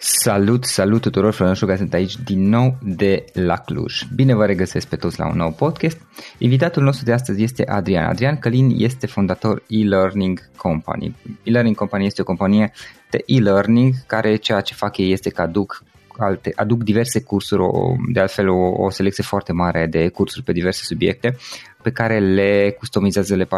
Salut, 0.00 0.64
salut 0.64 1.00
tuturor, 1.00 1.32
Florin 1.32 1.54
Șuga 1.54 1.76
sunt 1.76 1.94
aici 1.94 2.16
din 2.16 2.48
nou 2.48 2.78
de 2.82 3.24
la 3.32 3.56
Cluj. 3.56 4.02
Bine 4.14 4.34
vă 4.34 4.46
regăsesc 4.46 4.88
pe 4.88 4.96
toți 4.96 5.18
la 5.18 5.26
un 5.26 5.36
nou 5.36 5.50
podcast. 5.52 6.00
Invitatul 6.38 6.82
nostru 6.82 7.04
de 7.04 7.12
astăzi 7.12 7.42
este 7.42 7.66
Adrian. 7.66 8.04
Adrian 8.04 8.38
Călin 8.38 8.74
este 8.76 9.06
fondator 9.06 9.62
e-learning 9.68 10.50
company. 10.56 11.16
E-learning 11.42 11.76
company 11.76 12.06
este 12.06 12.20
o 12.20 12.24
companie 12.24 12.72
de 13.10 13.22
e-learning 13.26 13.94
care 14.06 14.36
ceea 14.36 14.60
ce 14.60 14.74
fac 14.74 14.96
ei 14.96 15.12
este 15.12 15.30
că 15.30 15.42
aduc 15.42 15.82
alte, 16.18 16.52
aduc 16.56 16.82
diverse 16.82 17.22
cursuri, 17.22 17.62
o, 17.62 17.94
de 18.12 18.20
altfel 18.20 18.48
o, 18.48 18.82
o 18.82 18.90
selecție 18.90 19.24
foarte 19.24 19.52
mare 19.52 19.86
de 19.86 20.08
cursuri 20.08 20.44
pe 20.44 20.52
diverse 20.52 20.82
subiecte 20.84 21.36
pe 21.82 21.90
care 21.90 22.18
le 22.18 22.74
customizează, 22.78 23.34
le 23.34 23.48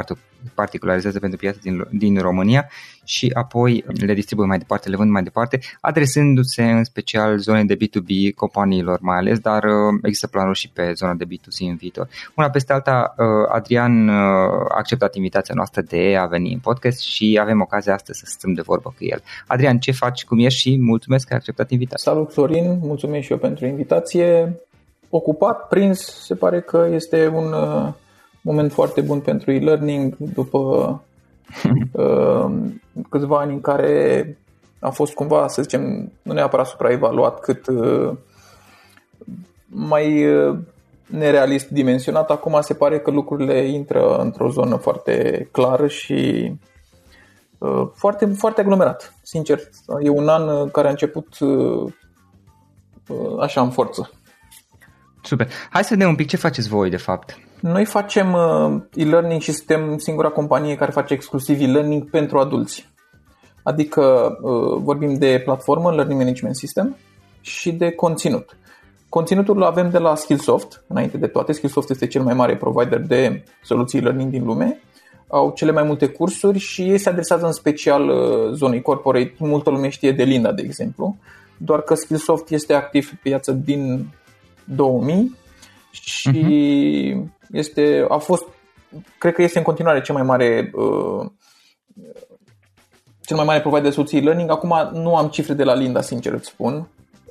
particularizează 0.54 1.18
pentru 1.18 1.38
piața 1.38 1.58
din, 1.62 1.86
din 1.90 2.18
România 2.18 2.68
și 3.04 3.30
apoi 3.34 3.84
le 4.06 4.14
distribuie 4.14 4.46
mai 4.46 4.58
departe, 4.58 4.88
le 4.88 4.96
vând 4.96 5.10
mai 5.10 5.22
departe, 5.22 5.60
adresându-se 5.80 6.62
în 6.62 6.84
special 6.84 7.38
zone 7.38 7.64
de 7.64 7.76
B2B 7.76 8.34
companiilor 8.36 8.98
mai 9.00 9.16
ales, 9.16 9.38
dar 9.38 9.64
uh, 9.64 9.98
există 10.02 10.26
planuri 10.26 10.58
și 10.58 10.70
pe 10.70 10.92
zona 10.92 11.14
de 11.14 11.24
B2C 11.24 11.68
în 11.68 11.76
viitor. 11.76 12.08
Una 12.36 12.50
peste 12.50 12.72
alta, 12.72 13.14
uh, 13.18 13.26
Adrian 13.48 14.08
uh, 14.08 14.14
a 14.14 14.74
acceptat 14.76 15.14
invitația 15.14 15.54
noastră 15.54 15.80
de 15.80 16.16
a 16.16 16.26
veni 16.26 16.52
în 16.52 16.58
podcast 16.58 17.00
și 17.00 17.38
avem 17.40 17.60
ocazia 17.60 17.94
astăzi 17.94 18.18
să 18.18 18.24
stăm 18.28 18.52
de 18.52 18.62
vorbă 18.62 18.94
cu 18.98 19.04
el. 19.04 19.22
Adrian, 19.46 19.78
ce 19.78 19.92
faci, 19.92 20.24
cum 20.24 20.38
ești 20.38 20.60
și 20.60 20.78
mulțumesc 20.80 21.26
că 21.26 21.32
ai 21.32 21.38
acceptat 21.38 21.70
invitația. 21.70 22.12
Salut 22.12 22.32
Florin, 22.32 22.78
mulțumesc 22.82 23.24
și 23.24 23.32
eu 23.32 23.38
pentru 23.38 23.66
invitație. 23.66 24.60
Ocupat, 25.08 25.68
prins, 25.68 26.24
se 26.24 26.34
pare 26.34 26.60
că 26.60 26.88
este 26.92 27.28
un 27.34 27.54
moment 28.42 28.72
foarte 28.72 29.00
bun 29.00 29.20
pentru 29.20 29.52
e-learning 29.52 30.16
după 30.16 30.58
uh, 31.92 32.46
câțiva 33.08 33.38
ani 33.38 33.52
în 33.52 33.60
care 33.60 34.36
a 34.80 34.90
fost 34.90 35.12
cumva, 35.14 35.48
să 35.48 35.62
zicem, 35.62 36.12
nu 36.22 36.32
neapărat 36.32 36.66
supraevaluat, 36.66 37.40
cât 37.40 37.66
uh, 37.66 38.12
mai 39.66 40.34
uh, 40.34 40.58
nerealist 41.06 41.68
dimensionat. 41.68 42.30
Acum 42.30 42.60
se 42.60 42.74
pare 42.74 43.00
că 43.00 43.10
lucrurile 43.10 43.66
intră 43.66 44.16
într-o 44.16 44.50
zonă 44.50 44.76
foarte 44.76 45.48
clară 45.50 45.86
și 45.86 46.52
uh, 47.58 47.86
foarte, 47.94 48.26
foarte 48.26 48.60
aglomerat. 48.60 49.14
Sincer, 49.22 49.60
e 50.02 50.08
un 50.08 50.28
an 50.28 50.68
care 50.70 50.86
a 50.86 50.90
început 50.90 51.38
uh, 51.38 51.92
așa 53.40 53.60
în 53.60 53.70
forță. 53.70 54.10
Super. 55.22 55.48
Hai 55.70 55.84
să 55.84 55.94
vedem 55.94 56.08
un 56.08 56.14
pic 56.14 56.28
ce 56.28 56.36
faceți 56.36 56.68
voi 56.68 56.90
de 56.90 56.96
fapt. 56.96 57.38
Noi 57.60 57.84
facem 57.84 58.32
uh, 58.32 58.82
e-learning 58.94 59.40
și 59.40 59.52
suntem 59.52 59.98
singura 59.98 60.28
companie 60.28 60.76
care 60.76 60.90
face 60.90 61.14
exclusiv 61.14 61.60
e-learning 61.60 62.10
pentru 62.10 62.38
adulți. 62.38 62.88
Adică 63.62 64.36
uh, 64.42 64.80
vorbim 64.82 65.14
de 65.14 65.42
platformă, 65.44 65.90
Learning 65.90 66.18
Management 66.18 66.56
System 66.56 66.96
și 67.40 67.72
de 67.72 67.90
conținut. 67.90 68.56
Conținutul 69.08 69.56
îl 69.56 69.62
avem 69.62 69.90
de 69.90 69.98
la 69.98 70.14
Skillsoft, 70.14 70.84
înainte 70.86 71.16
de 71.16 71.26
toate. 71.26 71.52
Skillsoft 71.52 71.90
este 71.90 72.06
cel 72.06 72.22
mai 72.22 72.34
mare 72.34 72.56
provider 72.56 73.00
de 73.00 73.44
soluții 73.62 74.00
learning 74.00 74.30
din 74.30 74.44
lume. 74.44 74.80
Au 75.28 75.52
cele 75.54 75.72
mai 75.72 75.82
multe 75.82 76.06
cursuri 76.06 76.58
și 76.58 76.82
ei 76.82 76.98
se 76.98 77.08
adresează 77.08 77.46
în 77.46 77.52
special 77.52 78.08
uh, 78.08 78.52
zonei 78.52 78.82
corporate. 78.82 79.34
Multă 79.38 79.70
lume 79.70 79.88
știe 79.88 80.12
de 80.12 80.22
Linda, 80.22 80.52
de 80.52 80.62
exemplu, 80.62 81.16
doar 81.56 81.80
că 81.80 81.94
Skillsoft 81.94 82.50
este 82.50 82.74
activ 82.74 83.10
pe 83.10 83.18
piață 83.22 83.52
din 83.52 84.06
2000 84.64 85.36
și 85.90 86.30
uh-huh 86.30 87.38
este, 87.52 88.06
a 88.08 88.16
fost, 88.16 88.44
cred 89.18 89.34
că 89.34 89.42
este 89.42 89.58
în 89.58 89.64
continuare 89.64 90.00
cel 90.00 90.14
mai 90.14 90.24
mare 90.24 90.70
uh, 90.74 91.26
cel 93.20 93.36
mai 93.36 93.44
mare 93.44 93.60
provider 93.60 93.84
de 93.84 93.90
soluții 93.90 94.20
learning. 94.20 94.50
Acum 94.50 94.90
nu 94.92 95.16
am 95.16 95.28
cifre 95.28 95.54
de 95.54 95.64
la 95.64 95.74
Linda, 95.74 96.00
sincer 96.00 96.32
îți 96.32 96.48
spun. 96.48 96.88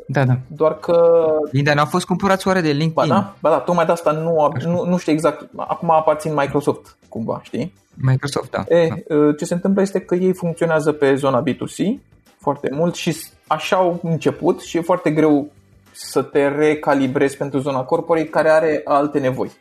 Da, 0.07 0.25
da. 0.25 0.37
Doar 0.47 0.79
că... 0.79 1.25
Linda, 1.51 1.73
n-au 1.73 1.85
fost 1.85 2.05
cumpărați 2.05 2.47
oare 2.47 2.61
de 2.61 2.71
LinkedIn? 2.71 2.93
Ba 2.93 3.05
da, 3.07 3.35
ba 3.39 3.49
da 3.49 3.59
tocmai 3.59 3.85
de 3.85 3.91
asta 3.91 4.11
nu, 4.11 4.51
nu, 4.65 4.85
nu 4.85 4.97
știu 4.97 5.11
exact. 5.11 5.49
Acum 5.55 5.91
aparțin 5.91 6.33
Microsoft, 6.33 6.97
cumva, 7.09 7.39
știi? 7.43 7.73
Microsoft, 7.93 8.51
da. 8.51 8.75
E, 8.75 8.87
da. 8.87 9.15
Uh, 9.15 9.35
ce 9.37 9.45
se 9.45 9.53
întâmplă 9.53 9.81
este 9.81 9.99
că 9.99 10.15
ei 10.15 10.33
funcționează 10.33 10.91
pe 10.91 11.15
zona 11.15 11.43
B2C 11.43 11.99
foarte 12.39 12.69
mult 12.73 12.95
și 12.95 13.15
așa 13.47 13.75
au 13.75 13.99
început 14.03 14.61
și 14.61 14.77
e 14.77 14.81
foarte 14.81 15.11
greu 15.11 15.51
să 15.91 16.21
te 16.21 16.47
recalibrezi 16.47 17.37
pentru 17.37 17.59
zona 17.59 17.81
corporate 17.81 18.29
care 18.29 18.49
are 18.49 18.81
alte 18.85 19.19
nevoi. 19.19 19.51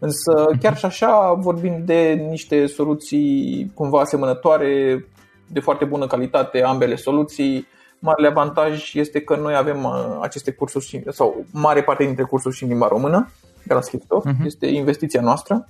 Însă 0.00 0.50
chiar 0.60 0.76
și 0.76 0.84
așa 0.84 1.32
vorbim 1.32 1.82
de 1.84 2.26
niște 2.28 2.66
soluții 2.66 3.70
cumva 3.74 4.00
asemănătoare, 4.00 5.04
de 5.46 5.60
foarte 5.60 5.84
bună 5.84 6.06
calitate, 6.06 6.62
ambele 6.62 6.96
soluții. 6.96 7.66
Marele 7.98 8.28
avantaj 8.28 8.94
este 8.94 9.20
că 9.20 9.36
noi 9.36 9.56
avem 9.56 9.84
uh, 9.84 10.18
aceste 10.20 10.50
cursuri 10.50 11.02
sau 11.08 11.44
mare 11.52 11.82
parte 11.82 12.04
dintre 12.04 12.24
cursuri 12.24 12.56
și 12.56 12.62
în 12.62 12.68
limba 12.68 12.88
română 12.88 13.30
de 13.64 13.74
la 13.74 13.80
Skillsoft. 13.80 14.26
Uh-huh. 14.26 14.44
Este 14.44 14.66
investiția 14.66 15.20
noastră. 15.20 15.68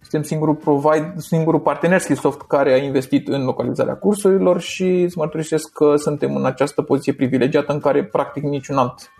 Suntem 0.00 0.22
singurul, 0.22 0.54
provide, 0.54 1.14
singurul 1.16 1.60
partener 1.60 1.98
Skillsoft 1.98 2.42
care 2.42 2.72
a 2.72 2.76
investit 2.76 3.28
în 3.28 3.44
localizarea 3.44 3.96
cursurilor 3.96 4.60
și 4.60 5.00
îți 5.00 5.18
mărturisesc 5.18 5.72
că 5.72 5.96
suntem 5.96 6.36
în 6.36 6.44
această 6.44 6.82
poziție 6.82 7.12
privilegiată 7.12 7.72
în 7.72 7.80
care 7.80 8.04
practic 8.04 8.42
niciun 8.42 8.76
alt 8.76 9.12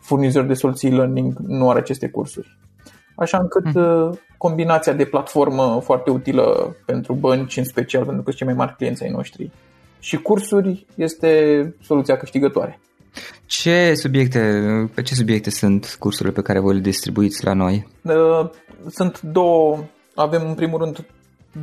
furnizor 0.00 0.44
de 0.44 0.54
soluții 0.54 0.90
learning 0.90 1.34
nu 1.46 1.70
are 1.70 1.78
aceste 1.78 2.08
cursuri 2.08 2.56
așa 3.16 3.38
încât 3.38 3.74
mm. 3.74 4.18
combinația 4.38 4.92
de 4.92 5.04
platformă 5.04 5.80
foarte 5.84 6.10
utilă 6.10 6.76
pentru 6.86 7.12
bănci, 7.14 7.56
în 7.56 7.64
special 7.64 8.04
pentru 8.04 8.22
că 8.22 8.30
sunt 8.30 8.36
cei 8.36 8.46
mai 8.46 8.64
mari 8.64 8.76
clienți 8.76 9.02
ai 9.02 9.10
noștri, 9.10 9.50
și 10.00 10.16
cursuri 10.16 10.86
este 10.94 11.74
soluția 11.82 12.16
câștigătoare. 12.16 12.80
Ce 13.46 13.94
subiecte, 13.94 14.40
pe 14.94 15.02
ce 15.02 15.14
subiecte 15.14 15.50
sunt 15.50 15.96
cursurile 15.98 16.34
pe 16.34 16.42
care 16.42 16.58
voi 16.58 16.74
le 16.74 16.80
distribuiți 16.80 17.44
la 17.44 17.52
noi? 17.52 17.88
Uh, 18.02 18.50
sunt 18.90 19.20
două, 19.20 19.78
avem 20.14 20.48
în 20.48 20.54
primul 20.54 20.78
rând 20.78 21.04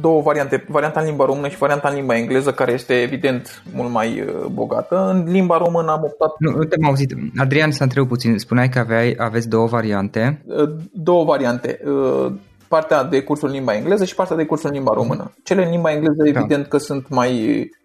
două 0.01 0.21
variante, 0.21 0.65
varianta 0.67 0.99
în 0.99 1.05
limba 1.05 1.25
română 1.25 1.47
și 1.47 1.57
varianta 1.57 1.89
în 1.89 1.95
limba 1.95 2.17
engleză, 2.17 2.51
care 2.51 2.71
este 2.71 2.93
evident 3.01 3.63
mult 3.73 3.91
mai 3.91 4.21
uh, 4.21 4.45
bogată. 4.51 5.09
În 5.09 5.31
limba 5.31 5.57
română 5.57 5.91
am 5.91 6.03
optat... 6.03 6.35
Nu, 6.39 6.51
nu 6.51 6.63
te-am 6.63 6.85
auzit. 6.85 7.15
Adrian, 7.37 7.71
să 7.71 7.83
întreb 7.83 8.07
puțin. 8.07 8.37
Spuneai 8.37 8.69
că 8.69 8.79
aveai, 8.79 9.15
aveți 9.17 9.49
două 9.49 9.67
variante. 9.67 10.43
Uh, 10.45 10.69
două 10.91 11.23
variante. 11.23 11.79
Uh, 11.85 12.31
partea 12.67 13.03
de 13.03 13.21
cursul 13.21 13.47
în 13.47 13.53
limba 13.53 13.75
engleză 13.75 14.05
și 14.05 14.15
partea 14.15 14.35
de 14.35 14.45
cursul 14.45 14.69
în 14.69 14.75
limba 14.75 14.93
română. 14.93 15.33
Cele 15.43 15.63
în 15.63 15.71
limba 15.71 15.91
engleză, 15.91 16.23
da. 16.23 16.39
evident 16.39 16.67
că 16.67 16.77
sunt 16.77 17.09
mai, 17.09 17.31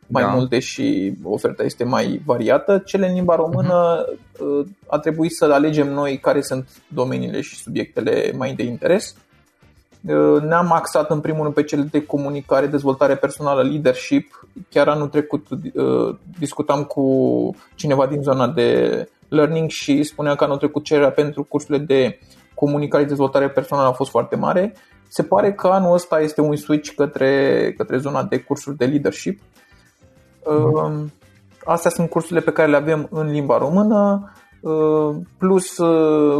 mai 0.07 0.23
da. 0.23 0.29
multe 0.29 0.59
și 0.59 1.15
oferta 1.23 1.63
este 1.63 1.85
mai 1.85 2.23
variată. 2.25 2.83
Cele 2.87 3.09
în 3.09 3.15
limba 3.15 3.35
română 3.35 4.05
uh-huh. 4.05 4.67
a 4.87 4.99
trebuit 4.99 5.33
să 5.33 5.45
alegem 5.45 5.93
noi 5.93 6.19
care 6.19 6.41
sunt 6.41 6.69
domeniile 6.89 7.41
și 7.41 7.57
subiectele 7.57 8.33
mai 8.37 8.55
de 8.55 8.63
interes 8.63 9.15
Uh, 9.15 9.28
ne-am 10.43 10.73
axat 10.73 11.11
în 11.11 11.21
primul 11.21 11.43
rând 11.43 11.55
pe 11.55 11.63
cele 11.63 11.83
de 11.83 12.07
comunicare, 12.07 12.67
dezvoltare 12.67 13.17
personală, 13.17 13.63
leadership. 13.63 14.49
Chiar 14.71 14.89
anul 14.89 15.09
trecut 15.09 15.47
uh, 15.51 16.17
discutam 16.39 16.85
cu 16.85 17.05
cineva 17.75 18.07
din 18.07 18.23
zona 18.23 18.49
de 18.49 19.09
learning 19.29 19.71
și 19.71 20.03
spunea 20.03 20.35
că 20.35 20.45
anul 20.45 20.57
trecut 20.57 20.85
cererea 20.85 21.11
pentru 21.11 21.43
cursurile 21.43 21.85
de 21.85 22.19
comunicare 22.55 23.03
și 23.03 23.09
dezvoltare 23.09 23.49
personală 23.49 23.89
a 23.89 23.93
fost 23.93 24.11
foarte 24.11 24.37
mare. 24.37 24.75
Se 25.09 25.23
pare 25.23 25.53
că 25.53 25.67
anul 25.67 25.93
ăsta 25.93 26.21
este 26.21 26.41
un 26.41 26.57
switch 26.57 26.95
către, 26.95 27.75
către 27.77 27.99
zona 27.99 28.23
de 28.23 28.39
cursuri 28.39 28.77
de 28.77 28.85
leadership. 28.85 29.41
Mm. 30.45 31.13
Astea 31.65 31.91
sunt 31.91 32.11
cursurile 32.11 32.41
pe 32.41 32.53
care 32.53 32.71
le 32.71 32.77
avem 32.77 33.09
în 33.11 33.31
limba 33.31 33.59
română, 33.59 34.33
plus 35.39 35.77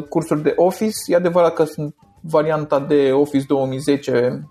cursuri 0.09 0.43
de 0.43 0.53
office. 0.57 0.97
E 1.07 1.15
adevărat 1.15 1.55
că 1.55 1.65
sunt 1.65 1.95
varianta 2.21 2.81
de 2.81 3.13
Office 3.13 3.45
2010, 3.49 4.49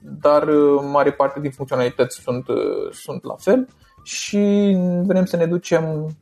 dar 0.00 0.44
mare 0.92 1.12
parte 1.12 1.40
din 1.40 1.50
funcționalități 1.50 2.20
sunt, 2.20 2.44
sunt 2.92 3.24
la 3.24 3.34
fel 3.38 3.68
și 4.02 4.76
vrem 5.06 5.24
să 5.24 5.36
ne 5.36 5.46
ducem 5.46 6.16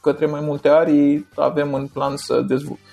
către 0.00 0.26
mai 0.26 0.40
multe 0.40 0.68
arii, 0.68 1.28
avem 1.34 1.74
în 1.74 1.86
plan 1.86 2.16
să 2.16 2.40
dezvoltăm. 2.40 2.84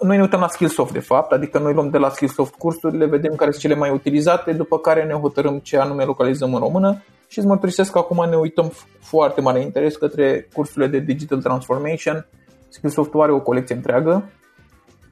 Noi 0.00 0.16
ne 0.16 0.22
uităm 0.22 0.40
la 0.40 0.48
Skillsoft 0.48 0.92
de 0.92 1.00
fapt, 1.00 1.32
adică 1.32 1.58
noi 1.58 1.74
luăm 1.74 1.90
de 1.90 1.98
la 1.98 2.08
Skillsoft 2.08 2.54
cursurile, 2.54 3.06
vedem 3.06 3.34
care 3.34 3.50
sunt 3.50 3.62
cele 3.62 3.74
mai 3.74 3.90
utilizate, 3.90 4.52
după 4.52 4.78
care 4.78 5.04
ne 5.04 5.12
hotărâm 5.12 5.58
ce 5.58 5.78
anume 5.78 6.04
localizăm 6.04 6.54
în 6.54 6.60
română 6.60 7.02
și 7.28 7.38
îți 7.38 7.48
mărturisesc 7.48 7.92
că 7.92 7.98
acum 7.98 8.28
ne 8.28 8.36
uităm 8.36 8.72
foarte 9.00 9.40
mare 9.40 9.60
interes 9.60 9.96
către 9.96 10.48
cursurile 10.52 10.90
de 10.90 10.98
Digital 10.98 11.42
Transformation. 11.42 12.26
Skillsoft 12.68 13.10
are 13.14 13.32
o 13.32 13.40
colecție 13.40 13.74
întreagă 13.74 14.30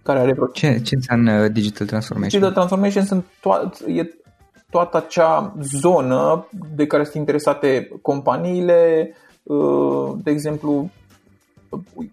care 0.02 0.19
are 0.19 0.32
vreo... 0.32 0.46
Ce, 0.46 0.81
ce 0.82 0.94
înseamnă 0.94 1.49
Digital 1.49 1.87
Transformation? 1.87 2.40
Digital 2.40 2.52
Transformation 2.52 3.04
sunt 3.04 3.25
to- 3.25 3.87
e 3.87 4.08
toată 4.70 4.96
acea 4.96 5.54
zonă 5.62 6.49
de 6.75 6.87
care 6.87 7.04
sunt 7.04 7.16
interesate 7.16 7.90
companiile, 8.02 9.10
uh, 9.43 10.12
de 10.22 10.31
exemplu, 10.31 10.90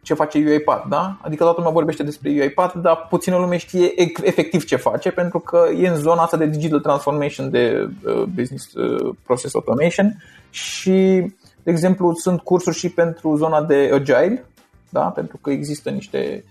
ce 0.01 0.13
face 0.13 0.37
UiPath, 0.37 0.85
da? 0.89 1.17
Adică 1.21 1.43
toată 1.43 1.57
lumea 1.57 1.73
vorbește 1.73 2.03
despre 2.03 2.29
UiPath, 2.29 2.75
dar 2.81 3.07
puțină 3.09 3.37
lume 3.37 3.57
știe 3.57 3.91
efectiv 4.23 4.63
ce 4.65 4.75
face, 4.75 5.11
pentru 5.11 5.39
că 5.39 5.67
e 5.77 5.87
în 5.87 5.95
zona 5.95 6.21
asta 6.21 6.37
de 6.37 6.45
digital 6.45 6.79
transformation, 6.79 7.49
de 7.49 7.89
uh, 8.05 8.23
business 8.23 8.73
uh, 8.73 9.15
process 9.23 9.55
automation 9.55 10.23
și, 10.49 11.31
de 11.63 11.71
exemplu, 11.71 12.13
sunt 12.13 12.39
cursuri 12.41 12.77
și 12.77 12.89
pentru 12.89 13.35
zona 13.35 13.63
de 13.63 13.89
agile, 13.93 14.45
da? 14.89 15.01
Pentru 15.01 15.37
că 15.37 15.49
există 15.49 15.89
niște 15.89 16.43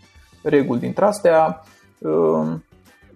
reguli 0.42 0.80
dintre 0.80 1.04
astea. 1.04 1.62
Uh, 1.98 2.52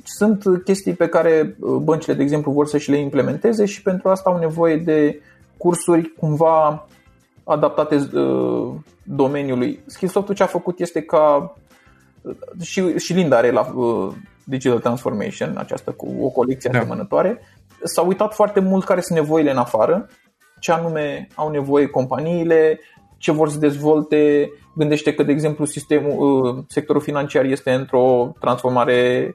sunt 0.04 0.44
chestii 0.64 0.94
pe 0.94 1.08
care 1.08 1.56
băncile, 1.82 2.14
de 2.14 2.22
exemplu, 2.22 2.52
vor 2.52 2.66
să 2.66 2.78
și 2.78 2.90
le 2.90 2.96
implementeze 2.96 3.64
și 3.64 3.82
pentru 3.82 4.08
asta 4.08 4.30
au 4.30 4.38
nevoie 4.38 4.76
de 4.76 5.20
cursuri 5.56 6.14
cumva 6.18 6.86
adaptate 7.44 7.94
uh, 7.94 8.72
domeniului. 9.02 9.80
Skillsoft-ul 9.86 10.34
ce 10.34 10.42
a 10.42 10.46
făcut 10.46 10.80
este 10.80 11.02
ca 11.02 11.54
și, 12.60 12.98
și 12.98 13.12
Linda 13.12 13.36
are 13.36 13.50
la 13.50 13.72
uh, 13.74 14.12
Digital 14.44 14.78
Transformation, 14.78 15.56
această 15.56 15.90
cu 15.90 16.08
o 16.20 16.28
colecție 16.28 16.70
da. 16.72 16.78
asemănătoare. 16.78 17.40
S-a 17.82 18.02
uitat 18.02 18.34
foarte 18.34 18.60
mult 18.60 18.84
care 18.84 19.00
sunt 19.00 19.18
nevoile 19.18 19.50
în 19.50 19.56
afară, 19.56 20.08
ce 20.60 20.72
anume 20.72 21.28
au 21.34 21.50
nevoie 21.50 21.86
companiile, 21.86 22.80
ce 23.22 23.32
vor 23.32 23.48
să 23.48 23.58
dezvolte. 23.58 24.50
Gândește 24.74 25.14
că, 25.14 25.22
de 25.22 25.32
exemplu, 25.32 25.64
sistemul, 25.64 26.42
uh, 26.44 26.64
sectorul 26.68 27.00
financiar 27.00 27.44
este 27.44 27.72
într-o 27.72 28.32
transformare 28.40 29.34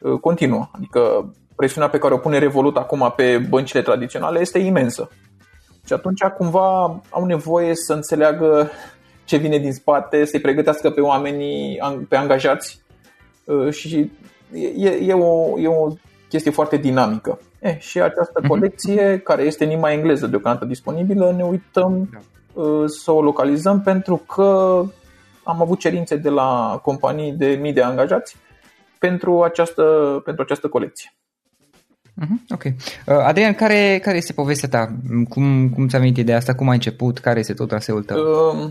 uh, 0.00 0.18
continuă. 0.20 0.68
Adică 0.72 1.32
presiunea 1.56 1.88
pe 1.88 1.98
care 1.98 2.14
o 2.14 2.18
pune 2.18 2.38
Revolut 2.38 2.76
acum 2.76 3.12
pe 3.16 3.38
băncile 3.48 3.82
tradiționale 3.82 4.40
este 4.40 4.58
imensă. 4.58 5.10
Și 5.86 5.92
atunci 5.92 6.22
cumva 6.22 7.00
au 7.10 7.24
nevoie 7.24 7.74
să 7.74 7.92
înțeleagă 7.92 8.70
ce 9.24 9.36
vine 9.36 9.58
din 9.58 9.72
spate, 9.72 10.24
să-i 10.24 10.40
pregătească 10.40 10.90
pe 10.90 11.00
oamenii, 11.00 11.78
pe 12.08 12.16
angajați 12.16 12.82
uh, 13.44 13.72
și 13.72 14.10
e, 14.76 14.88
e, 14.88 15.12
o, 15.12 15.58
e 15.60 15.68
o 15.68 15.92
chestie 16.28 16.50
foarte 16.50 16.76
dinamică. 16.76 17.38
E, 17.60 17.78
și 17.78 18.00
această 18.00 18.38
mhm. 18.38 18.48
colecție, 18.48 19.18
care 19.18 19.42
este 19.42 19.64
în 19.64 19.70
limba 19.70 19.92
engleză 19.92 20.26
deocamdată 20.26 20.64
disponibilă, 20.64 21.34
ne 21.36 21.44
uităm 21.44 22.08
da. 22.12 22.18
uh, 22.18 22.24
să 22.86 23.10
o 23.10 23.22
localizăm 23.22 23.80
pentru 23.80 24.16
că 24.16 24.82
am 25.44 25.60
avut 25.60 25.78
cerințe 25.78 26.16
de 26.16 26.28
la 26.28 26.80
companii 26.82 27.32
de 27.32 27.46
mii 27.46 27.72
de 27.72 27.82
angajați 27.82 28.36
pentru 28.98 29.42
această, 29.42 29.82
pentru 30.24 30.42
această 30.42 30.68
colecție. 30.68 31.10
Uh-huh, 32.22 32.54
ok. 32.54 32.64
Uh, 32.64 32.74
Adrian, 33.06 33.54
care, 33.54 33.98
care 34.02 34.16
este 34.16 34.32
povestea 34.32 34.68
ta? 34.68 34.92
Cum, 35.28 35.68
cum 35.68 35.88
ți-a 35.88 35.98
venit 35.98 36.16
ideea 36.16 36.36
asta? 36.36 36.54
Cum 36.54 36.68
ai 36.68 36.74
început? 36.74 37.18
Care 37.18 37.38
este 37.38 37.54
tot 37.54 37.68
traseul 37.68 38.02
tău? 38.02 38.18
Uh, 38.18 38.68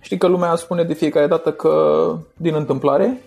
știi 0.00 0.18
că 0.18 0.26
lumea 0.26 0.54
spune 0.54 0.82
de 0.82 0.94
fiecare 0.94 1.26
dată 1.26 1.52
că 1.52 1.72
din 2.36 2.54
întâmplare 2.54 3.20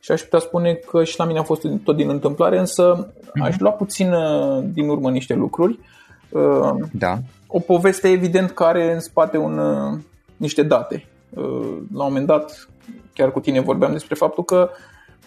și 0.00 0.12
aș 0.12 0.20
putea 0.20 0.38
spune 0.38 0.72
că 0.72 1.04
și 1.04 1.18
la 1.18 1.24
mine 1.24 1.38
a 1.38 1.42
fost 1.42 1.66
tot 1.84 1.96
din 1.96 2.08
întâmplare, 2.08 2.58
însă 2.58 3.08
uh-huh. 3.08 3.42
aș 3.42 3.58
lua 3.58 3.70
puțin 3.70 4.12
uh, 4.12 4.64
din 4.72 4.88
urmă 4.88 5.10
niște 5.10 5.34
lucruri. 5.34 5.78
Uh, 6.34 6.74
da. 6.92 7.18
O 7.46 7.58
poveste 7.58 8.08
evident 8.08 8.50
care 8.50 8.92
în 8.92 9.00
spate 9.00 9.36
un, 9.36 9.58
uh, 9.58 9.98
niște 10.36 10.62
date. 10.62 11.06
Uh, 11.30 11.76
la 11.92 12.04
un 12.04 12.12
moment 12.12 12.26
dat, 12.26 12.68
chiar 13.12 13.32
cu 13.32 13.40
tine 13.40 13.60
vorbeam 13.60 13.92
despre 13.92 14.14
faptul 14.14 14.44
că 14.44 14.70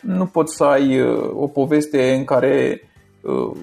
nu 0.02 0.26
poți 0.26 0.56
să 0.56 0.64
ai 0.64 1.00
uh, 1.00 1.30
o 1.34 1.48
poveste 1.48 2.14
în 2.14 2.24
care 2.24 2.82
uh, 3.22 3.58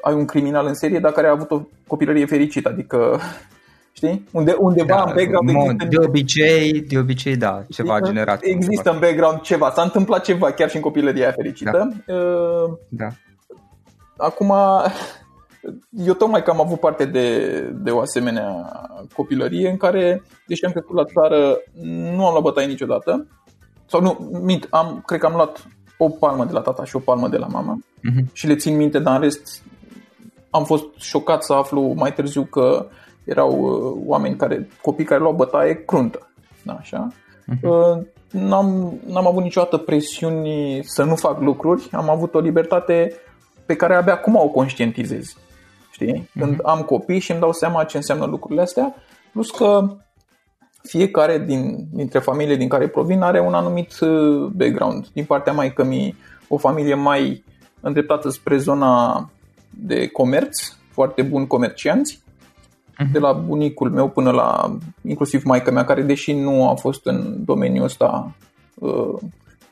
ai 0.00 0.14
un 0.14 0.24
criminal 0.24 0.66
în 0.66 0.74
serie, 0.74 0.98
dar 0.98 1.12
care 1.12 1.26
a 1.26 1.30
avut 1.30 1.50
o 1.50 1.62
copilărie 1.86 2.26
fericită, 2.26 2.68
adică 2.68 3.20
știi? 3.92 4.28
Unde, 4.32 4.54
undeva 4.58 4.94
da, 4.94 5.02
în 5.02 5.12
background 5.14 5.50
mod, 5.50 5.70
există... 5.70 5.96
De 5.96 6.06
obicei, 6.06 6.80
de 6.80 6.98
obicei, 6.98 7.36
da, 7.36 7.64
ceva 7.68 7.94
știi? 7.94 8.06
generat. 8.06 8.38
Există 8.42 8.90
în 8.90 8.98
background 8.98 9.40
ceva, 9.40 9.70
s-a 9.74 9.82
întâmplat 9.82 10.24
ceva 10.24 10.52
chiar 10.52 10.68
și 10.68 10.76
în 10.76 10.82
copilăria 10.82 11.32
fericită. 11.32 11.70
Da. 12.06 12.14
Uh, 12.14 12.72
da. 12.88 13.06
Acum, 14.16 14.52
eu 15.90 16.14
tocmai 16.14 16.42
că 16.42 16.50
am 16.50 16.60
avut 16.60 16.80
parte 16.80 17.04
de, 17.04 17.58
de 17.60 17.90
o 17.90 18.00
asemenea 18.00 18.72
copilărie 19.14 19.70
în 19.70 19.76
care, 19.76 20.22
deși 20.46 20.64
am 20.64 20.72
crescut 20.72 20.96
la 20.96 21.04
țară, 21.04 21.56
nu 22.16 22.26
am 22.26 22.30
luat 22.30 22.42
bătaie 22.42 22.66
niciodată. 22.66 23.26
Sau 23.86 24.00
nu, 24.00 24.40
mint, 24.42 24.66
am, 24.70 25.02
cred 25.06 25.20
că 25.20 25.26
am 25.26 25.34
luat 25.34 25.66
o 25.98 26.08
palmă 26.08 26.44
de 26.44 26.52
la 26.52 26.60
tata 26.60 26.84
și 26.84 26.96
o 26.96 26.98
palmă 26.98 27.28
de 27.28 27.36
la 27.36 27.46
mama 27.46 27.78
uh-huh. 27.78 28.32
și 28.32 28.46
le 28.46 28.56
țin 28.56 28.76
minte, 28.76 28.98
dar 28.98 29.14
în 29.14 29.20
rest 29.20 29.62
am 30.50 30.64
fost 30.64 30.84
șocat 30.96 31.42
să 31.42 31.52
aflu 31.52 31.80
mai 31.96 32.12
târziu 32.12 32.42
că 32.42 32.86
erau 33.24 33.60
uh, 33.60 34.02
oameni 34.06 34.36
care, 34.36 34.68
copii 34.82 35.04
care 35.04 35.20
luau 35.20 35.34
bătaie 35.34 35.84
cruntă. 35.84 36.30
Da, 36.62 36.72
așa. 36.72 37.08
Uh-huh. 37.08 38.02
N-am, 38.30 39.00
n-am 39.06 39.26
avut 39.26 39.42
niciodată 39.42 39.76
presiuni 39.76 40.80
să 40.82 41.04
nu 41.04 41.14
fac 41.14 41.40
lucruri, 41.40 41.88
am 41.92 42.10
avut 42.10 42.34
o 42.34 42.38
libertate 42.38 43.12
pe 43.66 43.76
care 43.76 43.94
abia 43.94 44.12
acum 44.12 44.36
o 44.36 44.48
conștientizez. 44.48 45.36
Știi? 45.92 46.28
Când 46.38 46.54
uh-huh. 46.54 46.64
am 46.64 46.80
copii 46.80 47.18
și 47.18 47.30
îmi 47.30 47.40
dau 47.40 47.52
seama 47.52 47.84
ce 47.84 47.96
înseamnă 47.96 48.24
lucrurile 48.24 48.62
astea, 48.62 48.94
plus 49.32 49.50
că 49.50 49.96
fiecare 50.82 51.38
din, 51.38 51.86
dintre 51.92 52.18
familiile 52.18 52.56
din 52.56 52.68
care 52.68 52.88
provin 52.88 53.20
are 53.20 53.40
un 53.40 53.54
anumit 53.54 54.00
uh, 54.00 54.50
background. 54.56 55.06
Din 55.12 55.24
partea 55.24 55.52
mai 55.52 55.74
mi 55.84 56.16
o 56.48 56.56
familie 56.56 56.94
mai 56.94 57.44
îndreptată 57.80 58.28
spre 58.28 58.56
zona 58.56 59.30
de 59.70 60.06
comerț, 60.06 60.76
foarte 60.90 61.22
buni 61.22 61.46
comercianți, 61.46 62.22
de 63.12 63.18
la 63.18 63.32
bunicul 63.32 63.90
meu 63.90 64.08
până 64.08 64.30
la 64.30 64.78
inclusiv 65.02 65.44
maica 65.44 65.70
mea, 65.70 65.84
care 65.84 66.02
deși 66.02 66.32
nu 66.32 66.68
a 66.68 66.74
fost 66.74 67.06
în 67.06 67.44
domeniul 67.44 67.84
ăsta, 67.84 68.34
uh, 68.74 69.14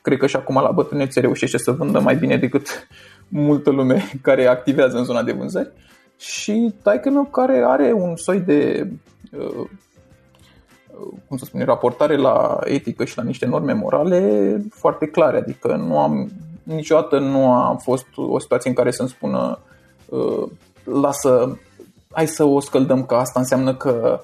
cred 0.01 0.17
că 0.17 0.27
și 0.27 0.35
acum 0.35 0.55
la 0.55 0.71
bătrânețe 0.71 1.19
reușește 1.19 1.57
să 1.57 1.71
vândă 1.71 1.99
mai 1.99 2.15
bine 2.15 2.37
decât 2.37 2.87
multă 3.27 3.69
lume 3.69 4.09
care 4.21 4.45
activează 4.45 4.97
în 4.97 5.03
zona 5.03 5.23
de 5.23 5.31
vânzări. 5.31 5.71
Și 6.21 6.73
taică 6.83 7.09
meu 7.09 7.23
care 7.23 7.63
are 7.65 7.91
un 7.93 8.15
soi 8.15 8.39
de 8.39 8.87
uh, 9.31 9.69
cum 11.27 11.37
să 11.37 11.45
spun, 11.45 11.63
raportare 11.65 12.17
la 12.17 12.59
etică 12.63 13.05
și 13.05 13.17
la 13.17 13.23
niște 13.23 13.45
norme 13.45 13.73
morale 13.73 14.61
foarte 14.69 15.05
clare. 15.05 15.37
Adică 15.37 15.75
nu 15.75 15.99
am, 15.99 16.31
niciodată 16.63 17.19
nu 17.19 17.53
a 17.53 17.77
fost 17.83 18.05
o 18.15 18.39
situație 18.39 18.69
în 18.69 18.75
care 18.75 18.91
să-mi 18.91 19.09
spună 19.09 19.59
uh, 20.05 20.47
lasă, 20.83 21.59
hai 22.11 22.27
să 22.27 22.43
o 22.43 22.59
scăldăm 22.59 23.05
că 23.05 23.15
asta 23.15 23.39
înseamnă 23.39 23.75
că 23.75 24.19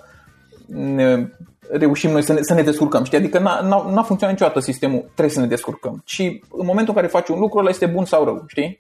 ne 0.66 1.28
reușim 1.72 2.12
noi 2.12 2.24
să 2.24 2.34
ne, 2.34 2.40
să 2.42 2.54
ne 2.54 2.62
descurcăm, 2.62 3.04
știi? 3.04 3.18
Adică 3.18 3.40
n-a, 3.40 3.62
n-a, 3.62 3.92
n-a 3.92 4.04
funcționat 4.04 4.36
niciodată 4.36 4.60
sistemul, 4.60 5.02
trebuie 5.02 5.30
să 5.30 5.40
ne 5.40 5.48
descurcăm. 5.48 6.02
Ci 6.06 6.22
în 6.52 6.66
momentul 6.66 6.88
în 6.88 6.94
care 6.94 7.08
faci 7.08 7.28
un 7.28 7.40
lucru, 7.40 7.60
ăla 7.60 7.70
este 7.70 7.86
bun 7.86 8.06
sau 8.06 8.24
rău, 8.24 8.44
știi? 8.48 8.80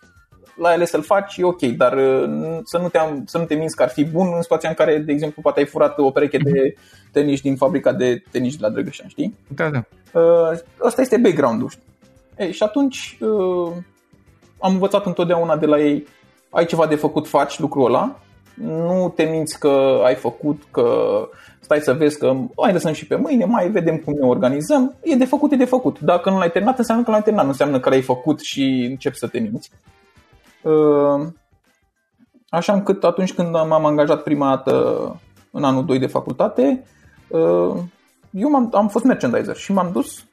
La 0.57 0.73
ele 0.73 0.85
să-l 0.85 1.01
faci, 1.01 1.37
e 1.37 1.43
ok, 1.43 1.61
dar 1.61 1.93
uh, 1.93 2.59
să 2.63 2.77
nu, 2.77 2.89
te, 2.89 2.99
să 3.25 3.37
nu 3.37 3.45
te 3.45 3.55
minți 3.55 3.75
că 3.75 3.83
ar 3.83 3.89
fi 3.89 4.05
bun 4.05 4.31
în 4.35 4.41
situația 4.41 4.69
în 4.69 4.75
care, 4.75 4.97
de 4.97 5.11
exemplu, 5.11 5.41
poate 5.41 5.59
ai 5.59 5.65
furat 5.65 5.97
o 5.97 6.11
pereche 6.11 6.37
de 6.37 6.75
mhm. 6.75 7.11
tenis 7.11 7.41
din 7.41 7.55
fabrica 7.55 7.93
de 7.93 8.23
tenis 8.31 8.55
de 8.55 8.59
la 8.61 8.69
Drăgășan, 8.69 9.07
știi? 9.07 9.35
Da, 9.47 9.69
da. 9.69 9.83
Asta 10.79 11.01
uh, 11.01 11.05
este 11.05 11.17
background-ul. 11.17 11.71
Ei, 12.37 12.51
și 12.51 12.63
atunci 12.63 13.17
uh, 13.21 13.73
am 14.59 14.73
învățat 14.73 15.05
întotdeauna 15.05 15.57
de 15.57 15.65
la 15.65 15.79
ei, 15.79 16.07
ai 16.49 16.65
ceva 16.65 16.87
de 16.87 16.95
făcut, 16.95 17.27
faci 17.27 17.59
lucrul 17.59 17.85
ăla, 17.85 18.19
nu 18.63 19.13
te 19.15 19.23
minți 19.23 19.59
că 19.59 20.01
ai 20.03 20.15
făcut, 20.15 20.61
că 20.71 20.89
stai 21.59 21.79
să 21.79 21.93
vezi 21.93 22.17
că 22.17 22.33
mai 22.55 22.73
lăsăm 22.73 22.93
și 22.93 23.07
pe 23.07 23.15
mâine, 23.15 23.45
mai 23.45 23.69
vedem 23.69 23.97
cum 23.97 24.13
ne 24.13 24.27
organizăm. 24.27 24.95
E 25.03 25.15
de 25.15 25.25
făcut, 25.25 25.51
e 25.51 25.55
de 25.55 25.65
făcut. 25.65 25.99
Dacă 25.99 26.29
nu 26.29 26.37
l-ai 26.37 26.51
terminat, 26.51 26.77
înseamnă 26.77 27.03
că 27.03 27.11
l-ai 27.11 27.21
terminat, 27.21 27.45
nu 27.45 27.51
înseamnă 27.51 27.79
că 27.79 27.89
l-ai 27.89 28.01
făcut 28.01 28.39
și 28.39 28.87
începi 28.89 29.17
să 29.17 29.27
te 29.27 29.39
minți. 29.39 29.71
Ă, 30.67 31.33
așa 32.49 32.73
încât 32.73 33.03
atunci 33.03 33.33
când 33.33 33.51
m-am 33.51 33.85
angajat 33.85 34.23
prima 34.23 34.47
dată 34.47 35.15
în 35.51 35.63
anul 35.63 35.85
2 35.85 35.99
de 35.99 36.07
facultate, 36.07 36.83
ă, 37.33 37.73
eu 38.31 38.55
am 38.55 38.69
am 38.73 38.87
fost 38.87 39.05
merchandiser 39.05 39.55
și 39.55 39.71
m-am 39.71 39.89
dus 39.91 40.25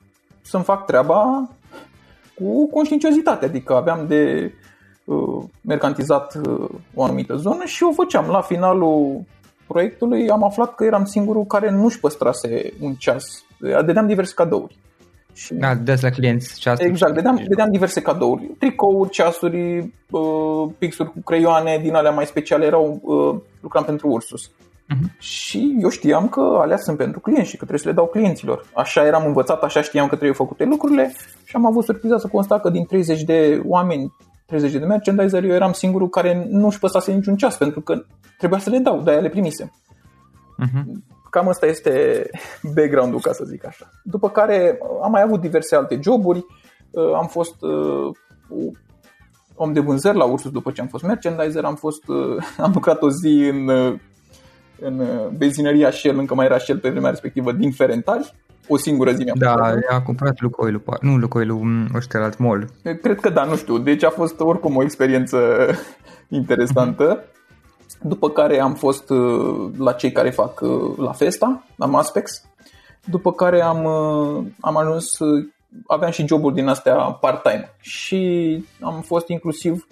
să-mi 0.42 0.64
fac 0.64 0.86
treaba 0.86 1.48
cu 2.34 2.70
conștiinciozitate, 2.70 3.44
adică 3.44 3.74
aveam 3.74 4.06
de 4.06 4.52
uh, 5.04 5.44
mercantizat 5.60 6.34
uh, 6.48 6.68
o 6.94 7.04
anumită 7.04 7.36
zonă 7.36 7.64
și 7.64 7.82
o 7.82 7.92
făceam. 7.92 8.28
La 8.28 8.40
finalul 8.40 9.24
proiectului 9.66 10.30
am 10.30 10.44
aflat 10.44 10.74
că 10.74 10.84
eram 10.84 11.04
singurul 11.04 11.44
care 11.44 11.70
nu-și 11.70 12.00
păstrase 12.00 12.72
un 12.80 12.94
ceas. 12.94 13.24
Dădeam 13.58 14.06
diverse 14.06 14.34
cadouri. 14.34 14.78
Și 15.34 15.54
da, 15.54 15.74
dați 15.74 16.02
la 16.02 16.10
clienți 16.10 16.60
ceasuri. 16.60 16.88
Exact, 16.88 17.14
vedeam, 17.14 17.44
vedeam 17.48 17.70
diverse 17.70 18.02
cadouri. 18.02 18.50
Tricouri, 18.58 19.10
ceasuri, 19.10 19.92
uh, 20.10 20.70
pixuri 20.78 21.10
cu 21.10 21.20
creioane 21.20 21.78
din 21.82 21.94
alea 21.94 22.10
mai 22.10 22.26
speciale 22.26 22.64
erau, 22.64 23.00
uh, 23.02 23.40
lucram 23.60 23.84
pentru 23.84 24.08
Ursus. 24.08 24.50
Uh-huh. 24.50 25.18
Și 25.18 25.76
eu 25.80 25.88
știam 25.88 26.28
că 26.28 26.58
alea 26.60 26.76
sunt 26.76 26.96
pentru 26.96 27.20
clienți 27.20 27.48
și 27.50 27.56
că 27.56 27.64
trebuie 27.64 27.78
să 27.78 27.88
le 27.88 27.94
dau 27.94 28.06
clienților. 28.06 28.66
Așa 28.74 29.06
eram 29.06 29.26
învățat, 29.26 29.62
așa 29.62 29.82
știam 29.82 30.06
că 30.06 30.14
trebuie 30.14 30.36
făcute 30.36 30.64
lucrurile 30.64 31.12
și 31.44 31.56
am 31.56 31.66
avut 31.66 31.84
surpriza 31.84 32.18
să 32.18 32.28
constat 32.28 32.60
că 32.60 32.70
din 32.70 32.84
30 32.84 33.22
de 33.22 33.62
oameni, 33.64 34.12
30 34.46 34.72
de 34.72 34.84
merchandiser, 34.84 35.44
eu 35.44 35.54
eram 35.54 35.72
singurul 35.72 36.08
care 36.08 36.46
nu 36.50 36.66
își 36.66 36.78
păsase 36.78 37.12
niciun 37.12 37.36
ceas 37.36 37.56
pentru 37.56 37.80
că 37.80 38.04
trebuia 38.38 38.58
să 38.58 38.70
le 38.70 38.78
dau, 38.78 39.00
de-aia 39.00 39.20
le 39.20 39.28
primisem. 39.28 39.72
Uh-huh. 40.66 41.13
Cam 41.34 41.48
asta 41.48 41.66
este 41.66 42.26
background-ul, 42.74 43.20
ca 43.20 43.32
să 43.32 43.44
zic 43.44 43.66
așa. 43.66 43.90
După 44.02 44.30
care 44.30 44.78
am 45.02 45.10
mai 45.10 45.22
avut 45.22 45.40
diverse 45.40 45.76
alte 45.76 45.98
joburi. 46.02 46.46
Uh, 46.90 47.14
am 47.14 47.26
fost 47.26 47.62
uh, 47.62 48.10
om 49.54 49.72
de 49.72 49.80
vânzări 49.80 50.16
la 50.16 50.24
Ursus 50.24 50.50
după 50.50 50.70
ce 50.70 50.80
am 50.80 50.86
fost 50.86 51.04
merchandiser. 51.04 51.64
Am, 51.64 51.74
fost, 51.74 52.08
uh, 52.08 52.44
am 52.64 52.70
lucrat 52.74 53.02
o 53.02 53.10
zi 53.10 53.50
în, 53.52 53.68
în 54.80 55.02
benzinăria 55.36 55.90
Shell, 55.90 56.18
încă 56.18 56.34
mai 56.34 56.46
era 56.46 56.58
Shell 56.58 56.78
pe 56.78 56.90
vremea 56.90 57.10
respectivă, 57.10 57.52
din 57.52 57.72
Ferentari. 57.72 58.34
O 58.68 58.76
singură 58.76 59.12
zi 59.12 59.24
mi-am 59.24 59.38
Da, 59.38 59.74
a 59.90 60.02
cumpărat 60.02 60.40
Lucoil, 60.40 60.82
nu 61.00 61.16
Lucoil, 61.16 61.50
ăștia 61.94 62.22
alt 62.22 62.38
mall. 62.38 62.68
Cred 63.02 63.20
că 63.20 63.28
da, 63.28 63.44
nu 63.44 63.56
știu. 63.56 63.78
Deci 63.78 64.04
a 64.04 64.10
fost 64.10 64.40
oricum 64.40 64.76
o 64.76 64.82
experiență 64.82 65.38
interesantă. 66.40 67.24
Uh-huh. 67.96 68.08
După 68.08 68.30
care 68.30 68.60
am 68.60 68.74
fost 68.74 69.10
uh, 69.10 69.70
la 69.78 69.92
cei 69.92 70.12
care 70.12 70.30
fac 70.30 70.60
uh, 70.60 70.96
la 70.96 71.12
Festa, 71.12 71.64
la 71.76 71.86
Maspex. 71.86 72.44
După 73.04 73.32
care 73.32 73.62
am, 73.62 73.84
uh, 73.84 74.44
am 74.60 74.76
ajuns, 74.76 75.18
aveam 75.86 76.10
și 76.10 76.26
joburi 76.26 76.54
din 76.54 76.66
astea 76.66 76.96
part-time 76.96 77.74
și 77.80 78.64
am 78.80 79.00
fost 79.00 79.28
inclusiv 79.28 79.86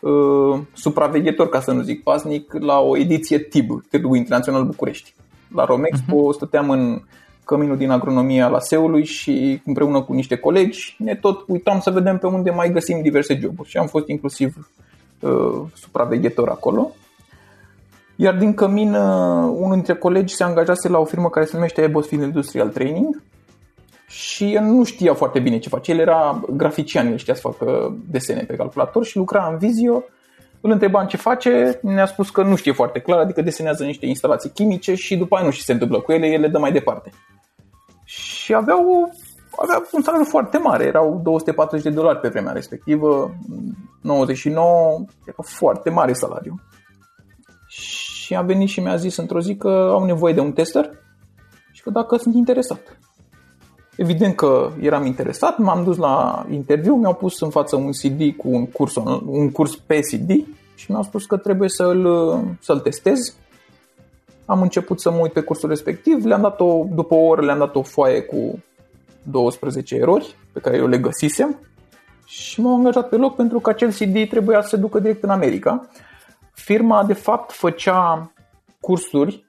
uh, 0.00 0.60
supraveghetor, 0.72 1.48
ca 1.48 1.60
să 1.60 1.72
nu 1.72 1.82
zic 1.82 2.02
pasnic, 2.02 2.52
la 2.52 2.78
o 2.78 2.96
ediție 2.96 3.38
TIB, 3.38 3.70
Târgul 3.90 4.16
Internațional 4.16 4.64
București. 4.64 5.14
La 5.54 5.64
Romexpo 5.64 6.16
uh-huh. 6.16 6.34
stăteam 6.34 6.70
în 6.70 7.02
căminul 7.44 7.76
din 7.76 7.90
agronomia 7.90 8.48
la 8.48 8.60
Seului 8.60 9.04
și 9.04 9.60
împreună 9.64 10.02
cu 10.02 10.12
niște 10.12 10.36
colegi 10.36 10.96
ne 10.98 11.14
tot 11.14 11.44
uitam 11.46 11.80
să 11.80 11.90
vedem 11.90 12.18
pe 12.18 12.26
unde 12.26 12.50
mai 12.50 12.72
găsim 12.72 13.02
diverse 13.02 13.38
joburi 13.40 13.68
și 13.68 13.76
am 13.76 13.86
fost 13.86 14.08
inclusiv 14.08 14.70
uh, 15.20 15.60
supraveghetor 15.74 16.48
acolo. 16.48 16.90
Iar 18.22 18.34
din 18.34 18.54
cămin, 18.54 18.94
uh, 18.94 19.54
unul 19.54 19.72
dintre 19.72 19.94
colegi 19.94 20.34
se 20.34 20.44
angajase 20.44 20.88
la 20.88 20.98
o 20.98 21.04
firmă 21.04 21.28
care 21.28 21.44
se 21.44 21.50
numește 21.54 21.82
Ebosfield 21.82 22.24
Industrial 22.24 22.68
Training 22.68 23.22
și 24.06 24.54
el 24.54 24.62
nu 24.62 24.84
știa 24.84 25.14
foarte 25.14 25.40
bine 25.40 25.58
ce 25.58 25.68
face. 25.68 25.90
El 25.90 25.98
era 25.98 26.40
grafician, 26.50 27.06
el 27.06 27.16
știa 27.16 27.34
să 27.34 27.40
facă 27.40 27.96
desene 28.10 28.42
pe 28.42 28.56
calculator 28.56 29.04
și 29.04 29.16
lucra 29.16 29.48
în 29.50 29.58
Vizio. 29.58 30.04
Îl 30.60 30.70
întrebam 30.70 31.06
ce 31.06 31.16
face, 31.16 31.78
ne-a 31.82 32.06
spus 32.06 32.30
că 32.30 32.42
nu 32.42 32.56
știe 32.56 32.72
foarte 32.72 32.98
clar, 32.98 33.18
adică 33.18 33.42
desenează 33.42 33.84
niște 33.84 34.06
instalații 34.06 34.50
chimice 34.50 34.94
și 34.94 35.16
după 35.16 35.36
aia 35.36 35.44
nu 35.44 35.50
știu 35.50 35.60
ce 35.62 35.66
se 35.66 35.72
întâmplă 35.72 36.00
cu 36.00 36.12
ele, 36.12 36.26
el 36.26 36.40
le 36.40 36.48
dă 36.48 36.58
mai 36.58 36.72
departe. 36.72 37.10
Și 38.04 38.54
avea, 38.54 38.76
o, 38.78 39.08
avea 39.56 39.82
un 39.92 40.02
salariu 40.02 40.26
foarte 40.26 40.58
mare, 40.58 40.84
erau 40.84 41.20
240 41.22 41.84
de 41.84 41.90
dolari 41.90 42.20
pe 42.20 42.28
vremea 42.28 42.52
respectivă, 42.52 43.34
99, 44.00 45.04
era 45.24 45.42
foarte 45.42 45.90
mare 45.90 46.12
salariu 46.12 46.54
și 48.32 48.38
a 48.38 48.42
venit 48.42 48.68
și 48.68 48.80
mi-a 48.80 48.96
zis 48.96 49.16
într-o 49.16 49.40
zi 49.40 49.54
că 49.56 49.88
au 49.90 50.04
nevoie 50.04 50.34
de 50.34 50.40
un 50.40 50.52
tester 50.52 50.90
și 51.72 51.82
că 51.82 51.90
dacă 51.90 52.16
sunt 52.16 52.34
interesat. 52.34 52.98
Evident 53.96 54.36
că 54.36 54.70
eram 54.80 55.06
interesat, 55.06 55.58
m-am 55.58 55.84
dus 55.84 55.96
la 55.96 56.46
interviu, 56.50 56.94
mi-au 56.94 57.14
pus 57.14 57.40
în 57.40 57.50
față 57.50 57.76
un 57.76 57.90
CD 57.90 58.36
cu 58.36 58.48
un 58.48 58.66
curs, 58.66 58.94
un 59.26 59.50
curs 59.50 59.76
pe 59.76 59.98
CD 59.98 60.30
și 60.74 60.90
mi-au 60.90 61.02
spus 61.02 61.26
că 61.26 61.36
trebuie 61.36 61.68
să-l, 61.68 62.06
să-l 62.60 62.78
testez. 62.78 63.34
Am 64.46 64.62
început 64.62 65.00
să 65.00 65.10
mă 65.10 65.18
uit 65.20 65.32
pe 65.32 65.40
cursul 65.40 65.68
respectiv, 65.68 66.24
le-am 66.24 66.40
dat 66.40 66.60
o, 66.60 66.84
după 66.94 67.14
o 67.14 67.26
oră 67.26 67.44
le-am 67.44 67.58
dat 67.58 67.74
o 67.74 67.82
foaie 67.82 68.20
cu 68.20 68.62
12 69.22 69.94
erori 69.94 70.36
pe 70.52 70.60
care 70.60 70.76
eu 70.76 70.86
le 70.86 70.98
găsisem 70.98 71.58
și 72.24 72.60
m-am 72.60 72.74
angajat 72.74 73.08
pe 73.08 73.16
loc 73.16 73.36
pentru 73.36 73.60
că 73.60 73.70
acel 73.70 73.90
CD 73.90 74.28
trebuia 74.28 74.62
să 74.62 74.68
se 74.68 74.76
ducă 74.76 74.98
direct 74.98 75.22
în 75.22 75.30
America 75.30 75.88
firma 76.52 77.04
de 77.04 77.12
fapt 77.12 77.52
făcea 77.52 78.32
cursuri 78.80 79.44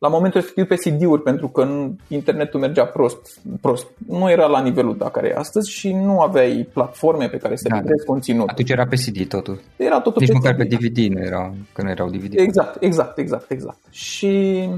la 0.00 0.08
momentul 0.08 0.40
respectiv 0.40 0.78
pe 0.78 0.90
CD-uri 0.90 1.22
pentru 1.22 1.48
că 1.48 1.68
internetul 2.08 2.60
mergea 2.60 2.84
prost, 2.84 3.40
prost. 3.60 3.86
Nu 4.06 4.30
era 4.30 4.46
la 4.46 4.60
nivelul 4.60 4.96
da 4.96 5.10
care 5.10 5.28
e 5.28 5.34
astăzi 5.36 5.70
și 5.70 5.92
nu 5.92 6.20
aveai 6.20 6.68
platforme 6.72 7.28
pe 7.28 7.36
care 7.36 7.56
să 7.56 7.68
da, 7.68 7.80
da. 7.80 7.90
conținut. 8.06 8.48
Atunci 8.48 8.70
era 8.70 8.86
pe 8.86 8.96
CD 8.96 9.28
totul. 9.28 9.60
Era 9.76 10.00
totul 10.00 10.20
Nici 10.20 10.30
pe 10.30 10.36
măcar 10.36 10.52
CD. 10.52 10.58
pe 10.58 10.64
DVD 10.64 10.98
nu 11.12 11.20
era, 11.20 11.52
că 11.72 11.82
nu 11.82 11.90
erau 11.90 12.08
DVD. 12.08 12.38
Exact, 12.38 12.82
exact, 12.82 13.18
exact, 13.18 13.50
exact. 13.50 13.78
Și 13.90 14.68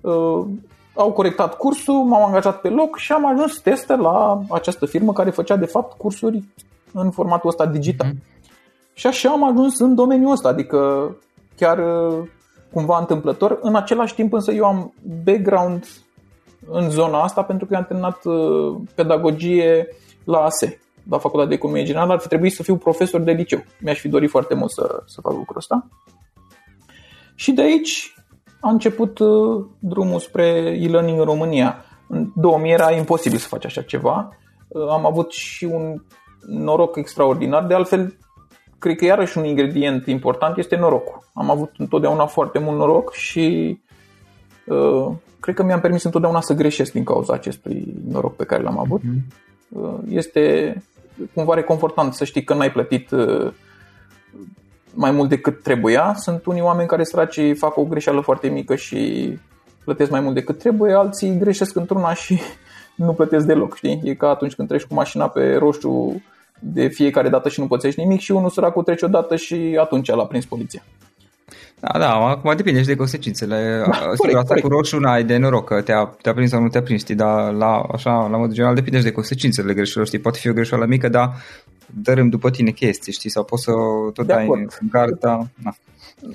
uh, 0.00 0.46
au 0.94 1.12
corectat 1.12 1.56
cursul, 1.56 2.04
m-au 2.04 2.24
angajat 2.24 2.60
pe 2.60 2.68
loc 2.68 2.96
și 2.96 3.12
am 3.12 3.26
ajuns 3.26 3.60
tester 3.60 3.98
la 3.98 4.42
această 4.50 4.86
firmă 4.86 5.12
care 5.12 5.30
făcea 5.30 5.56
de 5.56 5.66
fapt 5.66 5.96
cursuri 5.96 6.42
în 6.92 7.10
formatul 7.10 7.48
ăsta 7.48 7.66
digital. 7.66 8.12
Mm-hmm. 8.12 8.39
Și 8.94 9.06
așa 9.06 9.30
am 9.30 9.44
ajuns 9.44 9.78
în 9.78 9.94
domeniul 9.94 10.32
ăsta, 10.32 10.48
adică 10.48 11.10
chiar 11.56 11.78
uh, 11.78 12.28
cumva 12.72 12.98
întâmplător. 12.98 13.58
În 13.62 13.74
același 13.74 14.14
timp 14.14 14.32
însă 14.32 14.52
eu 14.52 14.64
am 14.64 14.94
background 15.24 15.86
în 16.70 16.90
zona 16.90 17.22
asta 17.22 17.42
pentru 17.42 17.66
că 17.66 17.76
am 17.76 17.84
terminat 17.84 18.24
uh, 18.24 18.76
pedagogie 18.94 19.88
la 20.24 20.38
ASE, 20.38 20.80
la 21.10 21.18
Facultatea 21.18 21.48
de 21.48 21.54
Economie 21.54 21.84
Generală, 21.84 22.12
ar 22.12 22.18
fi 22.18 22.28
trebuit 22.28 22.52
să 22.52 22.62
fiu 22.62 22.76
profesor 22.76 23.20
de 23.20 23.32
liceu. 23.32 23.64
Mi-aș 23.80 23.98
fi 23.98 24.08
dorit 24.08 24.30
foarte 24.30 24.54
mult 24.54 24.70
să, 24.70 25.02
să 25.06 25.20
fac 25.20 25.32
lucrul 25.32 25.56
ăsta. 25.56 25.88
Și 27.34 27.52
de 27.52 27.62
aici 27.62 28.14
a 28.60 28.70
început 28.70 29.18
uh, 29.18 29.64
drumul 29.78 30.18
spre 30.18 30.46
e-learning 30.80 31.18
în 31.18 31.24
România. 31.24 31.84
În 32.08 32.32
2000 32.34 32.72
era 32.72 32.92
imposibil 32.92 33.38
să 33.38 33.48
faci 33.48 33.64
așa 33.64 33.82
ceva. 33.82 34.28
Am 34.90 35.06
avut 35.06 35.32
și 35.32 35.64
un 35.64 36.02
noroc 36.46 36.96
extraordinar. 36.96 37.66
De 37.66 37.74
altfel, 37.74 38.18
cred 38.80 38.96
că 38.96 39.04
iarăși 39.04 39.38
un 39.38 39.44
ingredient 39.44 40.06
important 40.06 40.56
este 40.56 40.76
norocul. 40.76 41.30
Am 41.34 41.50
avut 41.50 41.70
întotdeauna 41.76 42.26
foarte 42.26 42.58
mult 42.58 42.78
noroc 42.78 43.12
și 43.12 43.78
uh, 44.66 45.06
cred 45.40 45.54
că 45.54 45.62
mi-am 45.62 45.80
permis 45.80 46.02
întotdeauna 46.02 46.40
să 46.40 46.54
greșesc 46.54 46.92
din 46.92 47.04
cauza 47.04 47.32
acestui 47.32 47.94
noroc 48.08 48.36
pe 48.36 48.44
care 48.44 48.62
l-am 48.62 48.78
avut. 48.78 49.02
Mhm. 49.02 49.24
Uh, 49.68 49.98
este 50.08 50.74
cumva 51.34 51.54
reconfortant 51.54 52.14
să 52.14 52.24
știi 52.24 52.44
că 52.44 52.54
n-ai 52.54 52.72
plătit 52.72 53.10
uh, 53.10 53.52
mai 54.94 55.10
mult 55.10 55.28
decât 55.28 55.62
trebuia. 55.62 56.14
Sunt 56.16 56.46
unii 56.46 56.62
oameni 56.62 56.88
care 56.88 57.04
săraci 57.04 57.40
fac 57.56 57.76
o 57.76 57.84
greșeală 57.84 58.20
foarte 58.20 58.48
mică 58.48 58.74
și 58.74 59.32
plătesc 59.84 60.10
mai 60.10 60.20
mult 60.20 60.34
decât 60.34 60.58
trebuie, 60.58 60.92
alții 60.92 61.38
greșesc 61.38 61.76
într-una 61.76 62.14
și 62.14 62.38
nu 62.94 63.12
plătesc 63.12 63.46
deloc, 63.46 63.76
știi? 63.76 64.00
E 64.04 64.14
ca 64.14 64.28
atunci 64.28 64.54
când 64.54 64.68
treci 64.68 64.84
cu 64.84 64.94
mașina 64.94 65.28
pe 65.28 65.54
roșu 65.54 66.22
de 66.60 66.88
fiecare 66.88 67.28
dată 67.28 67.48
și 67.48 67.60
nu 67.60 67.66
pățești 67.66 68.00
nimic 68.00 68.20
și 68.20 68.32
unul 68.32 68.50
săracul 68.50 68.82
trece 68.82 69.04
o 69.04 69.08
dată 69.08 69.36
și 69.36 69.76
atunci 69.80 70.08
l-a 70.08 70.26
prins 70.26 70.44
poliția. 70.44 70.82
Da, 71.80 71.98
da, 71.98 72.12
acum 72.12 72.56
depinde 72.56 72.80
și 72.80 72.86
de 72.86 72.96
consecințele. 72.96 73.82
Da, 73.86 73.92
Sigur, 73.92 74.16
corect, 74.16 74.36
asta 74.36 74.48
corect. 74.48 74.66
cu 74.66 74.72
roșu 74.72 74.98
n-ai 74.98 75.24
de 75.24 75.36
noroc 75.36 75.66
că 75.66 75.82
te-a, 75.82 76.16
te-a 76.22 76.34
prins 76.34 76.50
sau 76.50 76.62
nu 76.62 76.68
te-a 76.68 76.82
prins, 76.82 77.00
știi, 77.00 77.14
dar 77.14 77.52
la, 77.52 77.80
așa, 77.92 78.10
la 78.10 78.36
modul 78.36 78.54
general 78.54 78.74
depinde 78.74 78.98
și 78.98 79.04
de 79.04 79.12
consecințele 79.12 79.74
greșelor, 79.74 80.06
știi, 80.06 80.18
poate 80.18 80.38
fi 80.38 80.48
o 80.48 80.52
greșeală 80.52 80.86
mică, 80.86 81.08
dar 81.08 81.32
dărâm 81.86 82.28
după 82.28 82.50
tine 82.50 82.70
chestii, 82.70 83.12
știi, 83.12 83.30
sau 83.30 83.44
poți 83.44 83.62
să 83.62 83.70
tot 84.14 84.26
de 84.26 84.32
dai 84.32 84.42
acord. 84.42 84.78
în 84.80 84.88
garda. 84.90 85.46
Na. 85.62 85.74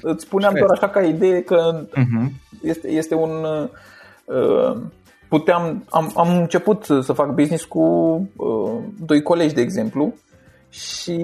Îți 0.02 0.24
spuneam 0.24 0.54
doar 0.58 0.70
așa 0.72 0.90
ca 0.90 1.02
idee 1.02 1.42
că 1.42 1.86
uh-huh. 1.88 2.32
este, 2.62 2.92
este 2.92 3.16
un... 3.16 3.46
Uh, 4.26 4.78
puteam, 5.30 5.86
am, 5.90 6.12
am 6.16 6.38
început 6.38 6.84
să 6.84 7.14
fac 7.14 7.34
business 7.34 7.64
cu 7.64 7.82
uh, 8.36 8.84
doi 9.06 9.22
colegi, 9.22 9.54
de 9.54 9.62
exemplu, 9.62 10.14
și 10.70 11.18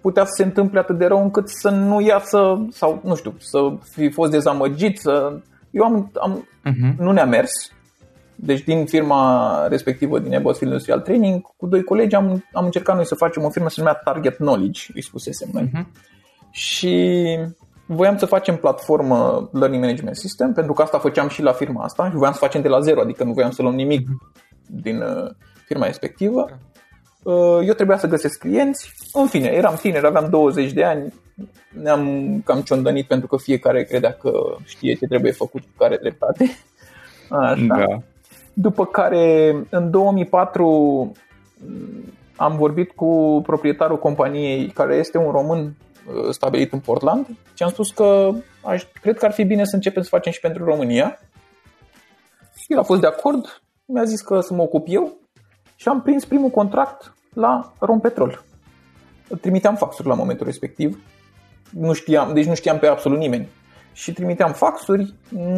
putea 0.00 0.24
să 0.24 0.32
se 0.36 0.42
întâmple 0.42 0.78
atât 0.78 0.98
de 0.98 1.06
rău 1.06 1.22
încât 1.22 1.48
să 1.48 1.70
nu 1.70 2.00
iasă, 2.00 2.66
sau 2.70 3.00
nu 3.04 3.14
știu, 3.14 3.34
să 3.38 3.58
fi 3.92 4.10
fost 4.10 4.30
dezamăgit. 4.30 4.98
Să... 4.98 5.38
Eu 5.70 5.84
am, 5.84 6.10
am 6.20 6.48
uh-huh. 6.64 6.96
nu 6.98 7.12
ne-a 7.12 7.24
mers. 7.24 7.50
Deci 8.34 8.62
din 8.62 8.86
firma 8.86 9.66
respectivă, 9.68 10.18
din 10.18 10.32
Ebosfield 10.32 10.72
Industrial 10.72 11.00
Training, 11.00 11.42
cu 11.56 11.66
doi 11.66 11.84
colegi 11.84 12.14
am, 12.14 12.44
am 12.52 12.64
încercat 12.64 12.94
noi 12.94 13.06
să 13.06 13.14
facem 13.14 13.44
o 13.44 13.50
firmă 13.50 13.68
să 13.68 13.74
se 13.74 13.80
numea 13.80 14.00
Target 14.04 14.36
Knowledge, 14.36 14.90
îi 14.94 15.02
spusesem 15.02 15.48
noi. 15.52 15.70
Uh-huh. 15.70 15.84
Și 16.50 17.38
voiam 17.86 18.16
să 18.16 18.26
facem 18.26 18.56
platformă 18.56 19.48
Learning 19.52 19.82
Management 19.82 20.16
System, 20.16 20.52
pentru 20.52 20.72
că 20.72 20.82
asta 20.82 20.98
făceam 20.98 21.28
și 21.28 21.42
la 21.42 21.52
firma 21.52 21.84
asta 21.84 22.08
și 22.08 22.16
voiam 22.16 22.32
să 22.32 22.38
facem 22.38 22.62
de 22.62 22.68
la 22.68 22.80
zero, 22.80 23.00
adică 23.00 23.24
nu 23.24 23.32
voiam 23.32 23.50
să 23.50 23.62
luăm 23.62 23.74
nimic 23.74 24.08
din 24.66 25.00
uh, 25.00 25.30
firma 25.66 25.86
respectivă. 25.86 26.46
Eu 27.66 27.72
trebuia 27.74 27.98
să 27.98 28.06
găsesc 28.06 28.38
clienți. 28.38 28.92
În 29.12 29.26
fine, 29.26 29.46
eram 29.46 29.74
tiner, 29.74 30.04
aveam 30.04 30.30
20 30.30 30.72
de 30.72 30.84
ani, 30.84 31.12
ne-am 31.82 32.40
cam 32.44 32.60
ciondănit 32.60 33.06
pentru 33.06 33.26
că 33.26 33.36
fiecare 33.36 33.84
credea 33.84 34.12
că 34.12 34.32
știe 34.64 34.94
ce 34.94 35.06
trebuie 35.06 35.32
făcut 35.32 35.60
cu 35.60 35.72
care 35.78 35.96
dreptate. 35.96 36.56
Așa. 37.30 37.64
Da. 37.66 38.02
După 38.52 38.86
care, 38.86 39.54
în 39.70 39.90
2004, 39.90 41.12
am 42.36 42.56
vorbit 42.56 42.92
cu 42.92 43.40
proprietarul 43.46 43.98
companiei, 43.98 44.66
care 44.66 44.96
este 44.96 45.18
un 45.18 45.30
român 45.30 45.58
uh, 45.58 45.72
stabilit 46.30 46.72
în 46.72 46.78
Portland, 46.78 47.26
și 47.54 47.62
am 47.62 47.70
spus 47.70 47.90
că 47.90 48.30
aș, 48.64 48.84
cred 49.00 49.18
că 49.18 49.24
ar 49.24 49.32
fi 49.32 49.44
bine 49.44 49.64
să 49.64 49.74
începem 49.74 50.02
să 50.02 50.08
facem 50.08 50.32
și 50.32 50.40
pentru 50.40 50.64
România. 50.64 51.18
El 52.66 52.78
a 52.78 52.82
fost 52.82 53.00
de 53.00 53.06
acord, 53.06 53.62
mi-a 53.84 54.04
zis 54.04 54.20
că 54.20 54.40
să 54.40 54.54
mă 54.54 54.62
ocup 54.62 54.86
eu 54.88 55.16
și 55.76 55.88
am 55.88 56.02
prins 56.02 56.24
primul 56.24 56.50
contract 56.50 57.14
la 57.34 57.72
Rompetrol. 57.78 58.44
Trimiteam 59.40 59.76
faxuri 59.76 60.08
la 60.08 60.14
momentul 60.14 60.46
respectiv, 60.46 61.02
nu 61.70 61.92
știam, 61.92 62.34
deci 62.34 62.46
nu 62.46 62.54
știam 62.54 62.78
pe 62.78 62.86
absolut 62.86 63.18
nimeni. 63.18 63.48
Și 63.92 64.12
trimiteam 64.12 64.52
faxuri, 64.52 65.14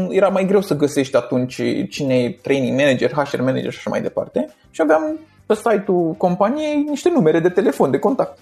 era 0.09 0.29
mai 0.29 0.47
greu 0.47 0.61
să 0.61 0.77
găsești 0.77 1.17
atunci 1.17 1.63
cine 1.91 2.23
e 2.23 2.39
training 2.43 2.79
manager, 2.79 3.11
HR 3.11 3.41
manager 3.41 3.73
și 3.73 3.79
așa 3.79 3.91
mai 3.91 4.03
departe. 4.03 4.55
Și 4.71 4.81
aveam 4.81 5.21
pe 5.47 5.55
site-ul 5.55 6.13
companiei 6.13 6.83
niște 6.83 7.11
numere 7.11 7.41
de 7.41 7.49
telefon, 7.49 7.91
de 7.91 7.99
contact. 7.99 8.39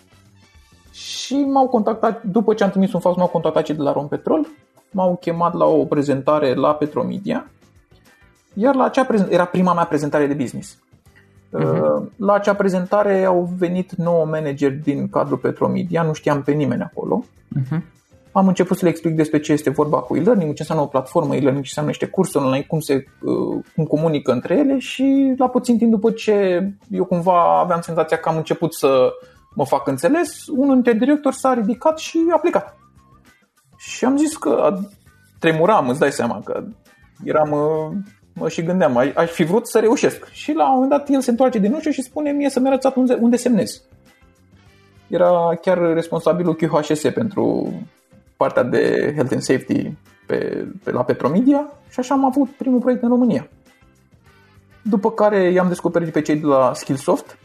Și 0.94 1.34
m-au 1.34 1.68
contactat, 1.68 2.22
după 2.22 2.54
ce 2.54 2.64
am 2.64 2.70
trimis 2.70 2.92
un 2.92 3.00
fax, 3.00 3.16
m-au 3.16 3.26
contactat 3.26 3.62
cei 3.62 3.74
de 3.74 3.82
la 3.82 3.92
Rompetrol, 3.92 4.46
m-au 4.90 5.16
chemat 5.20 5.54
la 5.54 5.64
o 5.64 5.84
prezentare 5.84 6.54
la 6.54 6.74
Petromedia, 6.74 7.50
iar 8.54 8.74
la 8.74 8.84
acea 8.84 9.04
prezentare, 9.04 9.34
era 9.34 9.44
prima 9.44 9.74
mea 9.74 9.84
prezentare 9.84 10.26
de 10.26 10.34
business. 10.34 10.78
Uh-huh. 11.58 12.02
La 12.16 12.32
acea 12.32 12.54
prezentare 12.54 13.24
au 13.24 13.50
venit 13.58 13.92
9 13.92 14.24
manageri 14.24 14.74
din 14.74 15.08
cadrul 15.08 15.38
Petromedia, 15.38 16.02
nu 16.02 16.12
știam 16.12 16.42
pe 16.42 16.52
nimeni 16.52 16.82
acolo. 16.82 17.24
Uh-huh. 17.58 17.78
Am 18.32 18.48
început 18.48 18.76
să 18.76 18.84
le 18.84 18.90
explic 18.90 19.14
despre 19.14 19.40
ce 19.40 19.52
este 19.52 19.70
vorba 19.70 19.98
cu 19.98 20.16
e-learning, 20.16 20.54
ce 20.54 20.60
înseamnă 20.60 20.84
o 20.84 20.88
platformă 20.88 21.34
e-learning, 21.34 21.64
ce 21.64 21.74
înseamnă 21.76 21.90
niște 21.90 22.06
cursuri 22.06 22.44
online, 22.44 22.64
cum 22.68 22.80
se 22.80 23.04
uh, 23.20 23.64
cum 23.74 23.84
comunică 23.84 24.32
între 24.32 24.56
ele 24.56 24.78
și 24.78 25.34
la 25.36 25.48
puțin 25.48 25.78
timp 25.78 25.90
după 25.90 26.10
ce 26.10 26.68
eu 26.90 27.04
cumva 27.04 27.60
aveam 27.60 27.80
senzația 27.80 28.16
că 28.16 28.28
am 28.28 28.36
început 28.36 28.74
să 28.74 29.12
mă 29.54 29.64
fac 29.66 29.86
înțeles, 29.86 30.46
unul 30.46 30.74
dintre 30.74 30.92
directori 30.92 31.34
s-a 31.34 31.54
ridicat 31.54 31.98
și 31.98 32.18
a 32.32 32.38
plecat. 32.38 32.76
Și 33.76 34.04
am 34.04 34.16
zis 34.16 34.36
că 34.36 34.78
tremuram, 35.38 35.88
îți 35.88 35.98
dai 35.98 36.12
seama 36.12 36.40
că 36.44 36.64
eram 37.24 37.50
uh, 37.50 37.96
mă 38.34 38.48
și 38.48 38.62
gândeam, 38.62 38.96
aș 38.96 39.30
fi 39.30 39.44
vrut 39.44 39.68
să 39.68 39.78
reușesc. 39.78 40.28
Și 40.30 40.52
la 40.52 40.66
un 40.66 40.72
moment 40.72 40.90
dat 40.90 41.08
el 41.08 41.20
se 41.20 41.30
întoarce 41.30 41.58
din 41.58 41.72
ușă 41.72 41.90
și 41.90 42.02
spune 42.02 42.30
mie 42.30 42.48
să-mi 42.48 42.66
arătați 42.66 42.98
unde, 42.98 43.18
unde 43.20 43.36
semnez. 43.36 43.82
Era 45.08 45.58
chiar 45.60 45.78
responsabilul 45.78 46.54
QHS 46.54 47.02
pentru 47.14 47.72
partea 48.36 48.62
de 48.62 49.12
Health 49.14 49.32
and 49.32 49.42
Safety 49.42 49.92
pe, 50.26 50.68
pe 50.84 50.90
la 50.90 51.04
Petromedia 51.04 51.72
și 51.88 52.00
așa 52.00 52.14
am 52.14 52.24
avut 52.24 52.48
primul 52.48 52.80
proiect 52.80 53.02
în 53.02 53.08
România. 53.08 53.48
După 54.82 55.10
care 55.10 55.50
i-am 55.50 55.68
descoperit 55.68 56.12
pe 56.12 56.20
cei 56.20 56.36
de 56.36 56.46
la 56.46 56.72
Skillsoft 56.74 57.38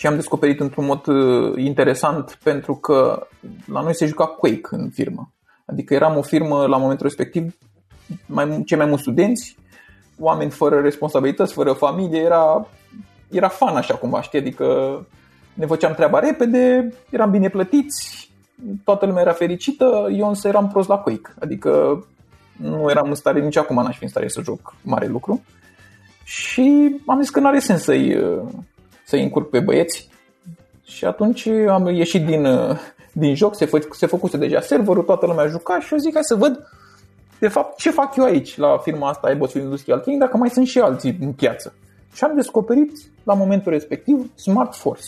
și 0.00 0.06
am 0.06 0.14
descoperit 0.14 0.60
într-un 0.60 0.84
mod 0.84 1.06
uh, 1.06 1.52
interesant 1.56 2.38
pentru 2.42 2.74
că 2.74 3.26
la 3.66 3.80
noi 3.80 3.94
se 3.94 4.06
juca 4.06 4.26
Quake 4.26 4.68
în 4.70 4.90
firmă. 4.90 5.32
Adică 5.64 5.94
eram 5.94 6.16
o 6.16 6.22
firmă 6.22 6.66
la 6.66 6.76
momentul 6.76 7.06
respectiv 7.06 7.56
mai, 8.26 8.62
cei 8.66 8.76
mai 8.76 8.86
mulți 8.86 9.02
studenți, 9.02 9.56
oameni 10.18 10.50
fără 10.50 10.80
responsabilități, 10.80 11.52
fără 11.52 11.72
familie, 11.72 12.20
era, 12.20 12.66
era 13.30 13.48
fan 13.48 13.76
așa 13.76 13.94
cumva, 13.94 14.22
știi? 14.22 14.38
Adică 14.38 14.66
ne 15.54 15.66
făceam 15.66 15.94
treaba 15.94 16.18
repede, 16.18 16.94
eram 17.10 17.30
bine 17.30 17.48
plătiți, 17.48 18.30
toată 18.84 19.06
lumea 19.06 19.22
era 19.22 19.32
fericită, 19.32 20.08
eu 20.12 20.28
însă 20.28 20.48
eram 20.48 20.68
prost 20.68 20.88
la 20.88 20.98
Quake, 20.98 21.34
adică 21.40 22.04
nu 22.56 22.90
eram 22.90 23.08
în 23.08 23.14
stare, 23.14 23.40
nici 23.40 23.56
acum 23.56 23.76
n-aș 23.76 23.96
fi 23.96 24.02
în 24.02 24.10
stare 24.10 24.28
să 24.28 24.42
joc 24.42 24.74
mare 24.82 25.06
lucru. 25.06 25.42
Și 26.24 26.96
am 27.06 27.20
zis 27.20 27.30
că 27.30 27.40
nu 27.40 27.46
are 27.46 27.58
sens 27.58 27.82
să-i, 27.82 28.16
să-i 29.10 29.22
încurc 29.22 29.50
pe 29.50 29.60
băieți. 29.60 30.08
Și 30.84 31.04
atunci 31.04 31.46
am 31.46 31.86
ieșit 31.86 32.26
din, 32.26 32.46
din 33.12 33.34
joc, 33.34 33.56
se, 33.56 33.64
fă, 33.64 33.78
se 33.90 34.06
făcuse 34.06 34.36
deja 34.36 34.60
serverul, 34.60 35.02
toată 35.02 35.26
lumea 35.26 35.46
juca 35.46 35.80
și 35.80 35.92
eu 35.92 35.98
zic 35.98 36.12
hai 36.12 36.22
să 36.24 36.34
văd 36.34 36.68
de 37.40 37.48
fapt, 37.48 37.78
ce 37.78 37.90
fac 37.90 38.16
eu 38.16 38.24
aici 38.24 38.56
la 38.56 38.78
firma 38.78 39.08
asta 39.08 39.30
Ebosfield 39.30 39.66
Industrial 39.66 39.98
Training 39.98 40.24
dacă 40.24 40.36
mai 40.36 40.50
sunt 40.50 40.66
și 40.66 40.78
alții 40.78 41.16
în 41.20 41.32
piață? 41.32 41.74
Și 42.14 42.24
am 42.24 42.34
descoperit 42.34 42.92
la 43.22 43.34
momentul 43.34 43.72
respectiv 43.72 44.30
Smart 44.34 44.74
Force. 44.74 45.04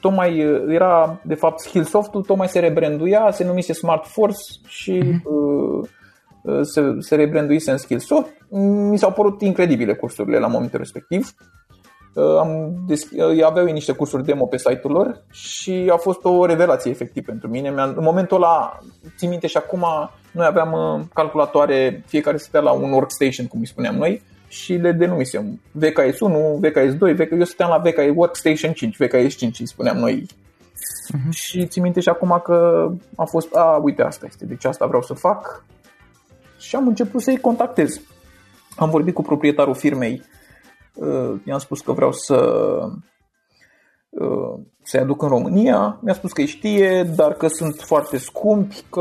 Tocmai 0.00 0.38
era, 0.68 1.20
de 1.24 1.34
fapt, 1.34 1.60
Skillsoft-ul 1.60 2.22
tocmai 2.22 2.48
se 2.48 2.58
rebranduia, 2.58 3.30
se 3.30 3.44
numise 3.44 3.72
Smart 3.72 4.06
Force 4.06 4.40
și 4.66 5.02
uh-huh. 5.02 5.22
uh, 5.22 6.60
se, 6.62 6.96
se 6.98 7.14
rebranduise 7.14 7.70
în 7.70 7.76
Skillsoft. 7.76 8.30
Mi 8.90 8.98
s-au 8.98 9.12
părut 9.12 9.40
incredibile 9.40 9.94
cursurile 9.94 10.38
la 10.38 10.46
momentul 10.46 10.78
respectiv. 10.78 11.34
Uh, 12.14 12.38
am 12.38 12.74
des- 12.86 13.10
uh, 13.10 13.44
aveau 13.44 13.66
niște 13.66 13.92
cursuri 13.92 14.24
demo 14.24 14.46
pe 14.46 14.56
site-ul 14.56 14.92
lor 14.92 15.22
și 15.30 15.88
a 15.92 15.96
fost 15.96 16.24
o 16.24 16.46
revelație 16.46 16.90
efectiv 16.90 17.24
pentru 17.24 17.48
mine. 17.48 17.68
În 17.68 17.96
momentul 18.00 18.36
ăla, 18.36 18.78
țin 19.16 19.28
minte 19.28 19.46
și 19.46 19.56
acum, 19.56 19.84
noi 20.32 20.46
aveam 20.46 20.72
uh, 20.72 21.04
calculatoare, 21.14 22.02
fiecare 22.06 22.36
stătea 22.36 22.60
la 22.60 22.70
un 22.70 22.92
workstation, 22.92 23.46
cum 23.46 23.60
îi 23.60 23.66
spuneam 23.66 23.94
noi, 23.94 24.22
și 24.48 24.72
le 24.72 24.92
denumisem 24.92 25.60
VKS 25.70 26.20
1, 26.20 26.58
VKS 26.60 26.94
2, 26.94 27.14
VK... 27.14 27.30
eu 27.30 27.44
stăteam 27.44 27.70
la 27.70 27.78
VKS 27.78 28.12
Workstation 28.14 28.72
5, 28.72 28.96
VKS 28.96 29.34
5 29.34 29.60
îi 29.60 29.66
spuneam 29.66 29.96
noi. 29.96 30.26
Uh-huh. 30.26 31.30
Și 31.30 31.66
ți 31.66 31.80
minte 31.80 32.00
și 32.00 32.08
acum 32.08 32.40
că 32.44 32.88
a 33.16 33.24
fost, 33.24 33.54
a, 33.54 33.80
uite, 33.82 34.02
asta 34.02 34.26
este, 34.28 34.46
deci 34.46 34.64
asta 34.64 34.86
vreau 34.86 35.02
să 35.02 35.14
fac. 35.14 35.64
Și 36.58 36.76
am 36.76 36.86
început 36.86 37.22
să-i 37.22 37.40
contactez. 37.40 38.00
Am 38.76 38.90
vorbit 38.90 39.14
cu 39.14 39.22
proprietarul 39.22 39.74
firmei, 39.74 40.22
uh, 40.22 40.41
i-am 41.44 41.58
spus 41.58 41.80
că 41.80 41.92
vreau 41.92 42.12
să 42.12 42.36
uh, 44.10 44.58
să-i 44.82 45.00
aduc 45.00 45.22
în 45.22 45.28
România. 45.28 45.98
Mi-a 46.02 46.14
spus 46.14 46.32
că 46.32 46.40
îi 46.40 46.46
știe, 46.46 47.02
dar 47.16 47.32
că 47.32 47.46
sunt 47.48 47.74
foarte 47.74 48.18
scumpi, 48.18 48.82
că 48.90 49.00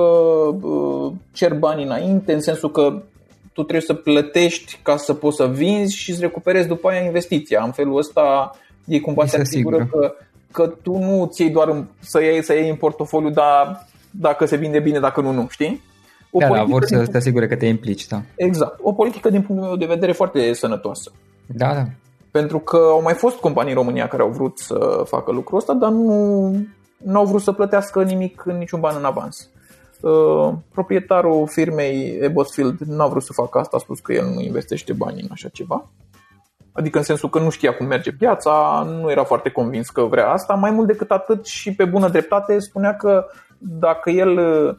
uh, 0.62 1.12
cer 1.32 1.54
bani 1.54 1.84
înainte, 1.84 2.34
în 2.34 2.42
sensul 2.42 2.72
că 2.72 3.02
tu 3.54 3.62
trebuie 3.62 3.82
să 3.82 3.94
plătești 3.94 4.80
ca 4.82 4.98
să 4.98 5.14
poți 5.14 5.36
să 5.36 5.48
vinzi 5.48 5.96
și 5.96 6.14
să 6.14 6.22
recuperezi 6.22 6.68
după 6.68 6.90
aia 6.90 7.06
investiția. 7.06 7.64
În 7.64 7.72
felul 7.72 7.98
ăsta 7.98 8.52
ei 8.86 9.00
cumva 9.00 9.26
se 9.26 9.40
asigură 9.40 9.88
că, 9.92 10.14
că 10.52 10.68
tu 10.82 10.98
nu 10.98 11.26
ți 11.26 11.42
iei 11.42 11.52
doar 11.52 11.68
în, 11.68 11.88
să, 12.00 12.22
iei, 12.22 12.44
să 12.44 12.54
iei 12.54 12.70
în 12.70 12.76
portofoliu, 12.76 13.30
dar 13.30 13.88
dacă 14.12 14.46
se 14.46 14.56
vinde 14.56 14.80
bine, 14.80 15.00
dacă 15.00 15.22
nu, 15.22 15.32
nu, 15.32 15.48
știi? 15.50 15.82
O 16.32 16.40
da, 16.40 16.48
da, 16.48 16.64
vor 16.64 16.84
să 16.84 17.08
te 17.08 17.18
asigure 17.18 17.48
că 17.48 17.56
te 17.56 17.66
implici, 17.66 18.08
da. 18.08 18.22
Exact. 18.36 18.80
O 18.82 18.94
politică 18.94 19.30
din 19.30 19.42
punctul 19.42 19.68
meu 19.68 19.78
de 19.78 19.86
vedere 19.86 20.12
foarte 20.12 20.54
sănătoasă. 20.54 21.12
Da, 21.54 21.74
da. 21.74 21.84
Pentru 22.32 22.60
că 22.60 22.78
au 22.78 23.02
mai 23.02 23.14
fost 23.14 23.38
companii 23.38 23.72
în 23.72 23.78
România 23.78 24.08
care 24.08 24.22
au 24.22 24.30
vrut 24.30 24.60
să 24.60 25.04
facă 25.06 25.32
lucrul 25.32 25.58
ăsta, 25.58 25.74
dar 25.74 25.92
nu, 25.92 26.50
nu 26.98 27.18
au 27.20 27.26
vrut 27.26 27.42
să 27.42 27.52
plătească 27.52 28.04
nimic, 28.04 28.44
niciun 28.44 28.80
ban 28.80 28.96
în 28.98 29.06
avans. 29.06 29.50
Uh, 30.02 30.54
proprietarul 30.72 31.48
firmei 31.48 32.18
Ebosfield 32.22 32.80
nu 32.80 33.04
a 33.04 33.08
vrut 33.08 33.24
să 33.24 33.34
facă 33.34 33.58
asta, 33.60 33.78
a 33.78 33.80
spus 33.80 34.00
că 34.00 34.14
el 34.14 34.26
nu 34.26 34.42
investește 34.42 34.94
bani 34.94 35.22
în 35.22 35.28
așa 35.32 35.48
ceva. 35.48 35.90
Adică 36.74 36.98
în 36.98 37.04
sensul 37.04 37.30
că 37.30 37.40
nu 37.40 37.50
știa 37.50 37.74
cum 37.74 37.86
merge 37.86 38.12
piața, 38.12 38.86
nu 39.02 39.12
era 39.12 39.24
foarte 39.24 39.50
convins 39.50 39.90
că 39.90 40.02
vrea 40.02 40.30
asta. 40.30 40.54
Mai 40.54 40.72
mult 40.72 40.88
decât 40.88 41.12
atât 41.12 41.46
și 41.46 41.76
pe 41.76 41.86
bună 41.86 42.10
dreptate 42.10 42.60
spunea 42.60 42.96
că 42.96 43.26
dacă 43.58 44.10
el 44.10 44.38
uh, 44.38 44.76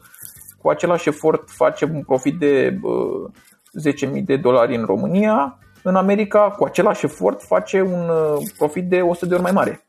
cu 0.61 0.69
același 0.69 1.09
efort 1.09 1.49
face 1.49 1.85
un 1.93 2.03
profit 2.03 2.39
de 2.39 2.79
uh, 2.81 3.31
10.000 4.17 4.23
de 4.23 4.37
dolari 4.37 4.75
în 4.75 4.85
România, 4.85 5.57
în 5.83 5.95
America, 5.95 6.39
cu 6.57 6.63
același 6.63 7.05
efort, 7.05 7.41
face 7.41 7.81
un 7.81 8.09
uh, 8.09 8.37
profit 8.57 8.89
de 8.89 9.01
100 9.01 9.25
de 9.25 9.33
ori 9.33 9.43
mai 9.43 9.51
mare. 9.51 9.85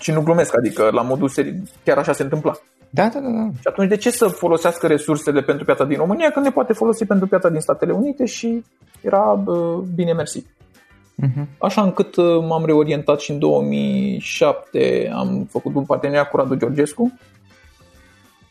Și 0.00 0.10
nu 0.10 0.22
glumesc, 0.22 0.56
adică 0.56 0.90
la 0.92 1.02
modul 1.02 1.28
seri, 1.28 1.62
chiar 1.84 1.98
așa 1.98 2.12
se 2.12 2.22
întâmpla. 2.22 2.52
Da, 2.90 3.08
da, 3.08 3.20
da, 3.20 3.28
da. 3.28 3.48
Și 3.60 3.66
atunci 3.68 3.88
de 3.88 3.96
ce 3.96 4.10
să 4.10 4.26
folosească 4.26 4.86
resursele 4.86 5.42
pentru 5.42 5.64
piața 5.64 5.84
din 5.84 5.96
România 5.96 6.30
când 6.30 6.44
ne 6.44 6.50
poate 6.50 6.72
folosi 6.72 7.04
pentru 7.04 7.26
piața 7.26 7.48
din 7.48 7.60
Statele 7.60 7.92
Unite 7.92 8.24
și 8.24 8.64
era 9.00 9.42
uh, 9.46 9.78
bine 9.94 10.12
mersi. 10.12 10.46
Uh-huh. 11.22 11.46
Așa 11.58 11.82
încât 11.82 12.16
uh, 12.16 12.44
m-am 12.48 12.64
reorientat 12.64 13.20
și 13.20 13.30
în 13.30 13.38
2007 13.38 15.10
am 15.14 15.46
făcut 15.50 15.74
un 15.74 15.84
parteneriat 15.84 16.30
cu 16.30 16.36
Radu 16.36 16.54
Georgescu. 16.54 17.12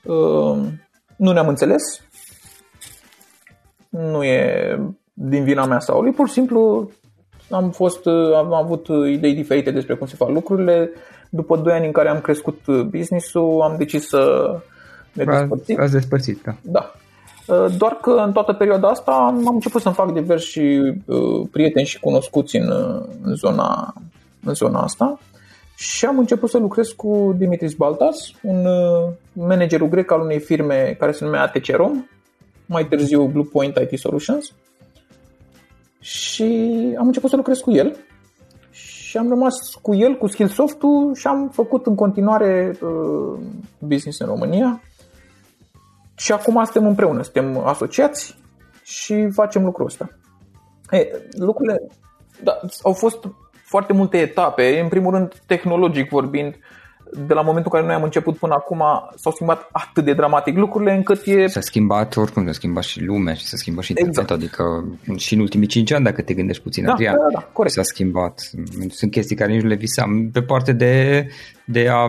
Uh, 0.04 0.58
nu 1.16 1.32
ne-am 1.32 1.48
înțeles. 1.48 1.82
Nu 3.90 4.24
e 4.24 4.78
din 5.30 5.44
vina 5.44 5.66
mea 5.66 5.80
sau 5.80 6.02
lui, 6.02 6.12
pur 6.12 6.28
și 6.28 6.34
simplu 6.34 6.92
am, 7.50 7.70
fost, 7.70 8.08
am 8.36 8.54
avut 8.54 8.88
idei 8.88 9.34
diferite 9.34 9.72
despre 9.72 9.96
cum 9.96 10.08
se 10.08 10.16
fac 10.16 10.30
lucrurile. 10.30 10.90
După 11.30 11.58
2 11.58 11.74
ani 11.74 11.86
în 11.86 11.92
care 11.92 12.10
am 12.10 12.20
crescut 12.20 12.60
business-ul, 12.68 13.62
am 13.62 13.76
decis 13.78 14.08
să 14.08 14.54
ne 15.14 15.24
despărțim. 15.24 15.78
Ați 15.80 15.92
despărțit, 15.92 16.42
da. 16.44 16.56
Da. 16.62 16.92
Doar 17.78 17.92
că 18.02 18.12
în 18.26 18.32
toată 18.32 18.54
perioada 18.54 18.90
asta 18.90 19.12
am 19.12 19.48
început 19.48 19.82
să-mi 19.82 19.96
fac 19.96 20.14
diversi 20.14 20.60
uh, 20.60 21.48
prieteni 21.52 21.86
și 21.86 22.00
cunoscuți 22.00 22.56
în, 22.56 22.72
în, 23.22 23.36
zona, 23.36 23.94
în 24.44 24.54
zona 24.54 24.82
asta 24.82 25.20
și 25.76 26.06
am 26.06 26.18
început 26.18 26.50
să 26.50 26.58
lucrez 26.58 26.88
cu 26.88 27.36
Dimitris 27.38 27.74
Baltas, 27.74 28.32
un 28.42 28.66
uh, 28.66 29.10
managerul 29.34 29.88
grec 29.88 30.12
al 30.12 30.22
unei 30.22 30.40
firme 30.40 30.96
care 31.00 31.12
se 31.12 31.24
numea 31.24 31.42
ATC 31.42 31.66
Rom, 31.66 32.06
mai 32.66 32.86
târziu 32.86 33.26
Blue 33.26 33.48
Point 33.52 33.78
IT 33.78 34.00
Solutions. 34.00 34.54
Și 36.02 36.44
am 37.00 37.06
început 37.06 37.30
să 37.30 37.36
lucrez 37.36 37.60
cu 37.60 37.72
el 37.72 37.98
și 38.72 39.18
am 39.18 39.30
rămas 39.30 39.54
cu 39.82 39.96
el, 39.96 40.18
cu 40.18 40.28
Skillsoft-ul 40.28 41.16
și 41.16 41.28
am 41.28 41.50
făcut 41.50 41.86
în 41.86 41.96
continuare 41.96 42.78
uh, 42.82 43.40
business 43.80 44.20
în 44.20 44.28
România. 44.28 44.82
Și 46.16 46.32
acum 46.32 46.64
suntem 46.64 46.88
împreună, 46.88 47.22
suntem 47.22 47.58
asociați 47.58 48.38
și 48.84 49.30
facem 49.30 49.64
lucrul 49.64 49.86
ăsta. 49.86 50.10
E, 50.92 51.08
lucrurile 51.38 51.88
da, 52.44 52.60
au 52.84 52.94
fost 52.94 53.28
foarte 53.66 53.94
multe 53.94 54.18
etape, 54.18 54.80
în 54.80 54.88
primul 54.88 55.14
rând 55.14 55.34
tehnologic 55.46 56.10
vorbind, 56.10 56.56
de 57.12 57.34
la 57.34 57.42
momentul 57.42 57.72
în 57.74 57.80
care 57.80 57.86
noi 57.86 57.96
am 57.96 58.04
început 58.04 58.38
până 58.38 58.54
acum 58.54 58.84
s-au 59.16 59.32
schimbat 59.32 59.70
atât 59.72 60.04
de 60.04 60.14
dramatic 60.14 60.58
lucrurile 60.58 60.94
încât 60.94 61.22
e... 61.26 61.48
S-a 61.48 61.62
schimbat 61.62 62.16
oricum, 62.16 62.46
s-a 62.46 62.52
schimbat 62.52 62.84
și 62.84 63.04
lumea 63.04 63.34
și 63.34 63.46
s-a 63.46 63.58
schimbat 63.58 63.84
și 63.84 63.92
internetul, 63.92 64.24
exact. 64.24 64.42
adică 64.42 64.86
și 65.16 65.34
în 65.34 65.40
ultimii 65.40 65.68
5 65.68 65.92
ani 65.92 66.04
dacă 66.04 66.22
te 66.22 66.34
gândești 66.34 66.64
puțin, 66.64 66.86
da, 66.86 66.92
Adrian, 66.92 67.16
da, 67.16 67.40
da, 67.40 67.48
corect. 67.54 67.74
s-a 67.74 67.84
schimbat. 67.84 68.40
Sunt 68.90 69.12
chestii 69.12 69.36
care 69.36 69.52
nici 69.52 69.62
nu 69.62 69.68
le 69.68 69.76
visam. 69.76 70.30
Pe 70.34 70.42
parte 70.42 70.72
de, 70.72 71.28
de 71.66 71.90
a 71.90 72.08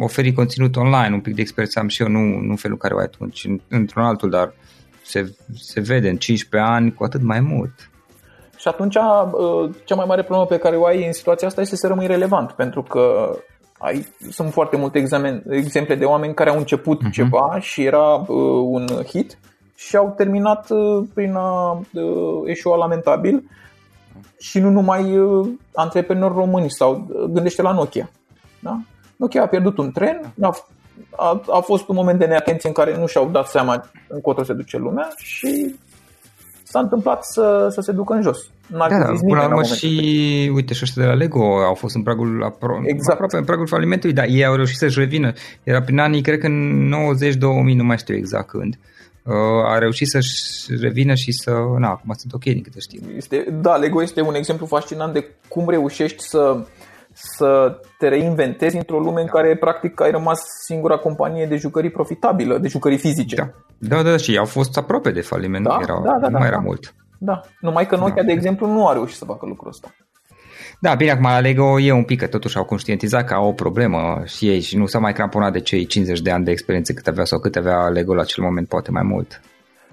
oferi 0.00 0.32
conținut 0.32 0.76
online, 0.76 1.14
un 1.14 1.20
pic 1.20 1.34
de 1.34 1.40
experiență 1.40 1.78
am 1.78 1.88
și 1.88 2.02
eu, 2.02 2.08
nu, 2.08 2.38
nu 2.40 2.56
felul 2.56 2.76
care 2.76 2.94
o 2.94 2.98
ai 2.98 3.04
atunci, 3.04 3.48
într-un 3.68 4.02
altul, 4.02 4.30
dar 4.30 4.52
se, 5.02 5.34
se 5.54 5.80
vede 5.80 6.08
în 6.08 6.16
15 6.16 6.70
ani 6.70 6.94
cu 6.94 7.04
atât 7.04 7.22
mai 7.22 7.40
mult. 7.40 7.90
Și 8.56 8.68
atunci 8.68 8.94
uh, 8.94 9.70
cea 9.84 9.94
mai 9.94 10.04
mare 10.08 10.22
problemă 10.22 10.46
pe 10.46 10.58
care 10.58 10.76
o 10.76 10.84
ai 10.84 11.06
în 11.06 11.12
situația 11.12 11.46
asta 11.46 11.60
este 11.60 11.76
să 11.76 11.86
rămâi 11.86 12.06
relevant, 12.06 12.50
pentru 12.50 12.82
că 12.82 13.34
ai, 13.82 14.06
sunt 14.30 14.52
foarte 14.52 14.76
multe 14.76 14.98
examen, 14.98 15.42
exemple 15.50 15.94
de 15.94 16.04
oameni 16.04 16.34
care 16.34 16.50
au 16.50 16.58
început 16.58 17.00
uh-huh. 17.00 17.10
ceva 17.12 17.58
și 17.60 17.84
era 17.84 18.14
uh, 18.14 18.26
un 18.62 18.86
hit 19.06 19.38
și 19.74 19.96
au 19.96 20.14
terminat 20.16 20.70
uh, 20.70 21.04
prin 21.14 21.34
a 21.34 21.70
uh, 21.92 22.42
eșua 22.44 22.76
lamentabil 22.76 23.44
și 24.38 24.58
nu 24.58 24.70
numai 24.70 25.18
uh, 25.18 25.48
antreprenori 25.74 26.34
români 26.34 26.70
sau 26.70 27.06
uh, 27.08 27.24
gândește 27.24 27.62
la 27.62 27.72
Nokia. 27.72 28.10
Da? 28.60 28.80
Nokia 29.16 29.42
a 29.42 29.46
pierdut 29.46 29.78
un 29.78 29.90
tren, 29.90 30.32
a, 30.40 30.56
a, 31.16 31.42
a 31.50 31.60
fost 31.60 31.88
un 31.88 31.94
moment 31.94 32.18
de 32.18 32.26
neatenție 32.26 32.68
în 32.68 32.74
care 32.74 32.96
nu 32.96 33.06
și-au 33.06 33.28
dat 33.28 33.46
seama 33.46 33.90
încotro 34.08 34.44
se 34.44 34.52
duce 34.52 34.76
lumea 34.76 35.08
și 35.16 35.74
s-a 36.70 36.80
întâmplat 36.80 37.24
să, 37.24 37.68
să 37.70 37.80
se 37.80 37.92
ducă 37.92 38.14
în 38.14 38.22
jos. 38.22 38.38
N-ar 38.66 38.90
da, 38.90 38.98
da, 38.98 39.04
până 39.04 39.40
la 39.40 39.46
urmă 39.46 39.62
și, 39.62 39.90
uite, 40.54 40.74
și 40.74 40.80
ăștia 40.82 41.02
de 41.02 41.08
la 41.08 41.14
Lego 41.14 41.44
au 41.64 41.74
fost 41.74 41.94
în 41.94 42.02
pragul, 42.02 42.44
apro- 42.50 42.82
exact. 42.84 43.12
aproape 43.12 43.36
în 43.36 43.44
pragul 43.44 43.66
falimentului, 43.66 44.14
dar 44.14 44.26
ei 44.28 44.44
au 44.44 44.54
reușit 44.54 44.76
să-și 44.76 44.98
revină. 44.98 45.32
Era 45.62 45.82
prin 45.82 45.98
anii, 45.98 46.22
cred 46.22 46.38
că 46.38 46.46
în 46.46 46.92
90-2000, 47.72 47.76
nu 47.76 47.84
mai 47.84 47.98
știu 47.98 48.14
exact 48.16 48.48
când. 48.48 48.78
Uh, 49.22 49.34
a 49.64 49.78
reușit 49.78 50.08
să-și 50.08 50.34
revină 50.80 51.14
și 51.14 51.32
să... 51.32 51.50
Na, 51.78 51.88
acum 51.88 52.14
sunt 52.16 52.32
ok 52.32 52.42
din 52.42 52.62
câte 52.62 52.80
știu. 52.80 53.00
Este, 53.16 53.58
da, 53.60 53.76
Lego 53.76 54.02
este 54.02 54.20
un 54.20 54.34
exemplu 54.34 54.66
fascinant 54.66 55.12
de 55.12 55.24
cum 55.48 55.68
reușești 55.68 56.22
să 56.22 56.66
să 57.22 57.80
te 57.98 58.08
reinventezi 58.08 58.76
într-o 58.76 58.98
lume 58.98 59.20
în 59.20 59.26
care 59.26 59.56
practic 59.56 60.00
ai 60.00 60.10
rămas 60.10 60.40
singura 60.64 60.96
companie 60.96 61.46
de 61.46 61.56
jucării 61.56 61.90
profitabilă, 61.90 62.58
de 62.58 62.68
jucării 62.68 62.98
fizice. 62.98 63.54
Da, 63.78 63.96
da, 64.02 64.02
da 64.02 64.16
și 64.16 64.36
au 64.36 64.44
fost 64.44 64.76
aproape 64.76 65.10
de 65.10 65.20
faliment, 65.20 65.64
da, 65.64 65.78
erau, 65.82 66.02
da, 66.02 66.10
da, 66.10 66.26
nu 66.26 66.32
da, 66.32 66.38
mai 66.38 66.46
era 66.46 66.56
da. 66.56 66.62
mult. 66.62 66.94
Da, 67.18 67.40
numai 67.60 67.86
că 67.86 67.96
Nokia, 67.96 68.14
da. 68.14 68.22
de 68.22 68.32
exemplu, 68.32 68.66
nu 68.66 68.88
a 68.88 68.92
reușit 68.92 69.16
să 69.16 69.24
facă 69.24 69.46
lucrul 69.46 69.68
ăsta. 69.68 69.94
Da, 70.80 70.94
bine, 70.94 71.10
acum 71.10 71.24
la 71.24 71.40
Lego 71.40 71.80
e 71.80 71.92
un 71.92 72.04
pic 72.04 72.18
că 72.18 72.26
totuși 72.26 72.56
au 72.56 72.64
conștientizat 72.64 73.24
că 73.24 73.34
au 73.34 73.48
o 73.48 73.52
problemă 73.52 74.22
și 74.24 74.48
ei 74.48 74.60
și 74.60 74.76
nu 74.76 74.86
s-au 74.86 75.00
mai 75.00 75.12
cramponat 75.12 75.52
de 75.52 75.60
cei 75.60 75.86
50 75.86 76.20
de 76.20 76.30
ani 76.30 76.44
de 76.44 76.50
experiență 76.50 76.92
cât 76.92 77.06
avea 77.06 77.24
sau 77.24 77.38
cât 77.38 77.56
avea 77.56 77.88
Lego 77.88 78.14
la 78.14 78.20
acel 78.20 78.44
moment, 78.44 78.68
poate 78.68 78.90
mai 78.90 79.02
mult. 79.02 79.40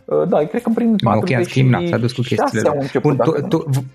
Uh, 0.05 0.27
da, 0.27 0.45
cred 0.45 0.61
că 0.61 0.71
prin 0.75 0.95
46 0.95 1.67
okay, 1.67 1.87
s-a 1.87 1.97
dus 1.97 2.11
cu 2.11 2.21
chestiile 2.21 2.69
au 2.69 2.77
început. 2.79 3.15
Bun, 3.15 3.47
tu, 3.49 3.57
tu, 3.57 3.85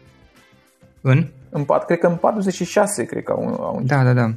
în? 1.00 1.26
În, 1.54 1.64
cred 1.86 1.98
că 1.98 2.06
în 2.06 2.16
46 2.16 3.04
cred 3.04 3.22
că 3.22 3.32
au, 3.32 3.62
au 3.62 3.76
început. 3.76 3.86
Da, 3.86 4.04
da, 4.04 4.12
da. 4.12 4.34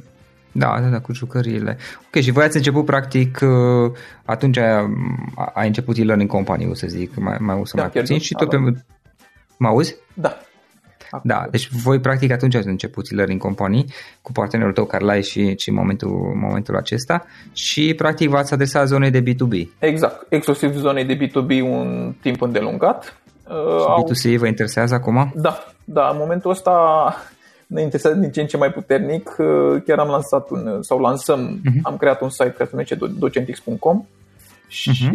Da, 0.52 0.80
da, 0.80 0.88
da, 0.88 1.00
cu 1.00 1.12
jucăriile. 1.12 1.76
Ok, 2.06 2.22
și 2.22 2.30
voi 2.30 2.44
ați 2.44 2.56
început 2.56 2.84
practic, 2.84 3.38
uh, 3.42 3.92
atunci 4.24 4.56
ai, 4.56 4.90
ai 5.54 5.66
început 5.66 5.96
e-learning 5.96 6.30
company, 6.30 6.66
o 6.70 6.74
să 6.74 6.86
zic, 6.86 7.16
mai, 7.16 7.36
mai, 7.40 7.60
să 7.64 7.76
da, 7.76 7.82
mai 7.82 7.90
puțin 7.90 8.18
și 8.18 8.34
tot 8.34 8.48
pe... 8.48 8.56
Mă 9.56 9.66
auzi? 9.68 9.96
Da. 10.14 10.36
Acum. 11.10 11.30
Da, 11.30 11.46
deci 11.50 11.70
voi 11.70 12.00
practic 12.00 12.30
atunci 12.30 12.54
ați 12.54 12.66
început 12.66 13.10
e-learning 13.10 13.40
company 13.40 13.84
cu 14.22 14.32
partenerul 14.32 14.72
tău 14.72 14.84
Carlai 14.84 15.22
și, 15.22 15.56
și 15.56 15.68
în 15.68 15.74
momentul, 15.74 16.32
momentul 16.34 16.76
acesta 16.76 17.24
și 17.52 17.94
practic 17.94 18.28
v-ați 18.28 18.52
adresat 18.52 18.86
zonei 18.86 19.10
de 19.10 19.22
B2B. 19.22 19.68
Exact, 19.78 20.26
exclusiv 20.28 20.76
zonei 20.76 21.04
de 21.04 21.16
B2B 21.16 21.62
un 21.62 22.14
timp 22.20 22.40
îndelungat. 22.40 23.20
Și 23.48 24.02
B2C 24.02 24.38
vă 24.38 24.46
interesează 24.46 24.94
acum? 24.94 25.32
Da, 25.34 25.64
da, 25.84 26.08
în 26.08 26.16
momentul 26.18 26.50
ăsta 26.50 26.72
ne 27.66 27.82
interesează 27.82 28.16
din 28.16 28.30
ce 28.30 28.40
în 28.40 28.46
ce 28.46 28.56
mai 28.56 28.70
puternic. 28.70 29.34
Chiar 29.86 29.98
am 29.98 30.08
lansat 30.08 30.50
un, 30.50 30.82
sau 30.82 30.98
lansăm, 30.98 31.60
uh-huh. 31.60 31.80
am 31.82 31.96
creat 31.96 32.20
un 32.20 32.30
site 32.30 32.50
care 32.50 32.64
se 32.64 32.70
numește 32.70 32.98
docentix.com 33.18 34.04
și 34.68 34.90
uh-huh. 34.90 35.10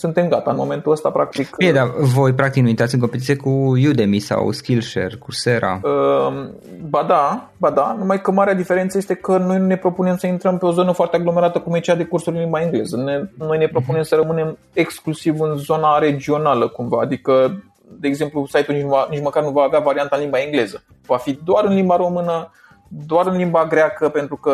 Suntem 0.00 0.28
gata 0.28 0.50
în 0.50 0.56
momentul 0.56 0.92
ăsta, 0.92 1.10
practic. 1.10 1.56
Bine, 1.56 1.72
dar 1.72 1.90
voi 1.96 2.32
practic 2.32 2.62
nu 2.62 2.68
intrați 2.68 2.94
în 2.94 3.00
competiție 3.00 3.36
cu 3.36 3.50
Udemy 3.88 4.18
sau 4.18 4.50
Skillshare, 4.50 5.16
Coursera? 5.18 5.80
Uh, 5.82 6.48
ba 6.88 7.04
da, 7.08 7.50
ba 7.56 7.70
da, 7.70 7.96
numai 7.98 8.20
că 8.20 8.30
marea 8.30 8.54
diferență 8.54 8.98
este 8.98 9.14
că 9.14 9.38
noi 9.38 9.58
nu 9.58 9.66
ne 9.66 9.76
propunem 9.76 10.16
să 10.16 10.26
intrăm 10.26 10.58
pe 10.58 10.66
o 10.66 10.72
zonă 10.72 10.92
foarte 10.92 11.16
aglomerată 11.16 11.58
cum 11.58 11.74
e 11.74 11.80
cea 11.80 11.94
de 11.94 12.04
cursuri 12.04 12.36
în 12.36 12.42
limba 12.42 12.60
engleză. 12.60 12.96
Ne, 12.96 13.22
noi 13.38 13.58
ne 13.58 13.66
propunem 13.66 14.00
uh-huh. 14.00 14.06
să 14.06 14.14
rămânem 14.14 14.58
exclusiv 14.72 15.40
în 15.40 15.56
zona 15.56 15.98
regională 15.98 16.68
cumva, 16.68 17.00
adică 17.00 17.62
de 17.98 18.08
exemplu, 18.08 18.46
site-ul 18.46 18.76
nici, 18.76 18.86
nici 19.10 19.22
măcar 19.22 19.42
nu 19.42 19.50
va 19.50 19.62
avea 19.62 19.78
varianta 19.78 20.16
în 20.16 20.22
limba 20.22 20.40
engleză. 20.40 20.84
Va 21.06 21.16
fi 21.16 21.38
doar 21.44 21.64
în 21.64 21.74
limba 21.74 21.96
română, 21.96 22.50
doar 22.88 23.26
în 23.26 23.36
limba 23.36 23.66
greacă, 23.66 24.08
pentru 24.08 24.36
că 24.36 24.50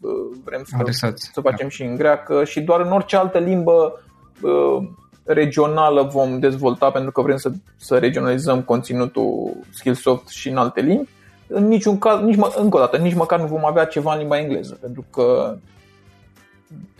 uh, 0.00 0.38
vrem 0.44 0.62
să, 0.92 1.12
să 1.14 1.40
facem 1.40 1.66
da. 1.66 1.68
și 1.68 1.82
în 1.82 1.96
greacă 1.96 2.44
și 2.44 2.60
doar 2.60 2.80
în 2.80 2.92
orice 2.92 3.16
altă 3.16 3.38
limbă 3.38 3.72
uh, 3.72 4.11
regională 5.24 6.02
vom 6.02 6.38
dezvolta 6.38 6.90
pentru 6.90 7.12
că 7.12 7.22
vrem 7.22 7.36
să, 7.36 7.50
să 7.76 7.98
regionalizăm 7.98 8.62
conținutul 8.62 9.56
Skillsoft 9.70 10.28
și 10.28 10.48
în 10.48 10.56
alte 10.56 10.80
limbi. 10.80 11.08
În 11.46 11.66
niciun 11.66 11.98
caz, 11.98 12.20
nici 12.20 12.36
mă, 12.36 12.54
încă 12.56 12.76
o 12.76 12.80
dată, 12.80 12.96
nici 12.96 13.14
măcar 13.14 13.40
nu 13.40 13.46
vom 13.46 13.66
avea 13.66 13.84
ceva 13.84 14.12
în 14.12 14.18
limba 14.18 14.38
engleză, 14.38 14.78
pentru 14.80 15.04
că 15.10 15.56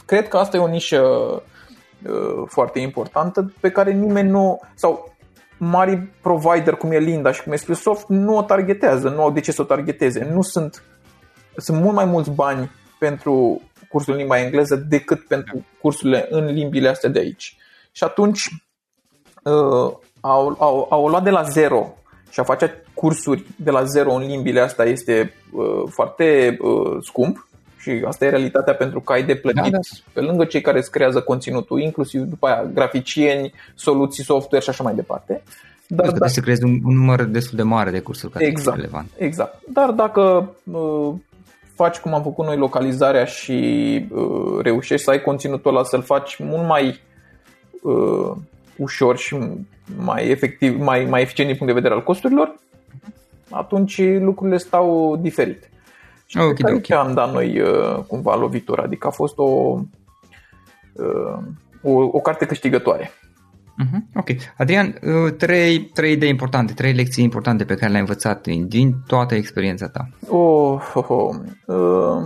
cred 0.07 0.29
că 0.29 0.37
asta 0.37 0.57
e 0.57 0.61
o 0.61 0.67
nișă 0.67 1.03
uh, 1.03 2.43
foarte 2.47 2.79
importantă 2.79 3.53
pe 3.61 3.71
care 3.71 3.93
nimeni 3.93 4.29
nu, 4.29 4.61
sau 4.75 5.15
mari 5.59 5.97
provider 6.23 6.75
cum 6.75 6.93
e 6.93 6.99
Linda 6.99 7.33
și 7.33 7.43
cum 7.43 7.53
e 7.53 7.57
Skillsoft 7.57 8.09
nu 8.09 8.37
o 8.37 8.43
targetează, 8.43 9.09
nu 9.09 9.23
au 9.23 9.31
de 9.31 9.41
ce 9.41 9.53
să 9.53 9.63
o 9.63 9.65
targeteze. 9.65 10.29
Nu 10.33 10.43
sunt, 10.43 10.83
sunt 11.57 11.81
mult 11.81 11.95
mai 11.95 12.05
mulți 12.05 12.31
bani 12.31 12.71
pentru 12.99 13.61
cursul 13.93 14.13
în 14.13 14.19
limba 14.19 14.39
engleză 14.39 14.77
decât 14.89 15.27
pentru 15.27 15.65
cursurile 15.81 16.27
în 16.31 16.45
limbile 16.45 16.89
astea 16.89 17.11
de 17.11 17.19
aici. 17.19 17.57
Și 17.93 18.05
atunci 18.05 18.49
uh, 19.43 19.93
au, 20.21 20.57
au, 20.59 20.87
au 20.91 21.09
luat 21.09 21.23
de 21.23 21.31
la 21.31 21.43
zero 21.43 21.95
și 22.31 22.41
a 22.41 22.43
face 22.43 22.85
cursuri 22.95 23.45
de 23.57 23.71
la 23.71 23.85
zero 23.85 24.13
în 24.13 24.27
limbile 24.27 24.61
astea 24.61 24.85
este 24.85 25.35
uh, 25.53 25.83
foarte 25.89 26.57
uh, 26.61 26.97
scump 27.01 27.47
și 27.79 28.03
asta 28.07 28.25
e 28.25 28.29
realitatea 28.29 28.75
pentru 28.75 29.01
că 29.01 29.13
ai 29.13 29.25
de 29.25 29.35
plătit 29.35 29.63
da, 29.63 29.69
da. 29.71 29.79
pe 30.13 30.21
lângă 30.21 30.45
cei 30.45 30.61
care 30.61 30.79
îți 30.79 30.91
creează 30.91 31.21
conținutul, 31.21 31.81
inclusiv 31.81 32.21
după 32.21 32.47
aia 32.47 32.65
graficieni, 32.75 33.53
soluții 33.75 34.25
software 34.25 34.65
și 34.65 34.71
așa 34.71 34.83
mai 34.83 34.95
departe. 34.95 35.43
Dar 35.87 36.11
dacă 36.11 36.27
să 36.27 36.41
creezi 36.41 36.65
un, 36.65 36.81
un 36.85 36.95
număr 36.95 37.23
destul 37.23 37.57
de 37.57 37.63
mare 37.63 37.91
de 37.91 38.01
cursuri 38.01 38.33
care 38.33 38.45
exact, 38.45 38.77
relevant. 38.77 39.11
Exact. 39.17 39.63
Dar 39.73 39.91
dacă 39.91 40.51
uh, 40.65 41.15
faci 41.83 41.99
cum 41.99 42.15
am 42.15 42.23
făcut 42.23 42.45
noi 42.47 42.57
localizarea 42.57 43.25
și 43.25 43.57
uh, 44.11 44.59
reușești 44.63 45.05
să 45.05 45.11
ai 45.11 45.21
conținutul 45.21 45.71
ăla 45.71 45.85
să-l 45.85 46.03
faci 46.03 46.37
mult 46.37 46.67
mai 46.67 47.01
uh, 47.83 48.31
ușor 48.77 49.17
și 49.17 49.37
mai 49.97 50.29
efectiv, 50.29 50.81
mai, 50.81 51.05
mai 51.05 51.23
eficient 51.23 51.49
din 51.49 51.59
punct 51.59 51.73
de 51.73 51.81
vedere 51.81 51.95
al 51.95 52.07
costurilor, 52.07 52.55
atunci 53.51 54.01
lucrurile 54.21 54.57
stau 54.57 55.17
diferit. 55.17 55.71
Și 56.27 56.39
okay, 56.39 56.53
cred 56.53 56.75
okay. 56.75 56.99
am 56.99 57.15
dat 57.15 57.33
noi 57.33 57.61
uh, 57.61 57.97
cumva 58.07 58.37
lovitura, 58.37 58.83
adică 58.83 59.07
a 59.07 59.11
fost 59.11 59.39
o, 59.39 59.79
uh, 60.93 61.39
o, 61.83 61.91
o 61.93 62.21
carte 62.21 62.47
câștigătoare. 62.47 63.11
Uh-huh. 63.79 64.01
Ok. 64.15 64.29
Adrian, 64.57 64.87
uh, 64.87 65.33
trei, 65.33 65.81
trei 65.81 66.13
idei 66.13 66.29
importante, 66.29 66.73
trei 66.73 66.93
lecții 66.93 67.25
importante 67.25 67.65
pe 67.65 67.75
care 67.75 67.91
le-ai 67.91 68.01
învățat 68.01 68.41
din, 68.41 68.69
din 68.69 68.95
toată 69.07 69.35
experiența 69.35 69.89
ta. 69.89 70.09
Oh, 70.29 70.93
oh, 70.95 71.05
oh. 71.09 71.35
Uh, 71.67 72.23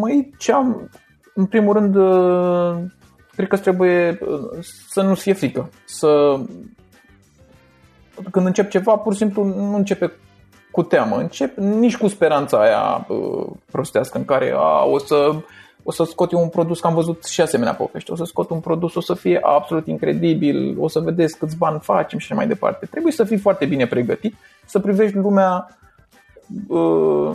mai 0.00 0.34
ce 0.38 0.52
am, 0.52 0.90
în 1.34 1.46
primul 1.46 1.72
rând, 1.72 1.94
uh, 1.94 2.90
cred 3.36 3.48
că 3.48 3.56
trebuie 3.56 4.18
uh, 4.20 4.64
să 4.88 5.02
nu 5.02 5.14
fie 5.14 5.32
frică. 5.32 5.70
Să, 5.84 6.40
când 8.30 8.46
încep 8.46 8.70
ceva, 8.70 8.96
pur 8.96 9.12
și 9.12 9.18
simplu 9.18 9.44
nu 9.44 9.76
începe 9.76 10.12
cu 10.70 10.82
teamă, 10.82 11.16
încep 11.16 11.56
nici 11.56 11.96
cu 11.96 12.08
speranța 12.08 12.60
aia 12.60 13.06
uh, 13.08 13.46
prostească 13.70 14.18
în 14.18 14.24
care 14.24 14.52
a, 14.56 14.84
o 14.84 14.98
să 14.98 15.34
o 15.88 15.90
să 15.90 16.04
scot 16.04 16.32
eu 16.32 16.40
un 16.40 16.48
produs, 16.48 16.80
că 16.80 16.86
am 16.86 16.94
văzut 16.94 17.24
și 17.24 17.40
asemenea 17.40 17.74
povești, 17.74 18.10
o 18.10 18.16
să 18.16 18.24
scot 18.24 18.50
un 18.50 18.60
produs, 18.60 18.94
o 18.94 19.00
să 19.00 19.14
fie 19.14 19.40
absolut 19.42 19.86
incredibil, 19.86 20.76
o 20.78 20.88
să 20.88 21.00
vedeți 21.00 21.38
câți 21.38 21.56
bani 21.56 21.80
facem 21.80 22.18
și 22.18 22.32
mai 22.32 22.46
departe. 22.46 22.86
Trebuie 22.86 23.12
să 23.12 23.24
fii 23.24 23.38
foarte 23.38 23.66
bine 23.66 23.86
pregătit, 23.86 24.34
să 24.66 24.78
privești 24.78 25.16
lumea 25.16 25.78
uh, 26.68 27.34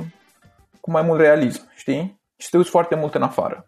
cu 0.80 0.92
mai 0.92 1.02
mult 1.02 1.20
realism, 1.20 1.62
știi? 1.76 2.20
Și 2.38 2.46
să 2.46 2.48
te 2.52 2.58
uiți 2.58 2.70
foarte 2.70 2.96
mult 2.96 3.16
în 3.16 3.22
afară. 3.22 3.66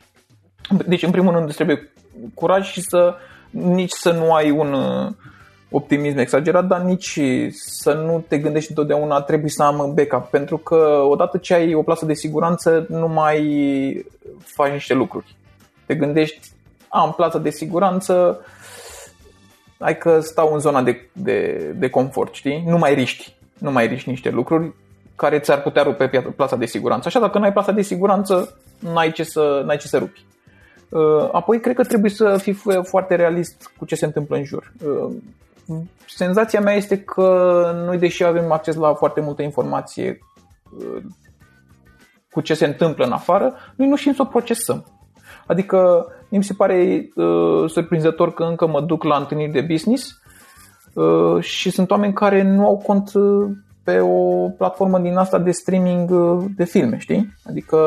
Deci, 0.85 1.03
în 1.03 1.11
primul 1.11 1.33
rând, 1.33 1.53
trebuie 1.53 1.93
curaj 2.33 2.71
și 2.71 2.81
să 2.81 3.15
nici 3.49 3.91
să 3.91 4.11
nu 4.11 4.33
ai 4.33 4.51
un 4.51 4.73
uh, 4.73 5.11
optimism 5.69 6.17
exagerat, 6.17 6.65
dar 6.65 6.81
nici 6.81 7.19
să 7.49 7.93
nu 7.93 8.25
te 8.27 8.37
gândești 8.37 8.69
întotdeauna 8.69 9.21
trebuie 9.21 9.49
să 9.49 9.63
am 9.63 9.93
backup, 9.95 10.29
pentru 10.29 10.57
că 10.57 11.05
odată 11.09 11.37
ce 11.37 11.53
ai 11.53 11.73
o 11.73 11.83
plasă 11.83 12.05
de 12.05 12.13
siguranță 12.13 12.85
nu 12.89 13.07
mai 13.07 14.05
faci 14.43 14.71
niște 14.71 14.93
lucruri. 14.93 15.35
Te 15.85 15.95
gândești, 15.95 16.51
am 16.89 17.13
plasă 17.13 17.37
de 17.37 17.49
siguranță, 17.49 18.39
hai 19.79 19.97
că 19.97 20.19
stau 20.19 20.53
în 20.53 20.59
zona 20.59 20.81
de, 20.81 21.09
de, 21.13 21.57
de 21.75 21.89
confort, 21.89 22.33
știi? 22.33 22.63
Nu 22.67 22.77
mai 22.77 22.93
riști, 22.93 23.35
nu 23.57 23.71
mai 23.71 23.87
riști 23.87 24.09
niște 24.09 24.29
lucruri 24.29 24.73
care 25.15 25.39
ți-ar 25.39 25.61
putea 25.61 25.83
rupe 25.83 26.33
plasa 26.35 26.55
de 26.55 26.65
siguranță. 26.65 27.07
Așa, 27.07 27.19
dacă 27.19 27.37
nu 27.37 27.43
ai 27.43 27.53
plasa 27.53 27.71
de 27.71 27.81
siguranță, 27.81 28.57
n-ai 28.79 29.11
ce 29.11 29.23
să, 29.23 29.63
n-ai 29.65 29.77
ce 29.77 29.87
să 29.87 29.97
rupi. 29.97 30.25
Uh, 30.89 31.29
apoi, 31.31 31.59
cred 31.59 31.75
că 31.75 31.83
trebuie 31.83 32.11
să 32.11 32.37
fii 32.37 32.57
foarte 32.83 33.15
realist 33.15 33.71
cu 33.77 33.85
ce 33.85 33.95
se 33.95 34.05
întâmplă 34.05 34.35
în 34.35 34.43
jur. 34.43 34.73
Uh, 34.85 35.11
senzația 36.07 36.59
mea 36.59 36.73
este 36.73 36.99
că 36.99 37.71
noi, 37.85 37.97
deși 37.97 38.23
avem 38.23 38.51
acces 38.51 38.75
la 38.75 38.93
foarte 38.93 39.21
multă 39.21 39.41
informație 39.41 40.19
uh, 40.77 41.03
cu 42.35 42.41
ce 42.41 42.53
se 42.53 42.65
întâmplă 42.65 43.05
în 43.05 43.11
afară, 43.11 43.53
noi 43.75 43.87
nu 43.87 43.95
știm 43.95 44.13
să 44.13 44.21
o 44.21 44.25
procesăm. 44.25 44.85
Adică 45.47 46.05
mi 46.29 46.43
se 46.43 46.53
pare 46.53 47.09
uh, 47.15 47.69
surprinzător 47.69 48.33
că 48.33 48.43
încă 48.43 48.67
mă 48.67 48.81
duc 48.81 49.03
la 49.03 49.17
întâlniri 49.17 49.51
de 49.51 49.61
business 49.61 50.21
uh, 50.93 51.43
și 51.43 51.69
sunt 51.69 51.91
oameni 51.91 52.13
care 52.13 52.41
nu 52.41 52.65
au 52.65 52.77
cont 52.77 53.13
uh, 53.13 53.49
pe 53.83 53.99
o 53.99 54.49
platformă 54.49 54.99
din 54.99 55.15
asta 55.15 55.39
de 55.39 55.51
streaming 55.51 56.09
uh, 56.09 56.43
de 56.55 56.63
filme, 56.63 56.97
știi? 56.97 57.33
Adică 57.43 57.77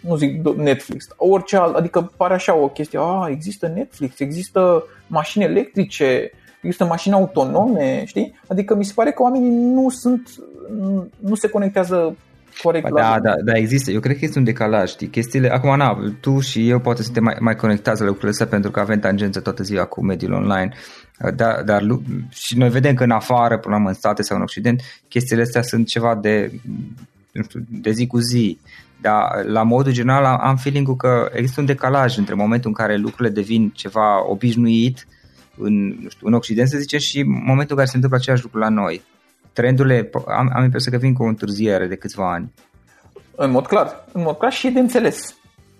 nu 0.00 0.16
zic 0.16 0.48
Netflix, 0.48 1.04
orice 1.16 1.56
alt, 1.56 1.74
adică 1.74 2.12
pare 2.16 2.34
așa 2.34 2.56
o 2.56 2.68
chestie, 2.68 2.98
a, 3.02 3.28
există 3.30 3.72
Netflix, 3.74 4.20
există 4.20 4.84
mașini 5.06 5.44
electrice, 5.44 6.30
există 6.62 6.84
mașini 6.84 7.14
autonome, 7.14 8.04
știi? 8.04 8.40
Adică 8.46 8.74
mi 8.74 8.84
se 8.84 8.92
pare 8.94 9.10
că 9.10 9.22
oamenii 9.22 9.50
nu 9.50 9.88
sunt, 9.88 10.28
nu 11.18 11.34
se 11.34 11.48
conectează 11.48 12.16
corect 12.62 12.88
ba, 12.88 13.00
da, 13.00 13.18
da, 13.22 13.34
da, 13.44 13.52
există. 13.52 13.90
Eu 13.90 14.00
cred 14.00 14.18
că 14.18 14.24
este 14.24 14.38
un 14.38 14.44
decalaj, 14.44 14.90
știi? 14.90 15.08
Chestiile, 15.08 15.48
acum, 15.48 15.76
na, 15.76 16.14
tu 16.20 16.40
și 16.40 16.68
eu 16.68 16.78
poate 16.78 17.02
suntem 17.02 17.22
mai, 17.22 17.36
mai 17.40 17.56
conectați 17.56 18.00
la 18.00 18.06
lucrurile 18.06 18.30
astea 18.30 18.46
pentru 18.46 18.70
că 18.70 18.80
avem 18.80 18.98
tangență 18.98 19.40
toată 19.40 19.62
ziua 19.62 19.84
cu 19.84 20.04
mediul 20.04 20.32
online, 20.32 20.74
dar, 21.34 21.62
dar 21.62 21.82
și 22.30 22.58
noi 22.58 22.68
vedem 22.68 22.94
că 22.94 23.04
în 23.04 23.10
afară, 23.10 23.58
până 23.58 23.76
la 23.76 23.88
în 23.88 23.94
state 23.94 24.22
sau 24.22 24.36
în 24.36 24.42
Occident, 24.42 24.80
chestiile 25.08 25.42
astea 25.42 25.62
sunt 25.62 25.86
ceva 25.86 26.14
de, 26.14 26.52
nu 27.32 27.42
știu, 27.42 27.60
de 27.68 27.90
zi 27.90 28.06
cu 28.06 28.18
zi. 28.18 28.58
Dar 29.00 29.44
la 29.44 29.62
modul 29.62 29.92
general 29.92 30.24
am 30.24 30.56
feeling 30.56 30.96
că 30.96 31.30
există 31.32 31.60
un 31.60 31.66
decalaj 31.66 32.16
între 32.16 32.34
momentul 32.34 32.68
în 32.68 32.74
care 32.74 32.96
lucrurile 32.96 33.34
devin 33.34 33.72
ceva 33.74 34.30
obișnuit 34.30 35.06
în, 35.56 35.88
nu 35.88 36.08
știu, 36.08 36.26
în 36.26 36.32
Occident, 36.32 36.68
să 36.68 36.78
zicem, 36.78 36.98
și 36.98 37.22
momentul 37.22 37.66
în 37.68 37.76
care 37.76 37.88
se 37.88 37.96
întâmplă 37.96 38.18
același 38.18 38.42
lucru 38.42 38.58
la 38.58 38.68
noi. 38.68 39.02
Trendurile, 39.52 40.10
am, 40.26 40.50
am 40.54 40.64
impresia 40.64 40.92
că 40.92 40.98
vin 40.98 41.14
cu 41.14 41.22
o 41.22 41.26
întârziere 41.26 41.86
de 41.86 41.96
câțiva 41.96 42.32
ani. 42.32 42.52
În 43.36 43.50
mod 43.50 43.66
clar, 43.66 44.04
în 44.12 44.22
mod 44.22 44.36
clar 44.36 44.52
și 44.52 44.66
e 44.66 44.70
de 44.70 44.80
înțeles. 44.80 45.36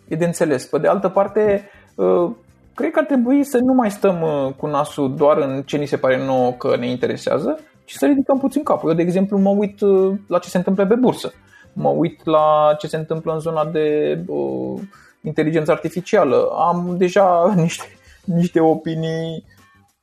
E 0.09 0.17
de 0.17 0.25
înțeles. 0.25 0.67
Pe 0.67 0.79
de 0.79 0.89
altă 0.89 1.09
parte, 1.09 1.71
uh, 1.95 2.31
cred 2.75 2.91
că 2.91 2.99
ar 2.99 3.05
trebui 3.05 3.45
să 3.45 3.59
nu 3.59 3.73
mai 3.73 3.91
stăm 3.91 4.23
uh, 4.23 4.53
cu 4.57 4.67
nasul 4.67 5.17
doar 5.17 5.39
în 5.39 5.63
ce 5.63 5.77
ni 5.77 5.87
se 5.87 5.97
pare 5.97 6.25
nouă 6.25 6.53
că 6.53 6.77
ne 6.77 6.91
interesează, 6.91 7.59
ci 7.85 7.93
să 7.93 8.07
ridicăm 8.07 8.39
puțin 8.39 8.63
capul. 8.63 8.91
Eu, 8.91 8.97
de 8.97 9.03
exemplu, 9.03 9.39
mă 9.39 9.51
uit 9.51 9.81
uh, 9.81 10.19
la 10.27 10.39
ce 10.39 10.49
se 10.49 10.57
întâmplă 10.57 10.87
pe 10.87 10.95
bursă. 10.95 11.33
Mă 11.73 11.89
uit 11.89 12.25
la 12.25 12.75
ce 12.79 12.87
se 12.87 12.97
întâmplă 12.97 13.33
în 13.33 13.39
zona 13.39 13.65
de 13.65 14.19
uh, 14.27 14.81
inteligență 15.23 15.71
artificială. 15.71 16.49
Am 16.59 16.95
deja 16.99 17.53
niște, 17.57 17.85
niște 18.25 18.61
opinii 18.61 19.45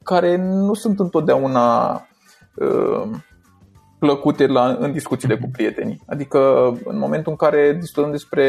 care 0.03 0.35
nu 0.37 0.73
sunt 0.73 0.99
întotdeauna 0.99 1.91
uh, 2.55 3.09
plăcute 3.99 4.47
la, 4.47 4.77
în 4.79 4.91
discuțiile 4.91 5.37
cu 5.37 5.49
prietenii. 5.51 6.01
Adică 6.07 6.39
în 6.83 6.97
momentul 6.97 7.31
în 7.31 7.37
care 7.37 7.77
discutăm 7.79 8.11
despre 8.11 8.45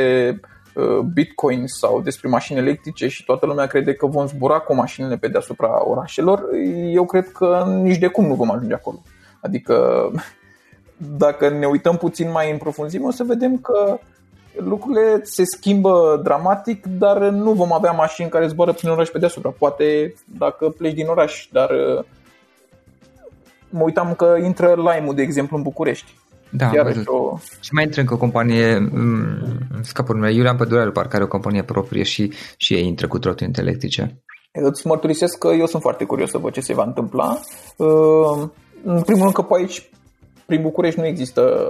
uh, 0.75 0.99
Bitcoin 0.99 1.67
sau 1.67 2.01
despre 2.01 2.29
mașini 2.29 2.59
electrice 2.59 3.09
și 3.09 3.25
toată 3.25 3.47
lumea 3.47 3.67
crede 3.67 3.95
că 3.95 4.07
vom 4.07 4.27
zbura 4.27 4.59
cu 4.59 4.75
mașinile 4.75 5.17
pe 5.17 5.29
deasupra 5.29 5.89
orașelor, 5.89 6.45
eu 6.93 7.05
cred 7.05 7.29
că 7.29 7.65
nici 7.83 7.99
de 7.99 8.07
cum 8.07 8.27
nu 8.27 8.35
vom 8.35 8.51
ajunge 8.51 8.75
acolo. 8.75 9.03
Adică 9.41 10.11
dacă 11.25 11.49
ne 11.49 11.67
uităm 11.67 11.97
puțin 11.97 12.31
mai 12.31 12.51
în 12.51 12.59
profunzime, 12.59 13.07
o 13.07 13.11
să 13.11 13.25
vedem 13.25 13.57
că 13.57 13.99
lucrurile 14.57 15.21
se 15.23 15.45
schimbă 15.45 16.21
dramatic, 16.23 16.87
dar 16.87 17.19
nu 17.19 17.53
vom 17.53 17.73
avea 17.73 17.93
mașini 17.93 18.29
care 18.29 18.47
zboară 18.47 18.73
prin 18.73 18.91
oraș 18.91 19.09
pe 19.09 19.19
deasupra. 19.19 19.55
Poate 19.59 20.15
dacă 20.39 20.69
pleci 20.69 20.95
din 20.95 21.07
oraș, 21.07 21.49
dar 21.53 21.71
uh, 21.71 22.05
mă 23.71 23.83
uitam 23.83 24.15
că 24.15 24.37
intră 24.45 24.75
Lime, 24.77 25.13
de 25.15 25.23
exemplu, 25.23 25.57
în 25.57 25.63
București. 25.63 26.15
Da, 26.51 26.71
Iar 26.75 26.87
o... 27.05 27.39
Și 27.61 27.73
mai 27.73 27.85
intră 27.85 28.01
încă 28.01 28.15
o 28.15 28.17
companie, 28.17 28.79
mm, 28.79 29.59
scapul 29.83 30.17
meu, 30.17 30.31
Iulian 30.31 30.57
Pădureanu 30.57 30.91
parcă 30.91 31.17
are 31.17 31.25
o 31.25 31.29
companie 31.29 31.63
proprie 31.63 32.03
și, 32.03 32.33
și 32.57 32.75
ei 32.75 32.87
intră 32.87 33.09
cu 33.09 33.19
trotinete 33.19 33.61
electrice. 33.61 34.23
Îți 34.53 34.87
mărturisesc 34.87 35.39
că 35.39 35.49
eu 35.49 35.67
sunt 35.67 35.83
foarte 35.83 36.05
curios 36.05 36.31
să 36.31 36.39
văd 36.39 36.53
ce 36.53 36.61
se 36.61 36.75
va 36.75 36.85
întâmpla. 36.85 37.41
Uh, 37.77 38.49
în 38.85 39.03
primul 39.03 39.23
rând 39.23 39.33
că 39.33 39.43
pe 39.43 39.55
aici, 39.57 39.91
prin 40.47 40.63
București, 40.63 41.01
nu 41.01 41.07
există 41.07 41.69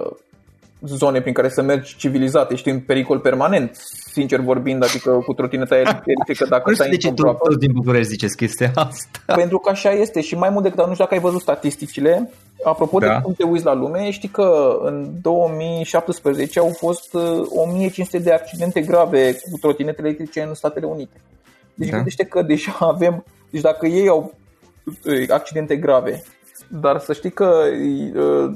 zone 0.86 1.20
prin 1.20 1.32
care 1.32 1.48
să 1.48 1.62
mergi 1.62 1.96
civilizat, 1.96 2.50
ești 2.50 2.68
în 2.68 2.80
pericol 2.80 3.18
permanent, 3.18 3.76
sincer 4.12 4.40
vorbind, 4.40 4.84
adică 4.84 5.10
cu 5.26 5.32
trotineta 5.32 5.76
electrică 5.76 6.46
dacă 6.48 6.74
stai 6.74 6.88
de 6.88 6.96
ce 6.96 7.12
tu, 7.12 7.22
tot 7.22 7.58
din 7.58 7.72
București 7.72 8.08
ziceți 8.08 8.36
chestia 8.36 8.70
asta? 8.74 9.34
Pentru 9.34 9.58
că 9.58 9.70
așa 9.70 9.90
este 9.90 10.20
și 10.20 10.34
mai 10.34 10.50
mult 10.50 10.62
decât, 10.62 10.78
nu 10.78 10.92
știu 10.92 11.04
dacă 11.04 11.14
ai 11.14 11.20
văzut 11.20 11.40
statisticile, 11.40 12.30
apropo 12.64 12.98
da. 12.98 13.06
de 13.06 13.20
cum 13.22 13.32
te 13.32 13.44
uiți 13.44 13.64
la 13.64 13.74
lume, 13.74 14.10
știi 14.10 14.28
că 14.28 14.78
în 14.82 15.10
2017 15.22 16.58
au 16.58 16.68
fost 16.68 17.14
1500 17.48 18.16
uh, 18.16 18.22
de 18.22 18.32
accidente 18.32 18.80
grave 18.80 19.32
cu 19.32 19.58
trotinete 19.60 20.02
electrice 20.02 20.42
în 20.42 20.54
Statele 20.54 20.86
Unite. 20.86 21.20
Deci 21.74 21.88
da. 21.88 21.94
gândește 21.94 22.24
că 22.24 22.42
deja 22.42 22.76
avem, 22.78 23.24
deci 23.50 23.62
dacă 23.62 23.86
ei 23.86 24.08
au 24.08 24.34
uh, 24.84 25.30
accidente 25.30 25.76
grave 25.76 26.22
dar 26.70 26.98
să 26.98 27.12
știi 27.12 27.30
că 27.30 27.62
uh, 28.14 28.50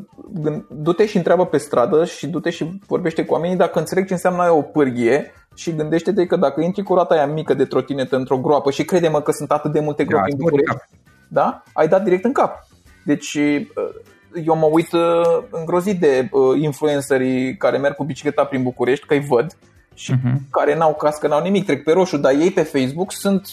du-te 0.68 1.06
și 1.06 1.16
întreabă 1.16 1.46
pe 1.46 1.56
stradă 1.56 2.04
și 2.04 2.26
du-te 2.26 2.50
și 2.50 2.80
vorbește 2.86 3.24
cu 3.24 3.32
oamenii 3.32 3.56
dacă 3.56 3.78
înțeleg 3.78 4.06
ce 4.06 4.12
înseamnă 4.12 4.50
o 4.50 4.62
pârghie 4.62 5.32
și 5.54 5.74
gândește-te 5.74 6.26
că 6.26 6.36
dacă 6.36 6.60
intri 6.60 6.82
cu 6.82 6.94
roata 6.94 7.14
aia 7.14 7.26
mică 7.26 7.54
de 7.54 7.64
trotinetă 7.64 8.16
într-o 8.16 8.38
groapă 8.38 8.70
și 8.70 8.84
crede-mă 8.84 9.20
că 9.20 9.32
sunt 9.32 9.50
atât 9.50 9.72
de 9.72 9.80
multe 9.80 10.04
groape 10.04 10.28
da, 10.28 10.36
în 10.36 10.42
București, 10.42 10.76
da? 11.28 11.62
ai 11.72 11.88
dat 11.88 12.02
direct 12.02 12.24
în 12.24 12.32
cap. 12.32 12.66
Deci 13.04 13.34
uh, 13.34 13.66
eu 14.44 14.56
mă 14.56 14.68
uit 14.72 14.92
uh, 14.92 15.42
îngrozit 15.50 16.00
de 16.00 16.28
influencerii 16.60 17.56
care 17.56 17.78
merg 17.78 17.94
cu 17.94 18.04
bicicleta 18.04 18.44
prin 18.44 18.62
București, 18.62 19.06
că 19.06 19.14
îi 19.14 19.26
văd 19.28 19.56
și 19.94 20.12
uh-huh. 20.12 20.50
care 20.50 20.76
n-au 20.76 20.94
cască, 20.94 21.28
n-au 21.28 21.42
nimic, 21.42 21.64
trec 21.64 21.84
pe 21.84 21.92
roșu, 21.92 22.16
dar 22.16 22.32
ei 22.32 22.50
pe 22.50 22.62
Facebook 22.62 23.12
sunt 23.12 23.48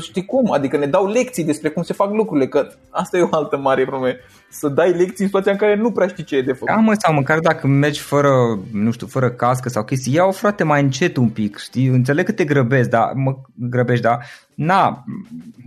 știi 0.00 0.24
cum, 0.24 0.52
adică 0.52 0.76
ne 0.76 0.86
dau 0.86 1.06
lecții 1.06 1.44
despre 1.44 1.68
cum 1.68 1.82
se 1.82 1.92
fac 1.92 2.12
lucrurile, 2.12 2.48
că 2.48 2.68
asta 2.90 3.16
e 3.16 3.22
o 3.22 3.36
altă 3.36 3.56
mare 3.56 3.84
problemă, 3.84 4.16
să 4.50 4.68
dai 4.68 4.90
lecții 4.90 5.24
în 5.24 5.26
situația 5.26 5.52
în 5.52 5.58
care 5.58 5.76
nu 5.76 5.92
prea 5.92 6.06
știi 6.06 6.24
ce 6.24 6.36
e 6.36 6.42
de 6.42 6.52
făcut. 6.52 6.74
Da, 6.74 6.80
mă, 6.80 6.94
sau 6.98 7.14
măcar 7.14 7.38
dacă 7.38 7.66
mergi 7.66 8.00
fără, 8.00 8.58
nu 8.72 8.90
știu, 8.90 9.06
fără 9.06 9.30
cască 9.30 9.68
sau 9.68 9.84
chestii, 9.84 10.14
iau 10.14 10.30
frate 10.30 10.64
mai 10.64 10.82
încet 10.82 11.16
un 11.16 11.28
pic, 11.28 11.56
știi, 11.56 11.86
înțeleg 11.86 12.24
că 12.24 12.32
te 12.32 12.44
grăbezi, 12.44 12.88
dar 12.88 13.12
mă 13.14 13.36
grăbești, 13.54 14.04
da, 14.04 14.18
na, 14.54 15.04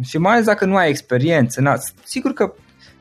și 0.04 0.18
mai 0.18 0.34
ales 0.34 0.46
dacă 0.46 0.66
nu 0.66 0.76
ai 0.76 0.90
experiență, 0.90 1.62
na, 1.62 1.74
sigur 2.04 2.34
că 2.34 2.54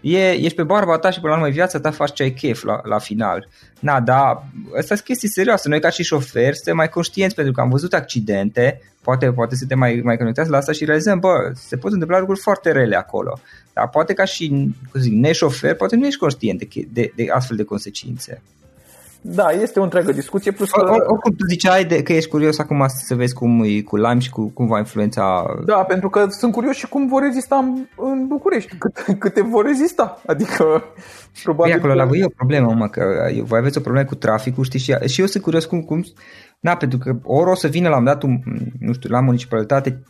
e, 0.04 0.32
ești 0.32 0.54
pe 0.54 0.62
barba 0.62 0.98
ta 0.98 1.10
și 1.10 1.20
până 1.20 1.32
la 1.32 1.38
urmă 1.38 1.52
viața 1.52 1.80
ta 1.80 1.90
faci 1.90 2.12
ce 2.12 2.22
ai 2.22 2.30
chef 2.30 2.62
la, 2.62 2.80
la 2.82 2.98
final. 2.98 3.48
Na, 3.80 4.00
da, 4.00 4.44
asta 4.78 4.94
sunt 4.94 5.00
chestii 5.00 5.28
serioase. 5.28 5.68
Noi 5.68 5.80
ca 5.80 5.90
și 5.90 6.02
șoferi 6.02 6.54
suntem 6.54 6.76
mai 6.76 6.88
conștienți 6.88 7.34
pentru 7.34 7.52
că 7.52 7.60
am 7.60 7.68
văzut 7.68 7.92
accidente, 7.92 8.80
poate, 9.02 9.32
poate 9.32 9.54
suntem 9.54 9.78
mai, 9.78 10.00
mai 10.04 10.16
conectați 10.16 10.50
la 10.50 10.56
asta 10.56 10.72
și 10.72 10.84
realizăm, 10.84 11.18
bă, 11.18 11.52
se 11.54 11.76
pot 11.76 11.92
întâmpla 11.92 12.18
lucruri 12.18 12.40
foarte 12.40 12.72
rele 12.72 12.96
acolo. 12.96 13.40
Dar 13.72 13.88
poate 13.88 14.12
ca 14.12 14.24
și, 14.24 14.48
cum 14.90 15.00
zic, 15.00 15.12
neșofer, 15.12 15.74
poate 15.74 15.96
nu 15.96 16.06
ești 16.06 16.18
conștient 16.18 16.58
de, 16.58 16.86
de, 16.92 17.12
de 17.16 17.26
astfel 17.30 17.56
de 17.56 17.64
consecințe. 17.64 18.42
Da, 19.26 19.50
este 19.50 19.80
o 19.80 19.82
întreagă 19.82 20.12
discuție. 20.12 20.52
Plus 20.52 20.70
că... 20.70 20.80
Oricum 20.90 21.34
tu 21.36 21.46
ziceai 21.48 21.84
de, 21.84 22.02
că 22.02 22.12
ești 22.12 22.30
curios 22.30 22.58
acum 22.58 22.84
să 22.88 23.14
vezi 23.14 23.34
cum 23.34 23.62
e 23.62 23.80
cu 23.80 23.96
Lime 23.96 24.18
și 24.18 24.30
cu, 24.30 24.48
cum 24.48 24.66
va 24.66 24.78
influența... 24.78 25.44
Da, 25.64 25.76
pentru 25.76 26.10
că 26.10 26.26
sunt 26.28 26.52
curios 26.52 26.76
și 26.76 26.88
cum 26.88 27.06
vor 27.06 27.22
rezista 27.22 27.56
în, 27.56 27.86
în 27.96 28.26
București, 28.26 28.76
cât, 28.76 29.18
câte 29.18 29.42
vor 29.42 29.64
rezista. 29.64 30.20
Adică, 30.26 30.84
probabil... 31.42 31.72
Păi 31.72 31.80
acolo 31.80 31.94
la 31.94 32.04
voi 32.04 32.18
e 32.18 32.24
o 32.24 32.36
problemă, 32.36 32.74
mă, 32.74 32.88
că 32.88 33.02
voi 33.42 33.58
aveți 33.58 33.78
o 33.78 33.80
problemă 33.80 34.06
cu 34.06 34.14
traficul, 34.14 34.64
știi, 34.64 34.78
și, 34.78 34.96
și 35.06 35.20
eu 35.20 35.26
sunt 35.26 35.42
curios 35.42 35.64
cum, 35.64 35.80
cum... 35.82 36.04
Da, 36.60 36.74
pentru 36.74 36.98
că 36.98 37.16
ori 37.22 37.50
o 37.50 37.54
să 37.54 37.68
vină 37.68 37.88
la 37.88 37.96
un 37.96 38.04
dat, 38.04 38.22
un, 38.22 38.38
nu 38.78 38.92
știu, 38.92 39.10
la 39.10 39.20
municipalitate 39.20 40.02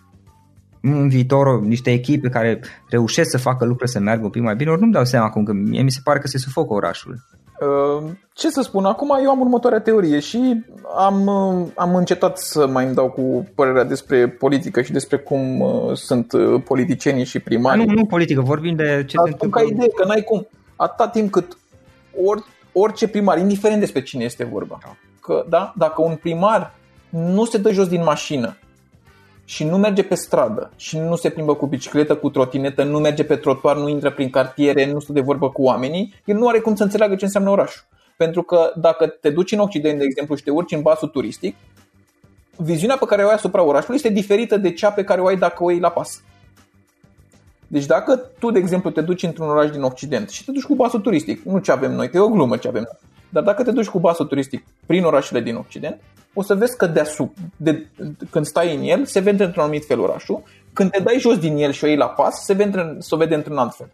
în 0.80 1.08
viitor 1.08 1.60
niște 1.60 1.92
echipe 1.92 2.28
care 2.28 2.60
reușesc 2.88 3.30
să 3.30 3.38
facă 3.38 3.64
lucrurile 3.64 3.98
să 3.98 4.00
meargă 4.00 4.24
un 4.24 4.30
pic 4.30 4.42
mai 4.42 4.56
bine, 4.56 4.70
ori 4.70 4.80
nu-mi 4.80 4.92
dau 4.92 5.04
seama 5.04 5.26
acum, 5.26 5.44
că 5.44 5.52
mie 5.52 5.82
mi 5.82 5.90
se 5.90 6.00
pare 6.04 6.18
că 6.18 6.26
se 6.26 6.38
sufocă 6.38 6.72
orașul. 6.72 7.18
Uh, 7.64 8.10
ce 8.32 8.50
să 8.50 8.62
spun, 8.62 8.84
acum 8.84 9.18
eu 9.22 9.30
am 9.30 9.40
următoarea 9.40 9.80
teorie 9.80 10.18
și 10.18 10.64
am, 10.96 11.26
uh, 11.26 11.68
am 11.74 11.94
încetat 11.94 12.38
să 12.38 12.66
mai 12.66 12.84
îmi 12.84 12.94
dau 12.94 13.10
cu 13.10 13.48
părerea 13.54 13.84
despre 13.84 14.28
politică 14.28 14.82
și 14.82 14.92
despre 14.92 15.16
cum 15.16 15.60
uh, 15.60 15.96
sunt 15.96 16.32
politicienii 16.64 17.24
și 17.24 17.38
primarii. 17.38 17.84
Nu, 17.84 17.92
nu 17.92 18.04
politică, 18.04 18.40
vorbim 18.40 18.76
de 18.76 19.04
ce 19.06 19.16
Dar 19.16 19.24
se 19.24 19.30
întâmplă. 19.32 19.60
ca 19.60 19.66
idee, 19.68 19.88
că 19.88 20.04
n-ai 20.04 20.22
cum. 20.22 20.46
Atâta 20.76 21.08
timp 21.08 21.30
cât 21.30 21.56
or, 22.24 22.44
orice 22.72 23.08
primar, 23.08 23.38
indiferent 23.38 23.80
despre 23.80 24.02
cine 24.02 24.24
este 24.24 24.44
vorba, 24.44 24.78
da. 24.82 24.96
că 25.20 25.44
da, 25.48 25.72
dacă 25.76 26.02
un 26.02 26.14
primar 26.14 26.74
nu 27.08 27.44
se 27.44 27.58
dă 27.58 27.72
jos 27.72 27.88
din 27.88 28.02
mașină 28.02 28.56
și 29.44 29.64
nu 29.64 29.76
merge 29.76 30.02
pe 30.02 30.14
stradă 30.14 30.70
și 30.76 30.98
nu 30.98 31.16
se 31.16 31.30
plimbă 31.30 31.54
cu 31.54 31.66
bicicletă, 31.66 32.16
cu 32.16 32.30
trotinetă, 32.30 32.82
nu 32.82 32.98
merge 32.98 33.24
pe 33.24 33.36
trotuar, 33.36 33.76
nu 33.76 33.88
intră 33.88 34.10
prin 34.10 34.30
cartiere, 34.30 34.92
nu 34.92 35.00
stă 35.00 35.12
de 35.12 35.20
vorbă 35.20 35.50
cu 35.50 35.62
oamenii, 35.62 36.14
el 36.24 36.36
nu 36.36 36.48
are 36.48 36.58
cum 36.58 36.74
să 36.74 36.82
înțeleagă 36.82 37.14
ce 37.14 37.24
înseamnă 37.24 37.50
orașul. 37.50 37.82
Pentru 38.16 38.42
că 38.42 38.72
dacă 38.76 39.06
te 39.06 39.30
duci 39.30 39.52
în 39.52 39.58
Occident, 39.58 39.98
de 39.98 40.04
exemplu, 40.04 40.34
și 40.36 40.42
te 40.42 40.50
urci 40.50 40.72
în 40.72 40.82
basul 40.82 41.08
turistic, 41.08 41.56
viziunea 42.56 42.96
pe 42.96 43.06
care 43.06 43.24
o 43.24 43.28
ai 43.28 43.34
asupra 43.34 43.62
orașului 43.62 43.96
este 43.96 44.08
diferită 44.08 44.56
de 44.56 44.72
cea 44.72 44.90
pe 44.90 45.04
care 45.04 45.20
o 45.20 45.26
ai 45.26 45.36
dacă 45.36 45.64
o 45.64 45.70
iei 45.70 45.80
la 45.80 45.90
pas. 45.90 46.22
Deci 47.66 47.86
dacă 47.86 48.16
tu, 48.38 48.50
de 48.50 48.58
exemplu, 48.58 48.90
te 48.90 49.00
duci 49.00 49.22
într-un 49.22 49.48
oraș 49.48 49.70
din 49.70 49.82
Occident 49.82 50.30
și 50.30 50.44
te 50.44 50.52
duci 50.52 50.62
cu 50.62 50.74
basul 50.74 51.00
turistic, 51.00 51.42
nu 51.42 51.58
ce 51.58 51.72
avem 51.72 51.92
noi, 51.92 52.10
că 52.10 52.16
e 52.16 52.20
o 52.20 52.28
glumă 52.28 52.56
ce 52.56 52.68
avem 52.68 52.88
dar 53.34 53.42
dacă 53.42 53.62
te 53.62 53.70
duci 53.70 53.88
cu 53.88 53.98
basul 53.98 54.26
turistic 54.26 54.64
prin 54.86 55.04
orașele 55.04 55.40
din 55.40 55.54
Occident, 55.54 56.00
o 56.34 56.42
să 56.42 56.54
vezi 56.54 56.76
că 56.76 56.86
deasupra, 56.86 57.42
de, 57.56 57.86
când 58.30 58.44
stai 58.44 58.76
în 58.76 58.82
el, 58.82 59.04
se 59.04 59.20
vede 59.20 59.44
într-un 59.44 59.62
anumit 59.62 59.86
fel 59.86 60.00
orașul. 60.00 60.42
Când 60.72 60.90
te 60.90 61.02
dai 61.02 61.18
jos 61.18 61.38
din 61.38 61.56
el 61.56 61.72
și 61.72 61.84
o 61.84 61.86
iei 61.86 61.96
la 61.96 62.06
pas, 62.06 62.44
se 62.44 62.52
vede, 62.52 62.96
se 62.98 63.16
vede 63.16 63.34
într-un 63.34 63.56
alt 63.56 63.74
fel. 63.74 63.86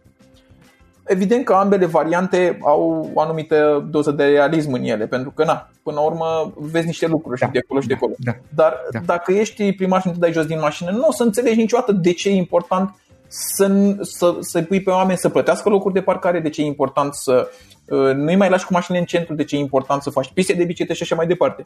Evident 1.05 1.45
că 1.45 1.53
ambele 1.53 1.85
variante 1.85 2.59
au 2.61 3.11
o 3.13 3.21
anumită 3.21 3.87
doză 3.89 4.11
de 4.11 4.23
realism 4.23 4.73
în 4.73 4.83
ele, 4.83 5.07
pentru 5.07 5.31
că, 5.31 5.43
na, 5.43 5.69
până 5.83 5.95
la 5.95 6.05
urmă, 6.05 6.53
vezi 6.55 6.85
niște 6.85 7.07
lucruri 7.07 7.39
da, 7.39 7.45
și 7.45 7.51
de 7.51 7.59
acolo 7.63 7.79
și 7.79 7.87
de 7.87 7.93
acolo. 7.93 8.13
Da, 8.17 8.35
Dar 8.55 8.73
da. 8.91 8.99
dacă 9.05 9.31
ești 9.31 9.73
primar 9.73 10.01
și 10.01 10.07
nu 10.07 10.13
te 10.13 10.19
dai 10.19 10.31
jos 10.31 10.45
din 10.45 10.59
mașină, 10.59 10.91
nu 10.91 11.05
o 11.07 11.11
să 11.11 11.23
înțelegi 11.23 11.59
niciodată 11.59 11.91
de 11.91 12.13
ce 12.13 12.29
e 12.29 12.35
important 12.35 12.95
să, 13.27 13.95
să, 14.01 14.37
să 14.39 14.61
pui 14.61 14.81
pe 14.81 14.89
oameni 14.89 15.17
să 15.17 15.29
plătească 15.29 15.69
locuri 15.69 15.93
de 15.93 16.01
parcare, 16.01 16.39
de 16.39 16.49
ce 16.49 16.61
e 16.61 16.65
important 16.65 17.13
să 17.13 17.47
uh, 17.47 17.71
nu-i 18.13 18.35
mai 18.35 18.49
lași 18.49 18.65
cu 18.65 18.73
mașinile 18.73 18.99
în 19.01 19.07
centru, 19.07 19.33
de 19.33 19.43
ce 19.43 19.55
e 19.55 19.59
important 19.59 20.01
să 20.01 20.09
faci 20.09 20.31
piste 20.33 20.53
de 20.53 20.63
biciclete 20.63 20.93
și 20.93 21.03
așa 21.03 21.15
mai 21.15 21.27
departe. 21.27 21.65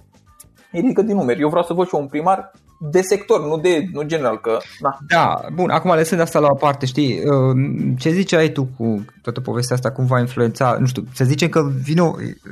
E 0.72 0.80
ridică 0.80 1.02
din 1.02 1.16
numeri. 1.16 1.42
Eu 1.42 1.50
vreau 1.50 1.64
să 1.64 1.74
văd 1.74 1.88
și 1.88 1.96
un 1.96 2.08
primar 2.08 2.52
de 2.80 3.02
sector, 3.02 3.46
nu 3.46 3.58
de 3.58 3.86
nu 3.92 4.02
general. 4.02 4.40
Că, 4.40 4.58
da. 4.80 4.98
da, 5.08 5.42
bun, 5.54 5.70
acum 5.70 5.92
lăsând 5.92 6.22
asta 6.22 6.40
la 6.40 6.48
o 6.52 6.56
parte, 6.56 6.86
știi, 6.86 7.14
uh, 7.14 7.58
ce 7.98 8.10
ziceai 8.10 8.50
tu 8.50 8.68
cu 8.78 9.06
toată 9.22 9.42
povestea 9.42 9.76
asta, 9.76 9.92
cum 9.92 10.06
va 10.06 10.20
influența, 10.20 10.78
nu 10.80 10.86
știu, 10.86 11.04
să 11.14 11.24
zicem 11.24 11.50
că 11.50 11.70
vine, 11.84 12.02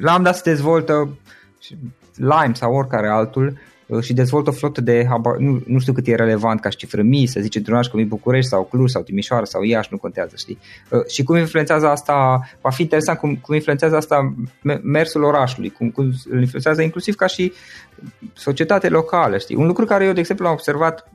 la 0.01 0.13
am 0.13 0.23
dat 0.23 0.35
să 0.35 0.41
dezvoltă 0.45 1.17
Lime 2.15 2.51
sau 2.53 2.73
oricare 2.73 3.09
altul, 3.09 3.47
Uh, 3.47 3.72
și 4.01 4.13
dezvoltă 4.13 4.49
o 4.49 4.53
flotă 4.53 4.81
de, 4.81 5.07
nu, 5.37 5.61
nu 5.65 5.79
știu 5.79 5.93
cât 5.93 6.07
e 6.07 6.15
relevant 6.15 6.59
ca 6.59 6.69
și 6.69 6.77
cifră 6.77 7.01
mii, 7.01 7.27
să 7.27 7.39
zice 7.39 7.57
într-un 7.57 7.75
oraș 7.75 7.87
cum 7.87 7.99
e 7.99 8.03
București 8.03 8.49
sau 8.49 8.63
Cluj 8.63 8.91
sau 8.91 9.01
Timișoara 9.01 9.45
sau 9.45 9.63
Iași, 9.63 9.87
nu 9.91 9.97
contează, 9.97 10.35
știi? 10.37 10.59
Uh, 10.89 11.05
și 11.07 11.23
cum 11.23 11.35
influențează 11.35 11.87
asta, 11.87 12.41
va 12.61 12.69
fi 12.69 12.81
interesant 12.81 13.19
cum, 13.19 13.35
cum 13.35 13.55
influențează 13.55 13.95
asta 13.95 14.33
mersul 14.83 15.23
orașului, 15.23 15.69
cum, 15.69 15.89
cum 15.89 16.13
îl 16.29 16.39
influențează 16.39 16.81
inclusiv 16.81 17.15
ca 17.15 17.27
și 17.27 17.53
societate 18.33 18.89
locală, 18.89 19.37
știi? 19.37 19.55
Un 19.55 19.67
lucru 19.67 19.85
care 19.85 20.05
eu, 20.05 20.13
de 20.13 20.19
exemplu, 20.19 20.47
am 20.47 20.53
observat, 20.53 21.11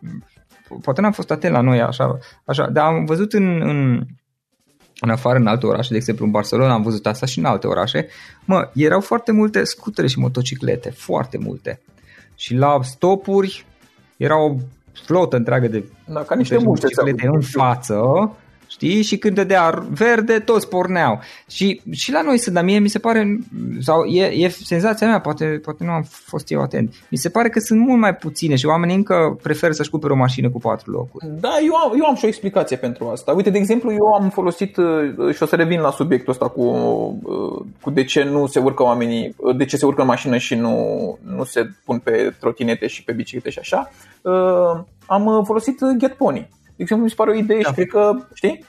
poate 0.83 1.01
n-am 1.01 1.13
fost 1.13 1.31
atent 1.31 1.53
la 1.53 1.61
noi 1.61 1.81
așa, 1.81 2.19
așa 2.45 2.69
dar 2.71 2.87
am 2.87 3.05
văzut 3.05 3.33
în, 3.33 3.61
în 3.61 4.07
în 5.01 5.11
afară 5.11 5.39
în 5.39 5.47
alte 5.47 5.67
orașe, 5.67 5.89
de 5.91 5.97
exemplu 5.97 6.25
în 6.25 6.31
Barcelona 6.31 6.73
am 6.73 6.83
văzut 6.83 7.07
asta 7.07 7.27
și 7.27 7.39
în 7.39 7.45
alte 7.45 7.67
orașe, 7.67 8.09
mă, 8.45 8.71
erau 8.75 9.01
foarte 9.01 9.33
multe 9.33 9.65
scutere 9.65 10.07
și 10.07 10.19
motociclete, 10.19 10.91
foarte 10.91 11.39
multe 11.39 11.81
și 12.39 12.55
la 12.55 12.83
stopuri 12.83 13.67
era 14.17 14.39
o 14.45 14.55
flotă 15.05 15.37
întreagă 15.37 15.69
de 15.69 15.85
da, 16.07 16.23
ca 16.23 16.35
niște 16.35 16.59
muște 16.59 16.87
în 17.35 17.41
față 17.41 17.97
Știi? 18.69 19.03
Și 19.03 19.19
când 19.19 19.35
dădea 19.35 19.87
verde, 19.91 20.39
toți 20.39 20.69
porneau. 20.69 21.21
Și, 21.51 21.81
și 21.91 22.13
la 22.13 22.23
noi 22.23 22.39
sunt, 22.39 22.55
dar 22.55 22.65
mie 22.65 22.79
mi 22.79 22.89
se 22.89 22.99
pare, 22.99 23.39
sau 23.81 24.05
e, 24.05 24.25
e 24.25 24.49
senzația 24.49 25.07
mea, 25.07 25.21
poate, 25.21 25.45
poate 25.45 25.85
nu 25.85 25.91
am 25.91 26.03
fost 26.11 26.51
eu 26.51 26.61
atent, 26.61 26.95
mi 27.11 27.19
se 27.19 27.29
pare 27.29 27.49
că 27.49 27.59
sunt 27.59 27.81
mult 27.81 28.01
mai 28.01 28.15
puține 28.15 28.57
și 28.57 28.67
oamenii 28.67 28.97
încă 28.97 29.39
preferă 29.43 29.73
să-și 29.73 29.91
cumpere 29.91 30.13
o 30.13 30.17
mașină 30.17 30.51
cu 30.51 30.59
patru 30.59 30.91
locuri. 30.91 31.27
Da, 31.41 31.51
eu 31.65 31.75
am, 31.75 31.93
eu 31.99 32.05
am 32.05 32.15
și 32.15 32.25
o 32.25 32.29
explicație 32.29 32.77
pentru 32.77 33.09
asta. 33.09 33.33
Uite, 33.33 33.51
de 33.51 33.59
exemplu, 33.59 33.93
eu 33.93 34.07
am 34.21 34.29
folosit, 34.29 34.77
uh, 34.77 35.35
și 35.35 35.43
o 35.43 35.47
să 35.47 35.57
revin 35.57 35.81
la 35.81 35.91
subiectul 35.91 36.33
ăsta 36.33 36.49
cu, 36.49 36.63
uh, 36.63 37.65
cu 37.81 37.91
de 37.91 38.05
ce 38.05 38.23
nu 38.23 38.47
se 38.47 38.59
urcă 38.59 38.83
oamenii, 38.83 39.35
uh, 39.37 39.57
de 39.57 39.65
ce 39.65 39.77
se 39.77 39.87
urcă 39.87 40.01
în 40.01 40.07
mașină 40.07 40.37
și 40.37 40.55
nu, 40.55 41.19
nu 41.37 41.45
se 41.45 41.71
pun 41.85 41.99
pe 41.99 42.35
trotinete 42.41 42.87
și 42.87 43.05
pe 43.05 43.13
biciclete 43.13 43.51
și 43.51 43.59
așa. 43.59 43.91
Am 45.07 45.43
folosit 45.45 45.79
Get 45.99 46.13
Pony 46.13 46.49
de 46.79 46.85
exemplu, 46.85 47.05
mi 47.05 47.11
se 47.11 47.17
pare 47.17 47.31
o 47.31 47.35
idee 47.35 47.61
da. 47.63 47.69
și 47.69 47.75
cred 47.75 47.87
că, 47.87 48.13
știi? 48.35 48.65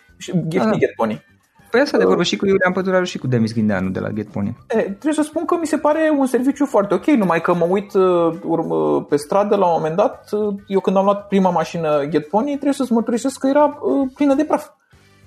Get, 0.48 0.62
da, 0.62 0.69
da. 0.69 0.78
Get 0.78 0.93
Pony. 0.95 1.24
Păi 1.72 1.82
asta 1.82 1.98
de 1.98 2.04
vorbă 2.06 2.24
și 2.24 2.38
cu 2.38 2.45
Iulian 2.45 2.74
Păduraru 2.74 3.04
și 3.04 3.17
cu 3.17 3.28
Demis 3.28 3.54
Ghindeanu 3.54 3.89
de 3.89 4.00
la 4.00 4.10
Get 4.10 4.28
Pony. 4.28 4.58
E, 4.67 4.82
trebuie 4.82 5.13
să 5.13 5.22
spun 5.22 5.45
că 5.45 5.58
mi 5.60 5.67
se 5.67 5.78
pare 5.78 6.13
un 6.17 6.26
serviciu 6.26 6.65
foarte 6.65 6.93
ok, 6.93 7.06
numai 7.06 7.41
că 7.41 7.54
mă 7.54 7.65
uit 7.69 7.93
uh, 7.93 8.34
uh, 8.43 9.06
pe 9.10 9.15
stradă 9.15 9.56
la 9.56 9.65
un 9.65 9.74
moment 9.76 9.95
dat, 9.95 10.30
uh, 10.32 10.56
eu 10.67 10.80
când 10.80 10.95
am 10.98 11.04
luat 11.04 11.28
prima 11.28 11.50
mașină 11.50 12.06
Get 12.10 12.28
Pony, 12.28 12.50
trebuie 12.50 12.74
să-ți 12.74 12.91
mărturisesc 12.91 13.39
că 13.39 13.48
era 13.48 13.80
plină 14.15 14.34
de 14.34 14.43
praf. 14.43 14.67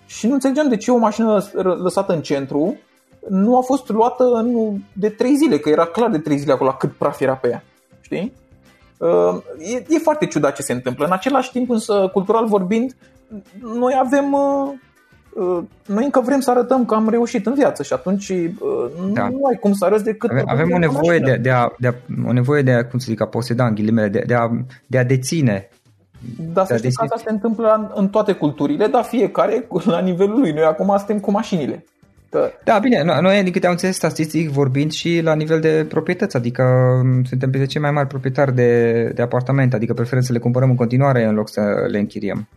Și 0.06 0.26
nu 0.26 0.32
înțelegeam 0.32 0.68
de 0.68 0.76
ce 0.76 0.90
o 0.90 0.96
mașină 0.96 1.42
lăsată 1.82 2.12
în 2.12 2.22
centru 2.22 2.76
nu 3.28 3.56
a 3.56 3.60
fost 3.60 3.88
luată 3.88 4.24
în, 4.24 4.78
de 4.92 5.08
3 5.08 5.36
zile, 5.36 5.58
că 5.58 5.68
era 5.68 5.84
clar 5.84 6.10
de 6.10 6.18
3 6.18 6.36
zile 6.36 6.52
acolo 6.52 6.72
cât 6.72 6.92
praf 6.92 7.20
era 7.20 7.34
pe 7.34 7.48
ea. 7.48 7.64
Știi? 8.00 8.32
Uh, 9.02 9.42
e, 9.58 9.84
e 9.88 9.98
foarte 9.98 10.26
ciudat 10.26 10.54
ce 10.54 10.62
se 10.62 10.72
întâmplă. 10.72 11.04
În 11.04 11.12
același 11.12 11.50
timp, 11.50 11.70
însă, 11.70 12.10
cultural 12.12 12.46
vorbind, 12.46 12.96
noi 13.62 13.94
avem 14.04 14.32
uh, 14.32 14.72
uh, 15.34 15.62
noi 15.86 16.04
încă 16.04 16.20
vrem 16.20 16.40
să 16.40 16.50
arătăm 16.50 16.84
că 16.84 16.94
am 16.94 17.08
reușit 17.08 17.46
în 17.46 17.54
viață 17.54 17.82
și 17.82 17.92
atunci 17.92 18.32
da. 19.12 19.28
nu 19.28 19.44
ai 19.44 19.58
cum 19.60 19.72
să 19.72 19.84
arăți 19.84 20.04
decât 20.04 20.30
avem, 20.30 20.44
avem 20.48 20.70
o 20.72 20.78
nevoie 20.78 21.18
de, 21.18 21.36
de, 21.36 21.50
a, 21.50 21.68
de 21.78 21.88
a, 21.88 21.92
o 22.26 22.32
nevoie 22.32 22.62
de 22.62 22.72
a, 22.72 22.86
cum 22.86 22.98
să 22.98 23.06
zic, 23.08 23.20
a 23.20 23.26
poseda 23.26 23.66
în 23.66 23.74
ghilimele, 23.74 24.08
de, 24.08 24.24
de, 24.26 24.34
a, 24.34 24.50
de 24.86 24.98
a 24.98 25.04
deține 25.04 25.68
dar 26.52 26.66
să 26.66 26.76
știți 26.76 26.96
că 26.96 27.02
asta 27.02 27.16
se 27.24 27.30
întâmplă 27.30 27.92
în 27.94 28.08
toate 28.08 28.32
culturile, 28.32 28.86
dar 28.86 29.04
fiecare 29.04 29.68
la 29.84 30.00
nivelul 30.00 30.40
lui. 30.40 30.52
Noi 30.52 30.64
acum 30.64 30.94
suntem 30.96 31.20
cu 31.20 31.30
mașinile. 31.30 31.84
Da, 32.32 32.50
da 32.64 32.78
bine, 32.78 33.02
noi 33.20 33.42
din 33.42 33.52
câte 33.52 33.66
am 33.66 33.72
înțeles 33.72 33.96
statistic 33.96 34.48
vorbind 34.48 34.92
și 34.92 35.20
la 35.20 35.34
nivel 35.34 35.60
de 35.60 35.86
proprietăți, 35.88 36.36
adică 36.36 36.62
mm, 37.04 37.24
suntem 37.24 37.50
pe 37.50 37.66
cei 37.66 37.80
mai 37.80 37.90
mari 37.90 38.08
proprietari 38.08 38.54
de, 38.54 39.02
de 39.14 39.22
apartamente, 39.22 39.76
adică 39.76 39.94
preferăm 39.94 40.22
să 40.22 40.32
le 40.32 40.38
cumpărăm 40.38 40.70
în 40.70 40.76
continuare 40.76 41.24
în 41.24 41.34
loc 41.34 41.48
să 41.48 41.60
le 41.90 41.98
închiriem. 41.98 42.48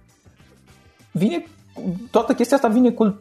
Vine, 1.12 1.46
toată 2.12 2.34
chestia 2.34 2.56
asta 2.56 2.68
vine 2.68 2.90
cu, 2.90 3.20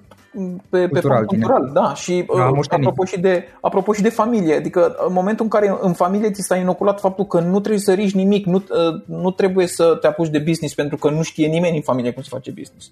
pe, 0.69 0.87
cultural, 0.87 1.21
pe 1.21 1.25
cultural, 1.27 1.71
da, 1.73 1.95
și 1.95 2.25
da, 2.37 2.49
uh, 2.49 2.65
apropo, 2.71 3.05
și 3.05 3.21
de, 3.21 3.45
apropo 3.61 3.93
și 3.93 4.03
de 4.03 4.09
familie, 4.09 4.55
adică 4.55 4.97
în 5.07 5.13
momentul 5.13 5.45
în 5.45 5.51
care 5.51 5.79
în 5.81 5.93
familie 5.93 6.31
ți 6.31 6.43
s-a 6.43 6.57
inoculat 6.57 7.01
faptul 7.01 7.25
că 7.25 7.41
nu 7.41 7.61
trebuie 7.61 7.81
să 7.81 7.93
riști 7.93 8.17
nimic, 8.17 8.47
nu, 8.47 8.57
uh, 8.57 9.03
nu 9.05 9.31
trebuie 9.31 9.67
să 9.67 9.99
te 10.01 10.07
apuci 10.07 10.29
de 10.29 10.39
business 10.39 10.75
pentru 10.75 10.97
că 10.97 11.11
nu 11.11 11.23
știe 11.23 11.47
nimeni 11.47 11.77
în 11.77 11.83
familie 11.83 12.13
cum 12.13 12.23
se 12.23 12.29
face 12.33 12.51
business 12.51 12.91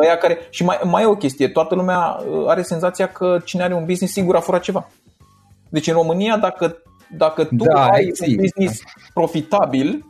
ăia 0.00 0.16
care... 0.16 0.38
Și 0.50 0.64
mai, 0.64 0.80
mai 0.84 1.02
e 1.02 1.06
o 1.06 1.16
chestie, 1.16 1.48
toată 1.48 1.74
lumea 1.74 1.98
uh, 1.98 2.44
are 2.46 2.62
senzația 2.62 3.08
că 3.08 3.40
cine 3.44 3.62
are 3.62 3.74
un 3.74 3.84
business 3.84 4.12
sigur 4.12 4.36
a 4.36 4.40
furat 4.40 4.60
ceva. 4.60 4.88
Deci 5.68 5.86
în 5.86 5.94
România, 5.94 6.36
dacă, 6.36 6.82
dacă 7.16 7.44
tu 7.44 7.64
da, 7.64 7.86
ai 7.86 8.12
un 8.26 8.36
business 8.36 8.80
profitabil, 9.14 10.04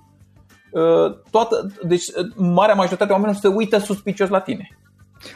uh, 0.70 1.16
toată, 1.30 1.72
deci 1.82 2.07
uh, 2.07 2.26
marea 2.36 2.74
majoritate 2.74 3.11
a 3.11 3.14
oamenilor 3.14 3.40
se 3.40 3.49
uită 3.49 3.78
suspicios 3.78 4.28
la 4.28 4.40
tine. 4.40 4.68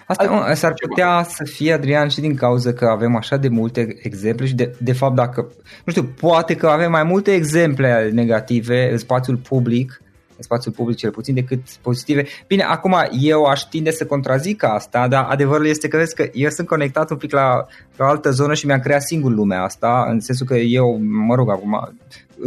Asta 0.07 0.55
s-ar 0.55 0.75
putea 0.89 1.23
să 1.29 1.45
fie, 1.45 1.73
Adrian, 1.73 2.09
și 2.09 2.21
din 2.21 2.35
cauza 2.35 2.73
că 2.73 2.85
avem 2.85 3.17
așa 3.17 3.37
de 3.37 3.49
multe 3.49 3.97
exemple 4.03 4.47
și 4.47 4.55
de, 4.55 4.75
de 4.79 4.93
fapt 4.93 5.15
dacă, 5.15 5.49
nu 5.85 5.93
știu, 5.93 6.05
poate 6.05 6.55
că 6.55 6.67
avem 6.67 6.91
mai 6.91 7.03
multe 7.03 7.35
exemple 7.35 8.11
negative 8.13 8.91
în 8.91 8.99
spațiul 8.99 9.37
public 9.37 10.03
în 10.41 10.47
spațiul 10.47 10.75
public 10.75 10.97
cel 10.97 11.11
puțin 11.11 11.35
decât 11.35 11.61
pozitive. 11.83 12.27
Bine, 12.47 12.63
acum 12.63 12.95
eu 13.21 13.45
aș 13.45 13.61
tinde 13.61 13.91
să 13.91 14.07
contrazic 14.07 14.63
asta, 14.65 15.09
dar 15.09 15.27
adevărul 15.29 15.67
este 15.67 15.89
că 15.89 15.97
vezi 15.97 16.15
că 16.15 16.29
eu 16.33 16.49
sunt 16.51 16.67
conectat 16.67 17.11
un 17.11 17.17
pic 17.17 17.33
la, 17.33 17.67
la 17.97 18.05
o 18.05 18.09
altă 18.09 18.31
zonă 18.31 18.55
și 18.55 18.67
mi-am 18.67 18.81
creat 18.81 19.03
singur 19.03 19.33
lumea 19.33 19.63
asta, 19.63 20.07
în 20.09 20.21
sensul 20.21 20.47
că 20.47 20.55
eu, 20.55 20.99
mă 21.01 21.35
rog, 21.35 21.51
acum 21.51 21.93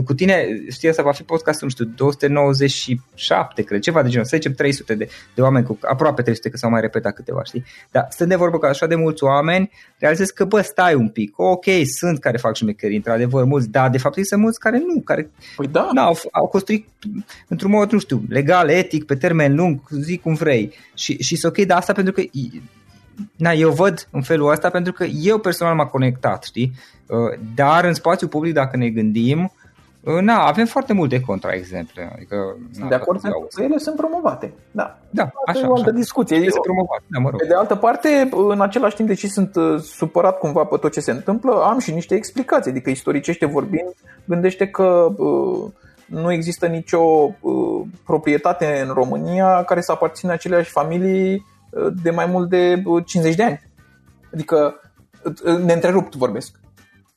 cu 0.05 0.13
tine, 0.13 0.47
știi, 0.69 0.89
asta 0.89 1.03
va 1.03 1.11
fi 1.11 1.23
podcastul, 1.23 1.67
nu 1.67 1.73
știu, 1.73 1.85
297, 1.85 3.61
cred, 3.61 3.81
ceva 3.81 4.03
de 4.03 4.09
genul, 4.09 4.25
să 4.25 4.35
zicem 4.35 4.53
300 4.53 4.95
de, 4.95 5.09
de 5.35 5.41
oameni, 5.41 5.65
cu 5.65 5.77
aproape 5.81 6.21
300, 6.21 6.49
că 6.49 6.57
s-au 6.57 6.69
mai 6.69 6.81
repetat 6.81 7.13
câteva, 7.13 7.43
știi? 7.43 7.63
Dar 7.91 8.07
stând 8.09 8.29
de 8.29 8.35
vorbă 8.35 8.57
cu 8.57 8.65
așa 8.65 8.87
de 8.87 8.95
mulți 8.95 9.23
oameni, 9.23 9.71
realizez 9.97 10.29
că, 10.29 10.45
bă, 10.45 10.61
stai 10.61 10.93
un 10.93 11.09
pic, 11.09 11.39
ok, 11.39 11.65
sunt 11.99 12.19
care 12.19 12.37
fac 12.37 12.55
șmecherii, 12.55 12.95
într-adevăr, 12.95 13.43
mulți, 13.43 13.69
dar 13.69 13.89
de 13.89 13.97
fapt 13.97 14.25
sunt 14.25 14.41
mulți 14.41 14.59
care 14.59 14.77
nu, 14.77 15.01
care 15.01 15.29
păi 15.55 15.67
da. 15.67 15.89
au, 15.95 16.17
au 16.31 16.47
construit 16.47 16.87
într-un 17.47 17.71
mod, 17.71 17.91
nu 17.91 17.99
știu, 17.99 18.23
legal, 18.29 18.69
etic, 18.69 19.05
pe 19.05 19.15
termen 19.15 19.55
lung, 19.55 19.79
zic 19.89 20.21
cum 20.21 20.33
vrei. 20.33 20.73
Și, 20.93 21.23
și 21.23 21.35
sunt 21.35 21.57
ok 21.57 21.65
de 21.65 21.73
asta 21.73 21.93
pentru 21.93 22.13
că 22.13 22.21
na, 23.35 23.51
eu 23.51 23.71
văd 23.71 24.07
în 24.11 24.21
felul 24.21 24.51
ăsta 24.51 24.69
pentru 24.69 24.93
că 24.93 25.03
eu 25.03 25.37
personal 25.37 25.75
m-am 25.75 25.87
conectat, 25.87 26.43
știi? 26.43 26.73
Uh, 27.07 27.39
dar 27.55 27.85
în 27.85 27.93
spațiu 27.93 28.27
public, 28.27 28.53
dacă 28.53 28.77
ne 28.77 28.89
gândim, 28.89 29.51
Na, 30.03 30.45
avem 30.45 30.65
foarte 30.65 30.93
multe 30.93 31.19
contraexemple. 31.19 32.11
Adică, 32.15 32.57
na, 32.79 32.87
de 32.87 32.95
acord, 32.95 33.21
că 33.21 33.61
ele 33.61 33.77
sunt 33.77 33.95
promovate. 33.95 34.53
Da, 34.71 34.97
da 35.09 35.31
așa, 35.45 35.59
e 35.59 35.67
o 35.67 35.73
altă 35.75 35.89
așa. 35.89 35.97
discuție. 35.97 36.37
Este 36.37 36.59
promovat, 36.59 37.01
da, 37.07 37.19
mă 37.19 37.29
rog. 37.29 37.39
Pe 37.39 37.47
de 37.47 37.55
altă 37.55 37.75
parte, 37.75 38.29
în 38.31 38.61
același 38.61 38.95
timp, 38.95 39.07
deși 39.07 39.27
sunt 39.27 39.55
uh, 39.55 39.79
supărat 39.79 40.37
cumva 40.37 40.63
pe 40.63 40.77
tot 40.77 40.91
ce 40.91 40.99
se 40.99 41.11
întâmplă, 41.11 41.61
am 41.63 41.79
și 41.79 41.93
niște 41.93 42.15
explicații. 42.15 42.71
Adică, 42.71 42.89
istoricește 42.89 43.45
vorbind, 43.45 43.93
gândește 44.25 44.67
că 44.67 45.13
uh, 45.17 45.71
nu 46.05 46.31
există 46.31 46.67
nicio 46.67 47.01
uh, 47.39 47.81
proprietate 48.05 48.83
în 48.87 48.93
România 48.93 49.63
care 49.63 49.81
să 49.81 49.91
aparține 49.91 50.31
aceleași 50.31 50.71
familii 50.71 51.45
uh, 51.69 51.93
de 52.03 52.09
mai 52.09 52.25
mult 52.25 52.49
de 52.49 52.83
50 53.05 53.31
uh, 53.31 53.37
de 53.37 53.43
ani. 53.43 53.61
Adică, 54.33 54.75
uh, 55.45 55.57
neîntrerupt 55.57 56.15
vorbesc. 56.15 56.61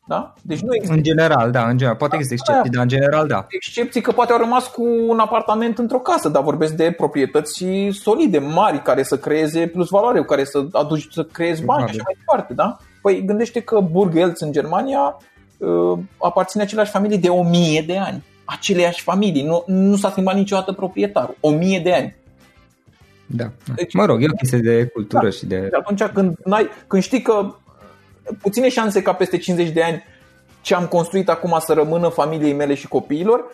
Da? 0.08 0.34
Deci 0.42 0.60
nu 0.60 0.74
există. 0.74 0.96
În 0.96 1.02
general, 1.02 1.50
da, 1.50 1.68
în 1.68 1.76
general. 1.76 1.96
Poate 1.96 2.16
există 2.16 2.34
excepții, 2.34 2.70
dar 2.70 2.82
în 2.82 2.88
general, 2.88 3.26
da. 3.26 3.46
Excepții 3.48 4.00
că 4.00 4.12
poate 4.12 4.32
au 4.32 4.38
rămas 4.38 4.66
cu 4.66 4.82
un 5.08 5.18
apartament 5.18 5.78
într-o 5.78 5.98
casă, 5.98 6.28
dar 6.28 6.42
vorbesc 6.42 6.72
de 6.72 6.94
proprietăți 6.96 7.64
solide, 7.90 8.38
mari, 8.38 8.82
care 8.82 9.02
să 9.02 9.18
creeze 9.18 9.66
plus 9.66 9.88
valoare, 9.88 10.24
care 10.24 10.44
să 10.44 10.66
aduci, 10.72 11.06
să 11.10 11.24
creezi 11.24 11.64
bani 11.64 11.82
și 11.82 11.90
așa 11.90 12.02
mai 12.04 12.16
departe, 12.18 12.54
da? 12.54 12.76
Păi 13.02 13.24
gândește 13.24 13.60
că 13.60 13.80
Burgelz 13.80 14.40
în 14.40 14.52
Germania 14.52 15.16
uh, 15.58 15.98
aparține 16.18 16.62
aceleași 16.62 16.90
familii 16.90 17.18
de 17.18 17.28
o 17.28 17.42
mie 17.42 17.84
de 17.86 17.98
ani. 17.98 18.24
Aceleiași 18.44 19.02
familii. 19.02 19.42
Nu, 19.42 19.64
nu 19.66 19.96
s-a 19.96 20.10
schimbat 20.10 20.34
niciodată 20.34 20.72
proprietarul. 20.72 21.36
O 21.40 21.50
mie 21.50 21.80
de 21.80 21.92
ani. 21.92 22.16
Da. 23.26 23.50
Deci, 23.74 23.94
mă 23.94 24.04
rog, 24.04 24.22
e 24.22 24.26
o 24.32 24.36
chestie 24.36 24.58
de 24.58 24.86
cultură 24.86 25.24
da, 25.24 25.30
și 25.30 25.46
de... 25.46 25.58
de 25.58 25.76
atunci 25.76 26.02
când, 26.02 26.36
n-ai, 26.44 26.68
când 26.86 27.02
știi 27.02 27.22
că 27.22 27.54
puține 28.40 28.68
șanse 28.68 29.02
ca 29.02 29.12
peste 29.12 29.36
50 29.36 29.70
de 29.70 29.82
ani 29.82 30.02
ce 30.60 30.74
am 30.74 30.86
construit 30.86 31.28
acum 31.28 31.56
să 31.60 31.72
rămână 31.72 32.08
familiei 32.08 32.52
mele 32.52 32.74
și 32.74 32.88
copiilor, 32.88 33.44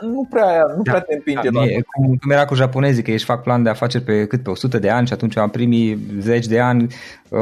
nu 0.00 0.26
prea, 0.30 0.64
nu 0.76 0.82
da, 0.82 0.90
prea 0.90 1.00
te 1.00 1.14
împinge. 1.14 1.48
Da, 1.50 1.64
e, 1.64 1.80
cum, 1.96 2.16
cum 2.16 2.30
era 2.30 2.44
cu 2.44 2.54
japonezii, 2.54 3.02
că 3.02 3.10
ești 3.10 3.26
fac 3.26 3.42
plan 3.42 3.62
de 3.62 3.68
afaceri 3.68 4.04
pe 4.04 4.26
cât 4.26 4.42
pe 4.42 4.50
100 4.50 4.78
de 4.78 4.90
ani 4.90 5.06
și 5.06 5.12
atunci 5.12 5.36
am 5.36 5.50
primii 5.50 5.98
10 6.20 6.48
de 6.48 6.60
ani 6.60 6.86
uh, 7.28 7.40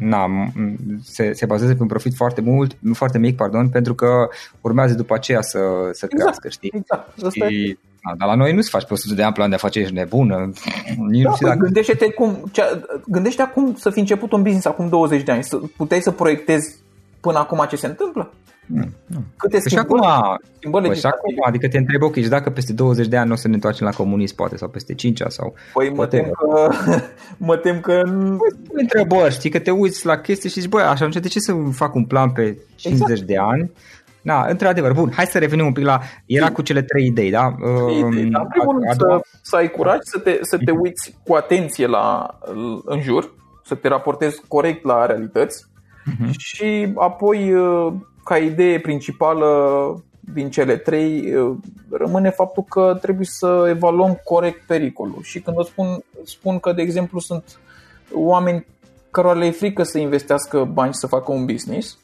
na, 0.00 0.26
se, 1.02 1.32
se 1.32 1.46
bazează 1.46 1.74
pe 1.74 1.82
un 1.82 1.88
profit 1.88 2.14
foarte 2.14 2.40
mult, 2.40 2.76
foarte 2.92 3.18
mic, 3.18 3.36
pardon, 3.36 3.68
pentru 3.68 3.94
că 3.94 4.28
urmează 4.60 4.94
după 4.94 5.14
aceea 5.14 5.40
să, 5.40 5.58
să 5.92 6.06
exact, 6.10 6.22
crească, 6.22 6.48
știi? 6.48 6.72
Exact, 6.74 7.32
și, 7.32 7.78
da, 8.04 8.14
dar 8.18 8.28
la 8.28 8.34
noi 8.34 8.52
nu 8.52 8.60
se 8.60 8.68
faci 8.70 8.84
pe 8.84 8.92
100 8.92 9.14
de 9.14 9.22
ani 9.22 9.32
plan 9.32 9.48
de 9.48 9.54
afaceri, 9.54 9.84
ești 9.84 9.96
nebună. 9.96 10.52
Nici 11.08 11.22
da, 11.22 11.30
nu 11.30 11.48
dacă... 11.48 11.58
gândește-te 11.58 12.10
cum, 12.10 12.44
cea, 12.52 12.64
gândește 13.06 13.42
acum 13.42 13.74
să 13.74 13.90
fi 13.90 13.98
început 13.98 14.32
un 14.32 14.42
business 14.42 14.66
acum 14.66 14.88
20 14.88 15.22
de 15.22 15.32
ani, 15.32 15.44
să 15.44 15.56
puteai 15.76 16.00
să 16.00 16.10
proiectezi 16.10 16.76
până 17.20 17.38
acum 17.38 17.66
ce 17.68 17.76
se 17.76 17.86
întâmplă? 17.86 18.32
Nu, 18.66 18.82
nu. 19.06 19.24
Câte 19.36 19.58
păi 19.58 19.60
schimbări, 19.60 20.06
acum, 20.06 20.38
schimbări 20.56 20.86
păi 20.86 21.00
acum, 21.02 21.34
adică 21.46 21.68
te 21.68 21.78
întreb, 21.78 22.02
ok, 22.02 22.14
și 22.14 22.28
dacă 22.28 22.50
peste 22.50 22.72
20 22.72 23.06
de 23.06 23.16
ani 23.16 23.26
nu 23.26 23.32
o 23.32 23.36
să 23.36 23.48
ne 23.48 23.54
întoarcem 23.54 23.86
la 23.86 23.92
comunism, 23.92 24.34
poate, 24.34 24.56
sau 24.56 24.68
peste 24.68 24.94
5 24.94 25.22
sau... 25.26 25.54
Păi 25.72 25.90
mă 25.90 26.06
tem 26.06 26.30
că... 26.30 26.68
mă 27.48 27.56
tem 27.56 27.80
că... 27.80 28.02
Păi, 28.04 28.82
întrebări, 28.82 29.34
știi, 29.34 29.50
că 29.50 29.58
te 29.58 29.70
uiți 29.70 30.06
la 30.06 30.16
chestii 30.16 30.50
și 30.50 30.60
zici, 30.60 30.70
băi, 30.70 30.82
așa, 30.82 31.08
de 31.08 31.28
ce 31.28 31.38
să 31.38 31.54
fac 31.72 31.94
un 31.94 32.04
plan 32.04 32.30
pe 32.30 32.56
50 32.74 33.10
exact. 33.10 33.28
de 33.28 33.36
ani? 33.38 33.70
Da, 34.22 34.46
într-adevăr. 34.48 34.92
Bun, 34.92 35.12
hai 35.14 35.26
să 35.26 35.38
revenim 35.38 35.66
un 35.66 35.72
pic 35.72 35.84
la... 35.84 36.00
Era 36.26 36.52
cu 36.52 36.62
cele 36.62 36.82
trei 36.82 37.06
idei, 37.06 37.30
da? 37.30 37.54
Idei, 37.90 38.24
da. 38.24 38.40
În 38.40 38.48
primul 38.48 38.80
rând 38.80 38.94
să, 38.96 39.20
să 39.42 39.56
ai 39.56 39.70
curaj 39.70 39.98
să 40.00 40.18
te, 40.18 40.38
să 40.42 40.58
te 40.64 40.70
uiți 40.70 41.16
cu 41.24 41.34
atenție 41.34 41.86
la, 41.86 42.38
în 42.84 43.00
jur, 43.00 43.34
să 43.64 43.74
te 43.74 43.88
raportezi 43.88 44.42
corect 44.48 44.84
la 44.84 45.06
realități 45.06 45.64
uh-huh. 45.64 46.30
și 46.36 46.92
apoi, 46.96 47.52
uh, 47.52 47.92
ca 48.24 48.36
idee 48.36 48.80
principală 48.80 49.46
din 50.20 50.50
cele 50.50 50.76
trei, 50.76 51.34
uh, 51.34 51.56
rămâne 51.90 52.30
faptul 52.30 52.64
că 52.68 52.98
trebuie 53.00 53.26
să 53.26 53.66
evaluăm 53.68 54.20
corect 54.24 54.66
pericolul. 54.66 55.18
Și 55.22 55.40
când 55.40 55.58
o 55.58 55.62
spun, 55.62 55.86
spun 56.24 56.58
că, 56.58 56.72
de 56.72 56.82
exemplu, 56.82 57.20
sunt 57.20 57.60
oameni 58.14 58.66
cărora 59.10 59.38
le 59.38 59.46
e 59.46 59.50
frică 59.50 59.82
să 59.82 59.98
investească 59.98 60.64
bani 60.64 60.94
să 60.94 61.06
facă 61.06 61.32
un 61.32 61.44
business, 61.44 61.96
Uh, 61.96 62.01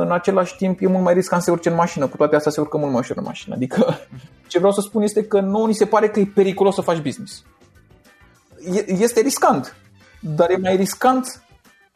în 0.00 0.12
același 0.12 0.56
timp 0.56 0.80
e 0.80 0.86
mult 0.86 1.04
mai 1.04 1.14
riscant 1.14 1.42
să 1.42 1.50
urce 1.50 1.68
în 1.68 1.74
mașină. 1.74 2.06
Cu 2.06 2.16
toate 2.16 2.36
astea 2.36 2.50
se 2.50 2.60
urcă 2.60 2.76
mult 2.76 2.90
mai 2.90 3.00
ușor 3.00 3.16
în 3.16 3.22
mașină. 3.26 3.54
Adică 3.54 3.98
ce 4.48 4.58
vreau 4.58 4.72
să 4.72 4.80
spun 4.80 5.02
este 5.02 5.24
că 5.24 5.40
nu 5.40 5.66
ni 5.66 5.74
se 5.74 5.84
pare 5.84 6.08
că 6.08 6.20
e 6.20 6.30
periculos 6.34 6.74
să 6.74 6.80
faci 6.80 7.00
business. 7.00 7.44
Este 8.86 9.20
riscant, 9.20 9.76
dar 10.20 10.50
e 10.50 10.56
mai 10.56 10.76
riscant 10.76 11.42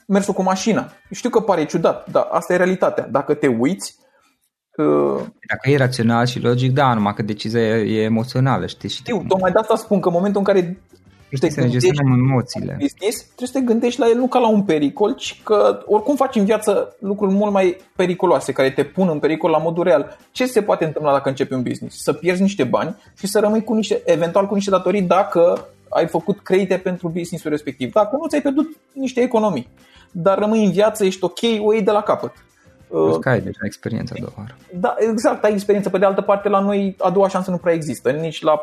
mersul 0.07 0.35
cu 0.35 0.43
mașina. 0.43 0.93
Știu 1.11 1.31
că 1.31 1.41
pare 1.41 1.65
ciudat, 1.65 2.11
dar 2.11 2.29
asta 2.31 2.53
e 2.53 2.57
realitatea. 2.57 3.09
Dacă 3.11 3.35
te 3.35 3.47
uiți, 3.47 3.97
uh, 4.77 5.23
dacă 5.49 5.71
e 5.71 5.77
rațional 5.77 6.27
și 6.27 6.41
logic, 6.41 6.73
da, 6.73 6.95
numai 6.95 7.15
că 7.15 7.23
decizia 7.23 7.61
e 7.79 8.03
emoțională, 8.03 8.67
știi? 8.67 8.89
Știu, 8.89 9.25
tocmai 9.29 9.53
de 9.53 9.59
asta 9.59 9.77
spun 9.77 10.01
că 10.01 10.09
în 10.09 10.15
momentul 10.15 10.41
în 10.41 10.47
care 10.47 10.79
Știi, 11.35 11.51
să 11.51 11.61
ne 11.61 11.69
gestionăm 11.69 12.13
emoțiile. 12.13 12.77
Business, 12.81 13.23
trebuie 13.23 13.49
să 13.49 13.59
te 13.59 13.65
gândești 13.65 14.01
la 14.01 14.09
el 14.09 14.17
nu 14.17 14.27
ca 14.27 14.39
la 14.39 14.49
un 14.49 14.63
pericol, 14.63 15.15
ci 15.15 15.41
că 15.43 15.83
oricum 15.87 16.17
faci 16.17 16.37
în 16.37 16.45
viață 16.45 16.97
lucruri 16.99 17.33
mult 17.33 17.53
mai 17.53 17.77
periculoase, 17.97 18.53
care 18.53 18.71
te 18.71 18.85
pun 18.85 19.09
în 19.09 19.19
pericol 19.19 19.51
la 19.51 19.59
modul 19.59 19.85
real. 19.85 20.17
Ce 20.33 20.47
se 20.47 20.63
poate 20.63 20.85
întâmpla 20.85 21.13
dacă 21.13 21.29
începi 21.29 21.53
un 21.53 21.63
business? 21.63 22.03
Să 22.03 22.13
pierzi 22.13 22.43
niște 22.43 22.65
bani 22.65 22.97
și 23.19 23.27
să 23.27 23.41
rămâi 23.41 23.65
cu 23.65 23.75
niște, 23.75 24.03
eventual 24.05 24.47
cu 24.47 24.55
niște 24.55 24.71
datorii 24.71 25.03
dacă 25.03 25.69
ai 25.89 26.07
făcut 26.07 26.41
credite 26.41 26.77
pentru 26.77 27.09
businessul 27.09 27.51
respectiv. 27.51 27.93
Dacă 27.93 28.17
nu 28.21 28.29
ți-ai 28.29 28.43
pierdut 28.43 28.77
niște 28.93 29.21
economii, 29.21 29.69
dar 30.11 30.39
rămâi 30.39 30.65
în 30.65 30.71
viață, 30.71 31.05
ești 31.05 31.25
ok, 31.25 31.39
o 31.61 31.73
iei 31.73 31.83
de 31.83 31.91
la 31.91 32.03
capăt. 32.03 32.33
Plus 33.03 33.17
că 33.17 33.29
ai 33.29 33.41
deja 33.41 33.59
experiența 33.65 34.15
a 34.17 34.21
doua 34.21 34.33
oară. 34.39 34.57
Da, 34.75 34.95
exact, 34.99 35.45
ai 35.45 35.53
experiență. 35.53 35.91
Pe 35.91 35.99
de 35.99 36.05
altă 36.05 36.21
parte, 36.21 36.49
la 36.49 36.61
noi 36.61 36.97
a 36.99 37.11
doua 37.11 37.29
șansă 37.29 37.51
nu 37.51 37.57
prea 37.57 37.73
există. 37.73 38.11
Nici 38.11 38.43
la 38.43 38.63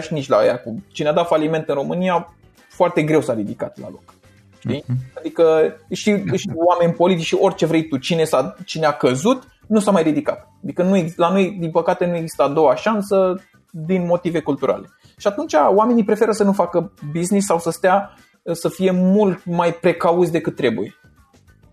și 0.00 0.12
nici 0.12 0.28
la 0.28 0.36
aia 0.36 0.58
cu 0.58 0.82
cine 0.92 1.08
a 1.08 1.12
dat 1.12 1.26
faliment 1.26 1.68
în 1.68 1.74
România, 1.74 2.34
foarte 2.68 3.02
greu 3.02 3.20
s-a 3.20 3.34
ridicat 3.34 3.78
la 3.80 3.88
loc. 3.90 4.14
Știi? 4.58 4.82
Uh-huh. 4.82 5.18
Adică 5.18 5.76
și, 5.90 6.24
și 6.34 6.50
oameni 6.54 6.92
politici 6.92 7.26
și 7.26 7.36
orice 7.40 7.66
vrei 7.66 7.88
tu, 7.88 7.96
cine, 7.96 8.24
s-a, 8.24 8.56
cine 8.64 8.86
a 8.86 8.92
căzut, 8.92 9.42
nu 9.66 9.80
s-a 9.80 9.90
mai 9.90 10.02
ridicat. 10.02 10.48
Adică 10.62 10.82
nu, 10.82 11.04
la 11.16 11.30
noi, 11.30 11.56
din 11.60 11.70
păcate, 11.70 12.06
nu 12.06 12.16
există 12.16 12.42
a 12.42 12.48
doua 12.48 12.74
șansă 12.74 13.40
din 13.70 14.06
motive 14.06 14.40
culturale. 14.40 14.88
Și 15.18 15.26
atunci 15.26 15.54
oamenii 15.74 16.04
preferă 16.04 16.32
să 16.32 16.44
nu 16.44 16.52
facă 16.52 16.92
business 17.12 17.46
sau 17.46 17.58
să 17.58 17.70
stea 17.70 18.14
să 18.52 18.68
fie 18.68 18.90
mult 18.90 19.44
mai 19.44 19.72
precauți 19.72 20.32
decât 20.32 20.56
trebuie. 20.56 20.94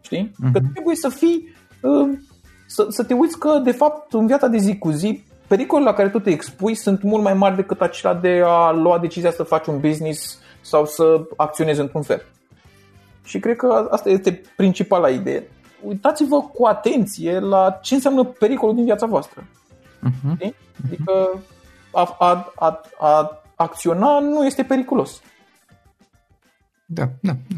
Știi? 0.02 0.32
Uh-huh. 0.32 0.52
Că 0.54 0.60
trebuie 0.74 0.96
să 0.96 1.10
fii 1.10 1.56
să, 2.68 2.88
să 2.90 3.04
te 3.04 3.14
uiți 3.14 3.40
că, 3.40 3.62
de 3.64 3.72
fapt, 3.72 4.14
în 4.14 4.28
viața 4.28 4.48
de 4.48 4.58
zi 4.58 4.78
cu 4.78 4.90
zi, 4.92 5.24
pericolele 5.48 5.90
la 5.90 5.96
care 5.96 6.10
tu 6.10 6.20
te 6.20 6.30
expui 6.30 6.76
sunt 6.76 7.02
mult 7.04 7.24
mai 7.24 7.34
mari 7.34 7.56
decât 7.56 7.82
acela 7.82 8.14
de 8.14 8.42
a 8.46 8.72
lua 8.72 9.00
decizia 9.00 9.32
să 9.32 9.44
faci 9.44 9.66
un 9.66 9.80
business 9.80 10.40
sau 10.62 10.86
să 10.86 11.22
acționezi 11.36 11.80
într-un 11.80 12.02
fel. 12.02 12.26
Și 13.24 13.40
cred 13.40 13.56
că 13.56 13.88
asta 13.92 14.10
este 14.10 14.42
principala 14.56 15.10
idee. 15.10 15.44
Uitați-vă 15.84 16.42
cu 16.42 16.66
atenție 16.66 17.40
la 17.40 17.80
ce 17.82 17.94
înseamnă 17.94 18.24
pericolul 18.24 18.76
din 18.76 18.84
viața 18.84 19.06
voastră. 19.06 19.44
Uh-huh. 19.44 20.54
Adică 20.86 21.42
a, 21.92 22.16
a, 22.20 22.52
a, 22.56 22.82
a 23.00 23.42
acționa 23.56 24.20
nu 24.20 24.46
este 24.46 24.64
periculos. 24.64 25.22
Da, 26.86 27.10
da. 27.22 27.32
da. 27.48 27.58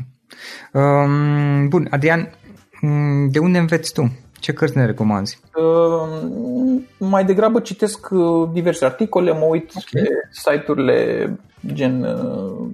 Um, 0.80 1.68
bun, 1.68 1.88
Adrian, 1.92 2.30
Mm, 2.41 2.41
de 3.28 3.40
unde 3.40 3.58
înveți 3.58 3.94
tu? 3.94 4.12
Ce 4.40 4.54
cărți 4.54 4.78
ne 4.78 4.86
recomanzi? 4.86 5.40
Uh, 5.56 6.82
mai 6.98 7.26
degrabă 7.26 7.60
citesc 7.60 8.08
uh, 8.12 8.50
diverse 8.52 8.86
articole, 8.86 9.32
mă 9.32 9.46
uit 9.46 9.72
okay. 9.76 10.04
pe 10.04 10.10
site-urile 10.32 11.30
gen 11.74 12.04
uh, 12.04 12.68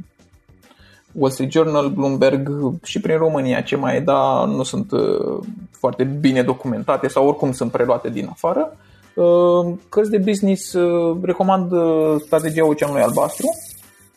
Wall 1.12 1.32
Street 1.32 1.52
Journal, 1.52 1.90
Bloomberg 1.90 2.50
și 2.84 3.00
prin 3.00 3.18
România 3.18 3.62
ce 3.62 3.76
mai 3.76 3.96
e, 3.96 4.00
dar 4.00 4.46
nu 4.46 4.64
sunt 4.64 4.92
uh, 4.92 5.40
foarte 5.72 6.04
bine 6.04 6.44
documentate 6.44 7.08
sau 7.08 7.28
oricum 7.28 7.52
sunt 7.52 7.72
preluate 7.72 8.10
din 8.10 8.28
afară. 8.30 8.78
Uh, 9.14 9.74
cărți 9.90 10.10
de 10.12 10.18
business, 10.18 10.74
uh, 10.74 11.18
recomand 11.22 11.72
Strategia 12.20 12.66
Oceanului 12.66 13.02
Albastru. 13.02 13.48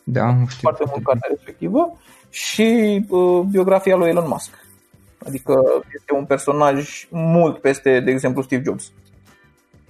Da, 0.03 0.35
știu. 0.47 0.59
Foarte 0.61 0.83
mult 0.87 1.03
cartea 1.03 1.29
respectivă. 1.29 1.97
Și 2.29 3.01
biografia 3.49 3.95
lui 3.95 4.09
Elon 4.09 4.27
Musk. 4.27 4.49
Adică 5.25 5.83
este 5.95 6.13
un 6.13 6.25
personaj 6.25 7.07
mult 7.09 7.57
peste, 7.57 7.99
de 7.99 8.11
exemplu, 8.11 8.41
Steve 8.41 8.61
Jobs. 8.65 8.91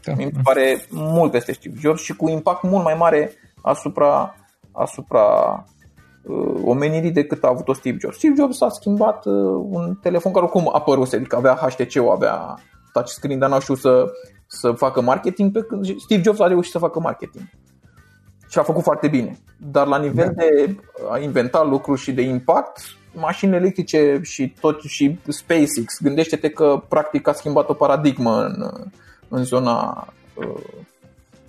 Da. 0.03 0.13
Mi 0.13 0.31
se 0.33 0.39
pare 0.43 0.85
mult 0.89 1.31
peste 1.31 1.51
Steve 1.51 1.75
Jobs 1.79 2.01
și 2.01 2.15
cu 2.15 2.29
impact 2.29 2.63
mult 2.63 2.83
mai 2.83 2.95
mare 2.97 3.31
asupra, 3.61 4.35
asupra 4.71 5.23
uh, 6.23 6.61
omenirii 6.65 7.11
decât 7.11 7.43
a 7.43 7.47
avut-o 7.47 7.73
Steve 7.73 7.97
Jobs. 7.99 8.15
Steve 8.15 8.33
Jobs 8.37 8.61
a 8.61 8.69
schimbat 8.69 9.25
uh, 9.25 9.33
un 9.69 9.97
telefon 10.01 10.31
care 10.31 10.43
oricum 10.43 10.67
a 10.67 10.71
apăruse, 10.73 11.15
adică 11.15 11.35
avea 11.35 11.55
HTC-ul, 11.55 12.09
avea 12.09 12.55
touchscreen, 12.93 13.39
dar 13.39 13.49
n-a 13.49 13.59
știut 13.59 13.77
să, 13.77 14.11
să 14.47 14.71
facă 14.71 15.01
marketing, 15.01 15.51
pe 15.51 15.61
când 15.61 15.99
Steve 15.99 16.21
Jobs 16.21 16.39
a 16.39 16.47
reușit 16.47 16.71
să 16.71 16.77
facă 16.77 16.99
marketing. 16.99 17.43
Și 18.49 18.59
a 18.59 18.63
făcut 18.63 18.83
foarte 18.83 19.07
bine. 19.07 19.37
Dar 19.57 19.87
la 19.87 19.97
nivel 19.97 20.33
da. 20.35 20.43
de 20.43 20.77
a 21.09 21.17
inventa 21.17 21.63
lucruri 21.63 21.99
și 21.99 22.11
de 22.11 22.21
impact, 22.21 22.81
mașini 23.13 23.55
electrice 23.55 24.19
și 24.23 24.53
tot 24.59 24.81
și 24.81 25.19
SpaceX, 25.27 26.01
gândește-te 26.01 26.49
că 26.49 26.83
practic 26.89 27.27
a 27.27 27.33
schimbat 27.33 27.69
o 27.69 27.73
paradigmă 27.73 28.41
în, 28.41 28.71
în 29.27 29.43
zona 29.43 30.07
uh, 30.33 30.61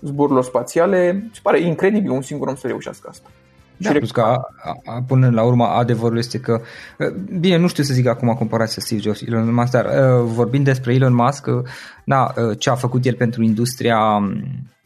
zborurilor 0.01 0.45
spațiale. 0.45 1.29
Se 1.33 1.41
pare 1.43 1.61
incredibil 1.61 2.11
un 2.11 2.23
singur 2.23 2.49
om 2.49 2.55
să 2.55 2.67
reușească 2.67 3.09
asta. 3.11 3.29
Da, 3.77 3.91
plus 3.91 4.11
că 4.11 4.21
a, 4.21 4.37
a, 4.85 5.05
până 5.07 5.31
la 5.31 5.43
urmă 5.43 5.65
adevărul 5.65 6.19
este 6.19 6.39
că, 6.39 6.61
uh, 6.99 7.15
bine, 7.39 7.57
nu 7.57 7.67
știu 7.67 7.83
să 7.83 7.93
zic 7.93 8.07
acum 8.07 8.35
comparația 8.35 8.83
Steve 8.83 9.01
Jobs, 9.01 9.21
Elon 9.21 9.55
Musk, 9.55 9.71
dar 9.71 9.85
uh, 9.85 10.25
vorbind 10.25 10.65
despre 10.65 10.95
Elon 10.95 11.15
Musk, 11.15 11.47
uh, 11.47 11.63
na, 12.05 12.35
uh, 12.37 12.59
ce 12.59 12.71
a 12.71 12.75
făcut 12.75 13.05
el 13.05 13.15
pentru 13.15 13.43
industria 13.43 13.99
um, 13.99 14.43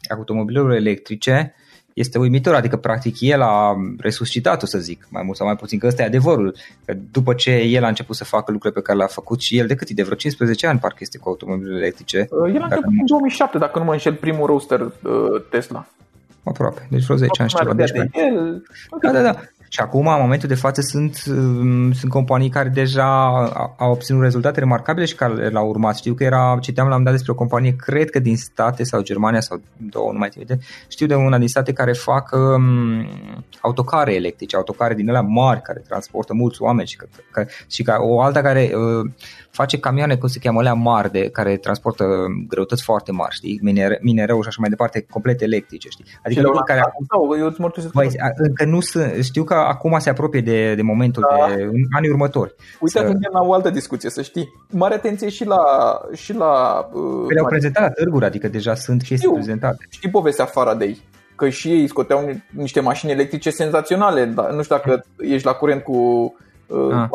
automobilelor 0.09 0.71
electrice, 0.71 1.53
uh, 1.55 1.66
este 1.97 2.17
uimitor, 2.17 2.53
adică 2.53 2.77
practic 2.77 3.15
el 3.19 3.41
a 3.41 3.75
resuscitat-o 3.99 4.65
să 4.65 4.77
zic, 4.77 5.07
mai 5.09 5.23
mult 5.23 5.37
sau 5.37 5.45
mai 5.45 5.55
puțin, 5.55 5.79
că 5.79 5.87
ăsta 5.87 6.01
e 6.01 6.05
adevărul. 6.05 6.55
Că 6.85 6.93
după 7.11 7.33
ce 7.33 7.51
el 7.51 7.83
a 7.83 7.87
început 7.87 8.15
să 8.15 8.23
facă 8.23 8.51
lucrurile 8.51 8.79
pe 8.81 8.85
care 8.85 8.97
le-a 8.97 9.07
făcut 9.07 9.41
și 9.41 9.57
el 9.57 9.67
de 9.67 9.75
cât 9.75 9.89
de 9.89 10.03
vreo 10.03 10.15
15 10.15 10.67
ani 10.67 10.79
parcă 10.79 10.97
este 10.99 11.17
cu 11.17 11.29
automobile 11.29 11.75
electrice. 11.75 12.27
Uh, 12.29 12.53
el 12.53 12.61
a 12.61 12.63
început 12.63 12.93
în 12.99 13.05
2007, 13.05 13.57
dacă 13.57 13.79
nu 13.79 13.85
mă 13.85 13.91
înșel, 13.91 14.13
primul 14.13 14.45
roadster 14.45 14.79
uh, 14.79 14.91
Tesla. 15.49 15.87
Aproape, 16.43 16.87
deci 16.89 17.03
vreo 17.03 17.17
10 17.17 17.41
ani 17.41 17.49
și 17.49 17.55
ceva. 17.55 17.73
De 17.73 18.09
el. 18.13 18.63
Da, 19.01 19.11
da, 19.11 19.21
da. 19.21 19.39
Și 19.69 19.79
acum, 19.79 20.07
în 20.07 20.21
momentul 20.21 20.47
de 20.47 20.55
față, 20.55 20.81
sunt, 20.81 21.23
um, 21.29 21.91
sunt 21.91 22.11
companii 22.11 22.49
care 22.49 22.69
deja 22.69 23.25
au 23.77 23.91
obținut 23.91 24.21
rezultate 24.21 24.59
remarcabile 24.59 25.05
și 25.05 25.15
care 25.15 25.49
l-au 25.49 25.67
urmat. 25.67 25.95
Știu 25.95 26.13
că 26.13 26.23
era, 26.23 26.57
citeam 26.61 26.87
la 26.87 26.95
un 26.95 27.03
dat 27.03 27.13
despre 27.13 27.31
o 27.31 27.35
companie, 27.35 27.75
cred 27.75 28.09
că 28.09 28.19
din 28.19 28.37
state 28.37 28.83
sau 28.83 29.01
Germania 29.01 29.39
sau 29.39 29.61
două, 29.77 30.11
nu 30.11 30.17
mai 30.17 30.29
țin 30.29 30.45
știu 30.87 31.05
de 31.05 31.15
una 31.15 31.37
din 31.37 31.47
state 31.47 31.73
care 31.73 31.93
fac 31.93 32.31
um, 32.31 33.07
autocare 33.61 34.13
electrice, 34.13 34.55
autocare 34.55 34.93
din 34.93 35.09
alea 35.09 35.21
mari 35.21 35.61
care 35.61 35.79
transportă 35.87 36.33
mulți 36.33 36.61
oameni 36.61 36.87
și, 36.87 36.95
că, 36.95 37.05
că, 37.31 37.45
și 37.67 37.83
ca 37.83 37.97
o 37.99 38.21
alta 38.21 38.41
care 38.41 38.71
uh, 38.73 39.11
face 39.59 39.79
camioane, 39.79 40.15
cum 40.15 40.27
se 40.27 40.39
cheamă, 40.39 40.59
alea 40.59 40.73
mari, 40.73 41.11
de, 41.11 41.29
care 41.29 41.57
transportă 41.57 42.05
greutăți 42.47 42.83
foarte 42.83 43.11
mari, 43.11 43.35
știi, 43.35 43.59
Minere, 43.61 43.99
minereu 44.01 44.41
și 44.41 44.47
așa 44.47 44.57
mai 44.59 44.69
departe, 44.69 45.05
complet 45.09 45.41
electrice, 45.41 45.89
știi. 45.89 46.05
Adică 46.25 46.41
lucruri 46.41 46.65
care... 46.65 46.81
Sau, 47.09 47.37
eu 47.37 47.45
îți 47.47 47.91
băi, 47.93 48.09
încă 48.35 48.65
nu 48.65 48.79
sunt, 48.79 49.23
știu 49.23 49.43
că 49.43 49.53
acum 49.53 49.99
se 49.99 50.09
apropie 50.09 50.41
de, 50.41 50.75
de 50.75 50.81
momentul 50.81 51.23
da. 51.29 51.55
de 51.55 51.61
în 51.63 51.83
anii 51.95 52.09
următori. 52.09 52.55
Uite, 52.79 52.97
să... 52.97 53.03
ajungem 53.03 53.31
la 53.33 53.41
o 53.41 53.53
altă 53.53 53.69
discuție, 53.69 54.09
să 54.09 54.21
știi. 54.21 54.53
Mare 54.69 54.93
atenție 54.93 55.29
și 55.29 55.45
la... 55.45 55.61
Și 56.13 56.33
la 56.33 56.53
uh, 56.93 57.25
le-au 57.27 57.45
prezentat 57.45 57.83
la 57.83 57.89
târguri, 57.89 58.25
adică 58.25 58.47
deja 58.47 58.75
sunt 58.75 58.97
chestii 58.97 59.17
știu, 59.17 59.33
prezentate. 59.33 59.85
Știi 59.89 60.09
povestea 60.09 60.45
Faraday? 60.45 61.01
Că 61.35 61.49
și 61.49 61.69
ei 61.69 61.87
scoteau 61.87 62.29
niște 62.49 62.79
mașini 62.79 63.11
electrice 63.11 63.49
senzaționale, 63.49 64.25
dar 64.25 64.51
nu 64.51 64.61
știu 64.61 64.75
dacă 64.75 65.05
ești 65.17 65.45
la 65.45 65.53
curent 65.53 65.83
cu 65.83 65.93
uh, 66.67 66.93
ah 66.93 67.09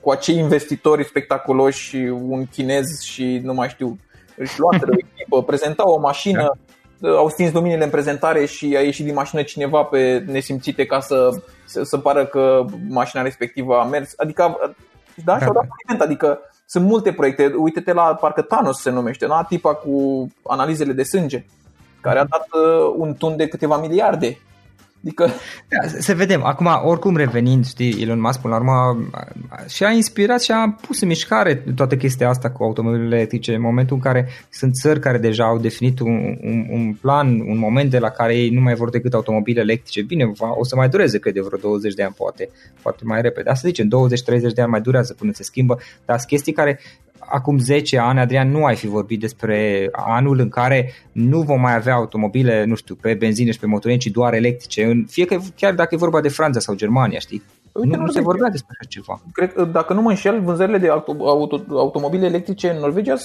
cu 0.00 0.10
acei 0.10 0.36
investitori 0.36 1.04
spectaculoși 1.04 1.88
și 1.88 1.96
un 2.22 2.46
chinez 2.46 3.00
și 3.00 3.40
nu 3.42 3.54
mai 3.54 3.68
știu, 3.68 3.98
își 4.36 4.60
luaseră 4.60 4.90
o 4.90 4.98
echipă, 4.98 5.42
prezentau 5.42 5.92
o 5.92 6.00
mașină, 6.00 6.58
da. 6.98 7.08
au 7.08 7.28
stins 7.28 7.52
luminile 7.52 7.84
în 7.84 7.90
prezentare 7.90 8.44
și 8.44 8.74
a 8.76 8.80
ieșit 8.80 9.04
din 9.04 9.14
mașină 9.14 9.42
cineva 9.42 9.82
pe 9.82 10.24
nesimțite 10.26 10.86
ca 10.86 11.00
să, 11.00 11.28
să, 11.64 11.82
să 11.82 11.98
pară 11.98 12.26
că 12.26 12.64
mașina 12.88 13.22
respectivă 13.22 13.78
a 13.78 13.84
mers. 13.84 14.12
Adică, 14.16 14.74
da, 15.24 15.38
și-au 15.38 15.52
dat 15.52 15.66
faliment, 15.68 16.10
adică 16.10 16.38
sunt 16.66 16.84
multe 16.84 17.12
proiecte. 17.12 17.54
Uite-te 17.56 17.92
la, 17.92 18.14
parcă 18.14 18.42
Thanos 18.42 18.80
se 18.80 18.90
numește, 18.90 19.26
da? 19.26 19.44
tipa 19.48 19.74
cu 19.74 20.26
analizele 20.42 20.92
de 20.92 21.02
sânge, 21.02 21.44
care 22.00 22.18
a 22.18 22.24
dat 22.24 22.46
uh, 22.52 22.94
un 22.96 23.14
tun 23.14 23.36
de 23.36 23.48
câteva 23.48 23.76
miliarde 23.76 24.38
Adică... 25.04 25.30
Da, 25.68 25.88
să 26.00 26.14
vedem. 26.14 26.44
Acum, 26.44 26.68
oricum 26.84 27.16
revenind, 27.16 27.66
știi, 27.66 28.02
Elon 28.02 28.20
Musk, 28.20 28.40
până 28.40 28.54
la 28.54 28.60
urmă, 28.60 29.08
și-a 29.68 29.90
inspirat 29.90 30.42
și 30.42 30.50
a 30.52 30.76
pus 30.86 31.00
în 31.00 31.08
mișcare 31.08 31.54
toată 31.54 31.96
chestia 31.96 32.28
asta 32.28 32.50
cu 32.50 32.62
automobilele 32.62 33.16
electrice 33.16 33.54
în 33.54 33.60
momentul 33.60 33.96
în 33.96 34.02
care 34.02 34.28
sunt 34.50 34.74
țări 34.74 35.00
care 35.00 35.18
deja 35.18 35.44
au 35.44 35.58
definit 35.58 36.00
un, 36.00 36.36
un, 36.42 36.66
un 36.70 36.94
plan, 37.00 37.40
un 37.40 37.58
moment 37.58 37.90
de 37.90 37.98
la 37.98 38.08
care 38.08 38.36
ei 38.36 38.50
nu 38.50 38.60
mai 38.60 38.74
vor 38.74 38.90
decât 38.90 39.14
automobile 39.14 39.60
electrice. 39.60 40.02
Bine, 40.02 40.32
o 40.38 40.64
să 40.64 40.76
mai 40.76 40.88
dureze, 40.88 41.18
cred, 41.18 41.34
de 41.34 41.40
vreo 41.40 41.58
20 41.58 41.94
de 41.94 42.02
ani, 42.02 42.14
poate, 42.16 42.48
poate 42.82 43.00
mai 43.04 43.20
repede. 43.20 43.50
Asta 43.50 43.68
zicem, 43.68 43.86
20-30 43.86 44.52
de 44.54 44.62
ani 44.62 44.70
mai 44.70 44.80
durează 44.80 45.14
până 45.14 45.32
se 45.32 45.42
schimbă, 45.42 45.78
dar 46.04 46.16
sunt 46.16 46.30
chestii 46.30 46.52
care 46.52 46.80
acum 47.26 47.58
10 47.58 47.98
ani, 47.98 48.20
Adrian, 48.20 48.50
nu 48.50 48.64
ai 48.64 48.76
fi 48.76 48.86
vorbit 48.86 49.20
despre 49.20 49.88
anul 49.92 50.38
în 50.38 50.48
care 50.48 50.92
nu 51.12 51.40
vom 51.40 51.60
mai 51.60 51.74
avea 51.74 51.94
automobile, 51.94 52.64
nu 52.64 52.74
știu, 52.74 52.94
pe 52.94 53.14
benzină 53.14 53.50
și 53.50 53.58
pe 53.58 53.66
motorini, 53.66 54.00
ci 54.00 54.06
doar 54.06 54.34
electrice, 54.34 54.84
în, 54.84 55.04
fie 55.08 55.24
că, 55.24 55.38
chiar 55.56 55.74
dacă 55.74 55.94
e 55.94 55.98
vorba 55.98 56.20
de 56.20 56.28
Franța 56.28 56.60
sau 56.60 56.74
Germania, 56.74 57.18
știi? 57.18 57.42
Uite, 57.72 57.96
nu, 57.96 58.02
nu 58.02 58.10
se 58.10 58.20
vorbea 58.20 58.48
despre 58.48 58.76
așa 58.78 58.88
ceva. 58.88 59.20
Cred 59.32 59.52
că, 59.52 59.64
dacă 59.64 59.92
nu 59.92 60.02
mă 60.02 60.08
înșel, 60.08 60.40
vânzările 60.40 60.78
de 60.78 60.88
auto, 60.88 61.28
auto, 61.28 61.62
automobile 61.68 62.26
electrice 62.26 62.70
în 62.70 62.78
Norvegia 62.80 63.16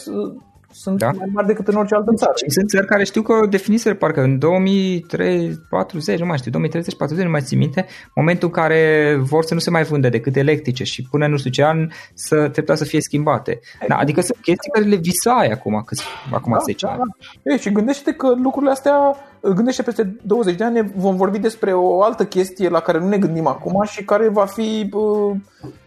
sunt 0.72 0.98
da? 0.98 1.12
mai 1.12 1.30
mari 1.34 1.48
decât 1.48 1.68
în 1.68 1.76
orice 1.76 1.96
altă 1.96 2.14
țară. 2.16 2.34
Și 2.36 2.50
sunt 2.50 2.70
țări 2.70 2.86
care 2.86 3.04
știu 3.04 3.22
că 3.22 3.34
definiseră 3.50 3.96
parcă 3.96 4.22
în 4.22 4.40
2040, 4.40 6.20
nu 6.20 6.26
mai 6.26 6.38
știu, 6.38 6.52
2030-40, 6.52 7.24
nu 7.24 7.30
mai 7.30 7.42
țin 7.42 7.58
minte, 7.58 7.86
momentul 8.16 8.48
în 8.48 8.54
care 8.54 9.16
vor 9.20 9.44
să 9.44 9.54
nu 9.54 9.60
se 9.60 9.70
mai 9.70 9.84
vândă 9.84 10.10
decât 10.10 10.36
electrice 10.36 10.84
și 10.84 11.08
până 11.10 11.28
nu 11.28 11.38
știu 11.38 11.50
ce 11.50 11.64
an 11.64 11.90
să 12.14 12.50
treptat 12.50 12.78
să 12.78 12.86
fie 12.86 13.02
schimbate. 13.02 13.60
Da, 13.88 13.96
adică 13.96 14.22
sunt 14.22 14.38
chestii 14.42 14.72
care 14.72 14.86
le 14.86 14.96
visai 14.96 15.48
acum, 15.48 15.82
câți, 15.86 16.04
acum 16.32 16.52
da, 16.52 16.58
10 16.58 16.86
da, 16.86 16.92
ani. 16.92 17.02
Da. 17.44 17.52
Ei, 17.52 17.58
și 17.58 17.72
gândește 17.72 18.14
că 18.14 18.28
lucrurile 18.44 18.72
astea, 18.72 19.16
gândește 19.42 19.82
peste 19.82 20.16
20 20.22 20.56
de 20.56 20.64
ani 20.64 20.92
vom 20.96 21.16
vorbi 21.16 21.40
despre 21.40 21.74
o 21.74 22.04
altă 22.04 22.26
chestie 22.26 22.70
la 22.70 22.80
care 22.80 23.00
nu 23.00 23.08
ne 23.08 23.18
gândim 23.18 23.48
acum 23.48 23.84
și 23.86 24.04
care 24.04 24.30
va 24.30 24.46
fi, 24.46 24.90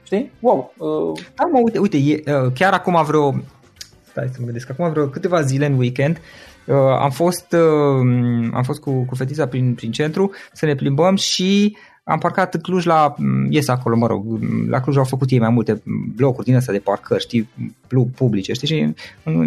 știi, 0.03 0.33
wow. 0.41 0.73
Da, 1.35 1.45
mă, 1.53 1.61
uite, 1.63 1.79
uite 1.79 1.97
e, 1.97 2.23
chiar 2.55 2.73
acum 2.73 3.05
vreo 3.05 3.35
stai 4.11 4.29
să 4.29 4.37
mă 4.39 4.45
gândesc, 4.45 4.71
acum 4.71 4.91
vreo 4.91 5.07
câteva 5.07 5.41
zile 5.41 5.67
în 5.67 5.79
weekend 5.79 6.21
uh, 6.67 6.77
am 7.01 7.11
fost, 7.11 7.53
uh, 7.53 8.51
am 8.53 8.63
fost 8.63 8.81
cu, 8.81 9.05
cu 9.05 9.15
fetița 9.15 9.47
prin, 9.47 9.75
prin 9.75 9.91
centru 9.91 10.31
să 10.53 10.67
ne 10.67 10.75
plimbăm 10.75 11.17
și 11.17 11.77
am 12.05 12.19
parcat 12.19 12.55
în 12.55 12.61
Cluj 12.61 12.85
la, 12.85 13.15
mm, 13.17 13.47
ies 13.51 13.69
acolo, 13.69 13.97
mă 13.97 14.07
rog, 14.07 14.25
mm, 14.27 14.69
la 14.69 14.81
Cluj 14.81 14.97
au 14.97 15.05
făcut 15.05 15.31
ei 15.31 15.39
mai 15.39 15.51
multe 15.51 15.83
blocuri 16.17 16.47
din 16.47 16.57
astea 16.57 16.73
de 16.73 16.79
parcări, 16.79 17.23
știi, 17.23 17.49
publice, 18.15 18.53
știi, 18.53 18.69
și 18.69 18.95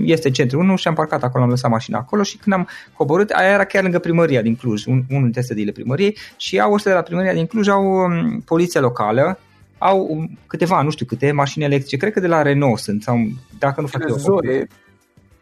este 0.04 0.30
centru. 0.30 0.60
Unul 0.60 0.78
și 0.78 0.88
am 0.88 0.94
parcat 0.94 1.24
acolo, 1.24 1.44
am 1.44 1.50
lăsat 1.50 1.72
mașina 1.72 1.98
acolo 1.98 2.24
și 2.24 2.38
când 2.38 2.56
am 2.56 2.68
coborât, 2.94 3.30
aia 3.30 3.54
era 3.54 3.64
chiar 3.64 3.84
lângă 3.84 4.00
primăria 4.00 4.42
din 4.42 4.56
Cluj, 4.56 4.86
un, 4.86 5.04
unul 5.10 5.24
dintre 5.24 5.42
sediile 5.42 5.72
primăriei 5.72 6.18
și 6.38 6.60
au 6.60 6.74
ăștia 6.74 6.92
de 6.92 6.98
la 6.98 7.04
primăria 7.04 7.34
din 7.34 7.46
Cluj, 7.46 7.68
au 7.68 7.84
um, 7.84 8.40
poliția 8.40 8.82
locală, 8.82 9.40
au 9.78 10.30
câteva, 10.48 10.82
nu 10.82 10.90
știu 10.90 11.06
câte, 11.06 11.32
mașini 11.32 11.64
electrice, 11.64 11.98
cred 11.98 12.14
că 12.14 12.20
de 12.20 12.28
la 12.28 12.42
Renault 12.42 12.80
sunt, 12.80 13.04
sau 13.04 13.18
dacă 13.60 13.82
nu 13.82 13.88
fac 13.88 14.02
eu 14.10 14.16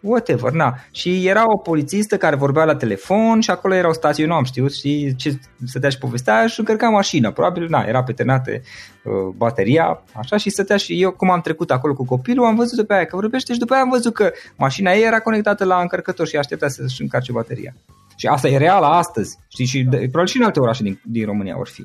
whatever, 0.01 0.51
na. 0.51 0.75
Și 0.91 1.27
era 1.27 1.43
o 1.47 1.57
polițistă 1.57 2.17
care 2.17 2.35
vorbea 2.35 2.63
la 2.63 2.75
telefon 2.75 3.39
și 3.39 3.49
acolo 3.49 3.73
era 3.73 3.87
o 3.87 3.93
stație, 3.93 4.23
eu 4.23 4.29
nu 4.29 4.35
am 4.35 4.43
știut, 4.43 4.73
și 4.73 5.15
ce 5.15 5.39
stătea 5.65 5.89
și 5.89 5.97
povestea 5.97 6.47
și 6.47 6.59
încărca 6.59 6.89
mașina, 6.89 7.31
probabil, 7.31 7.67
na, 7.69 7.83
era 7.87 8.03
petenată 8.03 8.51
uh, 8.51 9.11
bateria, 9.35 10.01
așa, 10.13 10.37
și 10.37 10.49
stătea 10.49 10.77
și 10.77 11.01
eu, 11.01 11.11
cum 11.11 11.31
am 11.31 11.41
trecut 11.41 11.71
acolo 11.71 11.93
cu 11.93 12.05
copilul, 12.05 12.45
am 12.45 12.55
văzut 12.55 12.87
pe 12.87 12.93
aia 12.93 13.05
că 13.05 13.15
vorbește 13.15 13.53
și 13.53 13.59
după 13.59 13.73
aia 13.73 13.81
am 13.81 13.89
văzut 13.89 14.13
că 14.13 14.31
mașina 14.55 14.91
ei 14.91 15.03
era 15.03 15.19
conectată 15.19 15.65
la 15.65 15.81
încărcător 15.81 16.27
și 16.27 16.37
aștepta 16.37 16.67
să-și 16.67 17.01
încarce 17.01 17.31
bateria. 17.31 17.73
Și 18.21 18.27
asta 18.27 18.47
e 18.47 18.57
reală 18.57 18.85
astăzi. 18.85 19.37
Știi, 19.47 19.65
și 19.65 19.83
de, 19.83 19.97
probabil 19.97 20.25
și 20.25 20.37
în 20.37 20.43
alte 20.43 20.59
orașe 20.59 20.83
din, 20.83 21.01
din 21.03 21.25
România 21.25 21.55
vor 21.55 21.67
fi. 21.67 21.83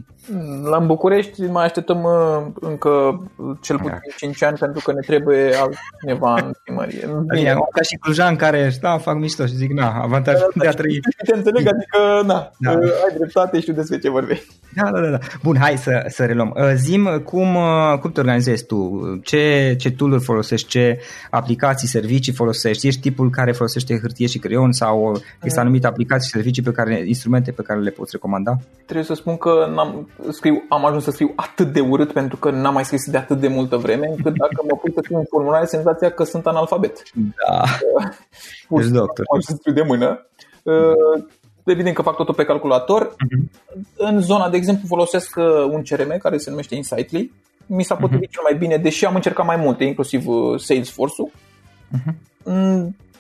La 0.71 0.79
București 0.79 1.43
mai 1.43 1.65
așteptăm 1.65 2.03
uh, 2.03 2.47
încă 2.61 3.23
cel 3.61 3.79
puțin 3.79 4.01
5 4.17 4.43
ani 4.43 4.57
pentru 4.57 4.81
că 4.85 4.93
ne 4.93 5.01
trebuie 5.07 5.55
altcineva 5.55 6.35
în 6.35 6.53
primărie. 6.65 7.09
Bine, 7.35 7.55
ca 7.71 7.83
și 7.83 7.97
Clujan 7.97 8.37
care, 8.37 8.73
da, 8.81 8.99
fac 8.99 9.15
mișto 9.15 9.47
și 9.47 9.55
zic, 9.55 9.71
na, 9.71 10.01
avantaj 10.03 10.35
da, 10.39 10.47
de 10.55 10.69
a 10.69 10.71
trăi. 10.71 11.01
Te 11.25 11.37
înțeleg, 11.37 11.67
adică, 11.67 12.23
na, 12.27 12.51
da. 12.59 12.71
Uh, 12.71 12.91
ai 13.09 13.15
dreptate, 13.17 13.61
știu 13.61 13.73
despre 13.73 13.99
ce 13.99 14.11
vorbești. 14.11 14.47
Da, 14.75 14.91
da, 14.91 15.01
da, 15.01 15.11
da. 15.11 15.19
Bun, 15.43 15.57
hai 15.61 15.77
să, 15.77 16.05
să 16.09 16.25
reluăm. 16.25 16.55
Uh, 16.57 16.73
zim, 16.75 17.23
cum, 17.25 17.57
cum 18.01 18.13
te 18.13 18.21
organizezi 18.21 18.65
tu? 18.65 19.01
Ce, 19.25 19.75
ce 19.79 19.91
tool 19.91 20.21
folosești? 20.21 20.69
Ce 20.69 20.99
aplicații, 21.31 21.89
servicii 21.89 22.33
folosești? 22.33 22.87
Ești 22.87 23.01
tipul 23.01 23.31
care 23.31 23.53
folosește 23.53 23.99
hârtie 24.01 24.27
și 24.27 24.39
creion 24.39 24.73
sau 24.73 25.21
este 25.43 25.61
anumite 25.61 25.87
aplicații 25.87 26.26
și 26.27 26.33
servicii 26.33 26.63
pe 26.63 26.71
care, 26.71 27.03
instrumente 27.07 27.51
pe 27.51 27.63
care 27.63 27.81
le 27.81 27.91
poți 27.91 28.11
recomanda? 28.13 28.57
Trebuie 28.85 29.05
să 29.05 29.15
spun 29.15 29.37
că 29.37 29.71
n-am, 29.75 30.09
scriu, 30.31 30.65
am 30.69 30.85
ajuns 30.85 31.05
să 31.05 31.11
scriu 31.11 31.33
atât 31.37 31.73
de 31.73 31.81
urât 31.81 32.13
pentru 32.13 32.37
că 32.37 32.51
n-am 32.51 32.75
mai 32.75 32.85
scris 32.85 33.11
de 33.11 33.17
atât 33.17 33.41
de 33.41 33.49
multă 33.49 33.77
vreme, 33.77 34.07
încât 34.07 34.35
dacă 34.37 34.61
mă 34.69 34.77
pui 34.77 34.93
să 34.93 35.01
scriu 35.03 35.19
un 35.19 35.25
formular, 35.31 35.65
senzația 35.65 36.11
că 36.11 36.25
sunt 36.25 36.47
analfabet. 36.47 37.03
Da, 37.15 37.63
Pur 38.69 38.81
ești 38.81 38.93
doctor. 38.93 39.25
Să 39.39 39.55
scriu 39.59 39.73
de 39.73 39.83
mână. 39.83 40.27
Uh, 40.63 41.25
evident 41.65 41.95
că 41.95 42.03
fac 42.03 42.17
totul 42.17 42.35
pe 42.35 42.45
calculator. 42.45 43.07
Uh-huh. 43.07 43.63
În 43.97 44.21
zona, 44.21 44.51
de 44.51 44.57
exemplu, 44.57 44.87
folosesc 44.87 45.37
uh, 45.37 45.45
un 45.71 45.83
CRM 45.83 46.19
care 46.19 46.37
se 46.37 46.51
numește 46.51 46.75
Insightly. 46.75 47.33
Mi 47.67 47.83
s-a 47.83 47.95
potrivit 47.95 48.29
uh-huh. 48.29 48.33
cel 48.33 48.43
mai 48.43 48.59
bine, 48.59 48.77
deși 48.77 49.05
am 49.05 49.15
încercat 49.15 49.47
mai 49.47 49.57
multe, 49.57 49.85
inclusiv 49.85 50.27
uh, 50.27 50.61
Salesforce-ul. 50.61 51.31
Uh-huh 51.31 52.15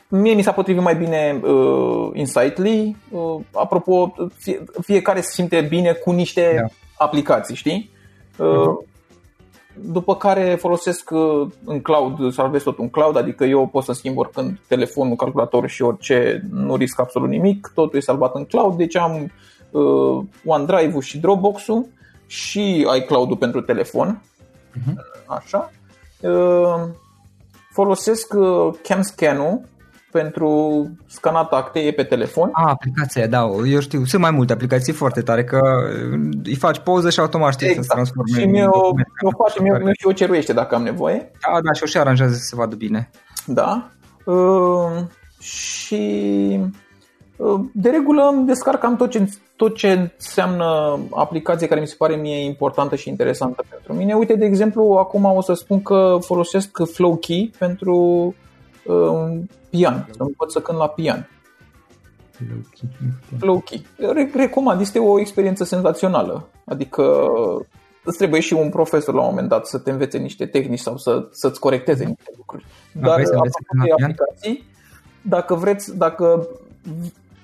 Mie 0.08 0.34
mi 0.34 0.42
s-a 0.42 0.52
potrivit 0.52 0.82
mai 0.82 0.96
bine 0.96 1.40
uh, 1.42 2.10
Insightly. 2.12 2.96
Uh, 3.10 3.40
apropo, 3.52 4.14
fie, 4.36 4.64
fiecare 4.82 5.20
se 5.20 5.30
simte 5.32 5.60
bine 5.60 5.92
cu 5.92 6.10
niște 6.10 6.40
yeah. 6.40 6.70
aplicații, 6.98 7.54
știi? 7.54 7.90
Uh, 8.38 8.46
uh-huh. 8.46 8.94
După 9.80 10.16
care 10.16 10.54
folosesc 10.54 11.10
uh, 11.10 11.48
în 11.64 11.80
cloud, 11.80 12.32
salvez 12.32 12.62
tot 12.62 12.78
în 12.78 12.88
cloud, 12.88 13.16
adică 13.16 13.44
eu 13.44 13.66
pot 13.66 13.84
să 13.84 13.92
schimb 13.92 14.16
oricând 14.16 14.58
telefonul, 14.68 15.16
calculatorul 15.16 15.68
și 15.68 15.82
orice, 15.82 16.42
nu 16.50 16.76
risc 16.76 17.00
absolut 17.00 17.28
nimic, 17.28 17.70
totul 17.74 17.98
e 17.98 18.00
salvat 18.00 18.34
în 18.34 18.44
cloud, 18.44 18.76
deci 18.76 18.96
am 18.96 19.32
uh, 19.70 20.22
OneDrive-ul 20.44 21.02
și 21.02 21.18
Dropbox-ul 21.18 21.86
și 22.26 22.86
iCloud-ul 22.96 23.36
pentru 23.36 23.60
telefon, 23.60 24.22
uh-huh. 24.72 25.26
așa. 25.26 25.72
Uh, 26.20 26.88
folosesc 27.72 28.34
uh, 28.34 28.74
CamScan-ul 28.82 29.60
pentru 30.16 30.50
scanat 31.06 31.52
acte, 31.52 31.78
e 31.78 31.92
pe 31.92 32.02
telefon. 32.02 32.50
Ah, 32.52 32.64
aplicația, 32.66 33.26
da, 33.26 33.48
eu 33.66 33.80
știu, 33.80 34.04
sunt 34.04 34.22
mai 34.22 34.30
multe 34.30 34.52
aplicații 34.52 34.92
foarte 34.92 35.20
tare, 35.20 35.44
că 35.44 35.60
îi 36.44 36.54
faci 36.54 36.78
poză 36.78 37.10
și 37.10 37.20
automat 37.20 37.52
știi 37.52 37.66
exact. 37.66 37.86
să 37.86 37.92
transforme 37.92 38.40
Și 38.40 38.46
mi-o, 38.46 38.92
mi-o 39.22 39.30
face, 39.44 39.62
mi-o, 39.62 39.76
mi 39.76 39.92
și 39.98 40.06
o 40.06 40.12
ceruiește 40.12 40.52
dacă 40.52 40.74
am 40.74 40.82
nevoie. 40.82 41.30
Da, 41.46 41.60
da, 41.60 41.72
și 41.72 41.82
o 41.82 41.86
și 41.86 41.98
aranjează 41.98 42.34
să 42.34 42.44
se 42.44 42.56
vadă 42.56 42.74
bine. 42.74 43.10
Da. 43.46 43.90
Uh, 44.24 45.04
și 45.40 46.04
uh, 47.36 47.60
de 47.72 47.88
regulă 47.90 48.30
îmi 48.34 48.46
descarc 48.46 48.80
cam 48.80 48.96
tot 48.96 49.10
ce, 49.10 49.28
tot 49.56 49.76
ce 49.76 50.10
înseamnă 50.18 50.98
aplicație 51.10 51.66
care 51.66 51.80
mi 51.80 51.86
se 51.86 51.94
pare 51.98 52.14
mie 52.14 52.44
importantă 52.44 52.96
și 52.96 53.08
interesantă 53.08 53.64
pentru 53.70 53.92
mine. 53.92 54.14
Uite, 54.14 54.34
de 54.34 54.44
exemplu, 54.44 54.96
acum 54.98 55.24
o 55.24 55.40
să 55.40 55.54
spun 55.54 55.82
că 55.82 56.18
folosesc 56.20 56.78
FlowKey 56.92 57.50
pentru 57.58 58.34
uh, 58.86 59.38
pian, 59.70 60.08
să 60.10 60.22
învăț 60.22 60.52
să 60.52 60.60
cânt 60.60 60.78
la 60.78 60.88
pian. 60.88 61.28
Low-key. 63.40 63.86
Recomand, 64.34 64.80
este 64.80 64.98
o 64.98 65.20
experiență 65.20 65.64
senzațională. 65.64 66.48
Adică 66.64 67.28
îți 68.04 68.16
trebuie 68.16 68.40
și 68.40 68.52
un 68.52 68.68
profesor 68.68 69.14
la 69.14 69.20
un 69.20 69.28
moment 69.28 69.48
dat 69.48 69.66
să 69.66 69.78
te 69.78 69.90
învețe 69.90 70.18
niște 70.18 70.46
tehnici 70.46 70.78
sau 70.78 70.96
să, 70.96 71.28
să-ți 71.30 71.60
corecteze 71.60 72.04
niște 72.04 72.30
lucruri. 72.36 72.64
Dar 72.92 73.18
apropo 73.18 73.84
de 73.84 74.02
aplicații, 74.02 74.64
dacă 75.22 75.54
vreți, 75.54 75.96
dacă 75.96 76.48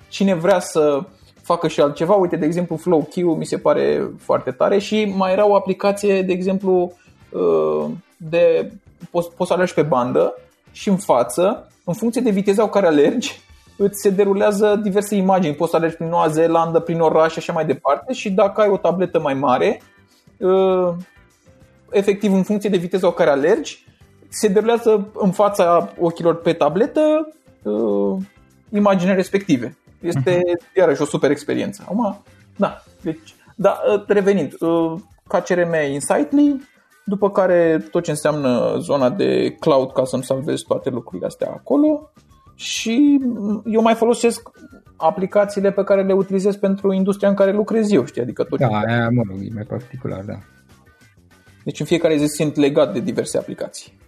cine 0.09 0.34
vrea 0.34 0.61
să 0.61 1.05
facă 1.43 1.68
și 1.68 1.80
altceva, 1.80 2.14
uite, 2.14 2.36
de 2.36 2.47
exemplu, 2.47 2.76
FlowQ 2.76 3.36
mi 3.36 3.47
se 3.47 3.59
pare 3.59 4.11
foarte 4.18 4.51
tare 4.51 4.78
și 4.78 5.12
mai 5.16 5.32
era 5.32 5.47
o 5.47 5.55
aplicație, 5.55 6.22
de 6.22 6.32
exemplu, 6.32 6.93
uh, 7.30 7.90
de 8.16 8.72
poți, 9.11 9.30
poți 9.32 9.51
să 9.51 9.57
alegi 9.57 9.74
pe 9.74 9.82
bandă 9.82 10.34
și 10.72 10.88
în 10.88 10.96
față 10.96 11.66
în 11.84 11.94
funcție 11.94 12.20
de 12.20 12.30
viteza 12.30 12.62
cu 12.62 12.68
care 12.68 12.86
alergi, 12.86 13.40
îți 13.76 14.00
se 14.00 14.10
derulează 14.10 14.80
diverse 14.82 15.14
imagini. 15.14 15.54
Poți 15.54 15.70
să 15.70 15.76
alergi 15.76 15.96
prin 15.96 16.08
Noua 16.08 16.28
Zeelandă, 16.28 16.80
prin 16.80 17.00
oraș 17.00 17.32
și 17.32 17.38
așa 17.38 17.52
mai 17.52 17.66
departe 17.66 18.12
și 18.12 18.30
dacă 18.30 18.60
ai 18.60 18.68
o 18.68 18.76
tabletă 18.76 19.20
mai 19.20 19.34
mare, 19.34 19.82
uh, 20.36 20.94
efectiv 21.90 22.32
în 22.32 22.42
funcție 22.42 22.70
de 22.70 22.76
viteza 22.76 23.06
cu 23.06 23.14
care 23.14 23.30
alergi, 23.30 23.84
se 24.28 24.48
derulează 24.48 25.08
în 25.14 25.30
fața 25.30 25.92
ochilor 26.00 26.36
pe 26.36 26.52
tabletă 26.52 27.32
uh, 27.62 28.16
imaginile 28.70 29.14
respective. 29.14 29.76
Este 30.00 30.36
uh-huh. 30.36 30.76
iarăși 30.76 31.02
o 31.02 31.04
super 31.04 31.30
experiență. 31.30 31.82
Acum, 31.84 32.22
da, 32.56 32.82
deci, 33.00 33.34
da, 33.54 33.80
uh, 33.94 34.02
revenind, 34.06 34.52
ca 35.28 35.40
CRM 35.40 35.74
Insightly, 35.92 36.60
după 37.05 37.30
care 37.30 37.86
tot 37.90 38.03
ce 38.03 38.11
înseamnă 38.11 38.76
zona 38.78 39.11
de 39.11 39.57
cloud 39.61 39.92
ca 39.92 40.05
să-mi 40.05 40.22
salvez 40.22 40.61
toate 40.61 40.90
lucrurile 40.90 41.26
astea 41.26 41.50
acolo 41.50 42.11
și 42.55 43.20
eu 43.64 43.82
mai 43.82 43.94
folosesc 43.94 44.50
aplicațiile 44.96 45.72
pe 45.72 45.84
care 45.84 46.03
le 46.03 46.12
utilizez 46.12 46.57
pentru 46.57 46.92
industria 46.92 47.28
în 47.28 47.34
care 47.34 47.53
lucrez 47.53 47.92
eu, 47.92 48.05
știi, 48.05 48.22
adică 48.22 48.44
tot 48.44 48.59
Da, 48.59 48.66
aia, 48.66 49.09
mă 49.09 49.22
rog, 49.28 49.38
e 49.40 49.55
mai 49.55 49.64
particular, 49.68 50.24
da. 50.24 50.38
Deci 51.64 51.80
în 51.80 51.86
fiecare 51.86 52.16
zi 52.16 52.26
simt 52.26 52.57
legat 52.57 52.92
de 52.92 53.00
diverse 53.00 53.38
aplicații. 53.38 53.98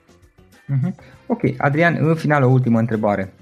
Uh-huh. 0.64 0.94
Ok, 1.26 1.40
Adrian, 1.58 1.96
în 2.00 2.14
final 2.14 2.42
o 2.42 2.50
ultimă 2.50 2.78
întrebare. 2.78 3.34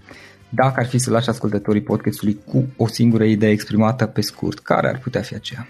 Dacă 0.49 0.75
ar 0.77 0.87
fi 0.87 0.99
să 0.99 1.11
lași 1.11 1.29
ascultătorii 1.29 1.83
podcastului 1.83 2.39
cu 2.47 2.65
o 2.77 2.87
singură 2.87 3.25
idee 3.25 3.51
exprimată 3.51 4.07
pe 4.07 4.21
scurt, 4.21 4.59
care 4.59 4.89
ar 4.89 4.99
putea 4.99 5.21
fi 5.21 5.35
aceea? 5.35 5.69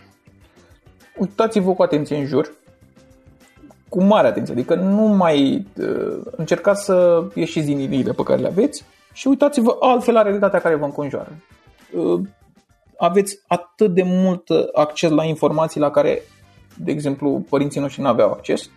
Uitați-vă 1.19 1.73
cu 1.75 1.83
atenție 1.83 2.17
în 2.17 2.27
jur, 2.27 2.53
cu 3.93 4.03
mare 4.03 4.27
atenție. 4.27 4.55
Adică 4.55 4.75
nu 4.75 5.03
mai 5.03 5.67
uh, 5.79 6.19
încercați 6.31 6.85
să 6.85 7.25
ieșiți 7.35 7.67
din 7.67 7.77
liniile 7.77 8.13
pe 8.13 8.23
care 8.23 8.41
le 8.41 8.47
aveți 8.47 8.85
și 9.13 9.29
uitați-vă 9.29 9.77
altfel 9.81 10.15
la 10.15 10.23
realitatea 10.23 10.61
care 10.61 10.75
vă 10.75 10.85
înconjoară. 10.85 11.33
Uh, 11.95 12.21
aveți 12.99 13.39
atât 13.47 13.95
de 13.95 14.03
mult 14.03 14.49
acces 14.73 15.11
la 15.11 15.25
informații 15.25 15.81
la 15.81 15.91
care, 15.91 16.23
de 16.77 16.91
exemplu, 16.91 17.45
părinții 17.49 17.81
noștri 17.81 18.03
nu 18.03 18.09
aveau 18.09 18.31
acces. 18.31 18.71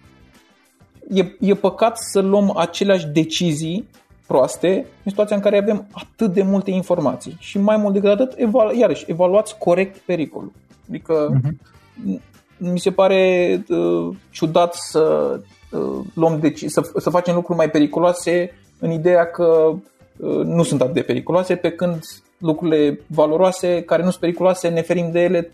E, 1.09 1.25
e 1.39 1.53
păcat 1.53 1.97
să 1.97 2.19
luăm 2.19 2.57
aceleași 2.57 3.07
decizii 3.07 3.89
proaste 4.27 4.75
în 4.77 5.11
situația 5.11 5.35
în 5.35 5.41
care 5.41 5.57
avem 5.57 5.87
atât 5.91 6.33
de 6.33 6.41
multe 6.43 6.71
informații. 6.71 7.35
Și 7.39 7.59
mai 7.59 7.77
mult 7.77 7.93
decât 7.93 8.09
atât, 8.09 8.33
evalu- 8.35 8.77
iarăși, 8.77 9.05
evaluați 9.07 9.57
corect 9.57 9.97
pericolul. 9.97 10.51
Adică 10.89 11.29
uh-huh 11.29 12.33
mi 12.57 12.79
se 12.79 12.91
pare 12.91 13.63
uh, 13.69 14.15
ciudat 14.29 14.73
să 14.73 15.35
uh, 15.71 16.05
luăm 16.13 16.39
deci, 16.39 16.63
să, 16.65 16.91
să 16.97 17.09
facem 17.09 17.35
lucruri 17.35 17.57
mai 17.57 17.69
periculoase 17.69 18.51
în 18.79 18.91
ideea 18.91 19.25
că 19.25 19.73
uh, 20.17 20.43
nu 20.43 20.63
sunt 20.63 20.81
atât 20.81 20.93
de 20.93 21.01
periculoase, 21.01 21.55
pe 21.55 21.71
când 21.71 21.99
lucrurile 22.37 22.99
valoroase, 23.07 23.81
care 23.81 24.03
nu 24.03 24.09
sunt 24.09 24.21
periculoase, 24.21 24.67
ne 24.67 24.81
ferim 24.81 25.11
de 25.11 25.19
ele 25.19 25.51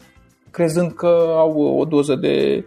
crezând 0.51 0.91
că 0.91 1.33
au 1.37 1.61
o 1.61 1.85
doză 1.85 2.15
de, 2.15 2.65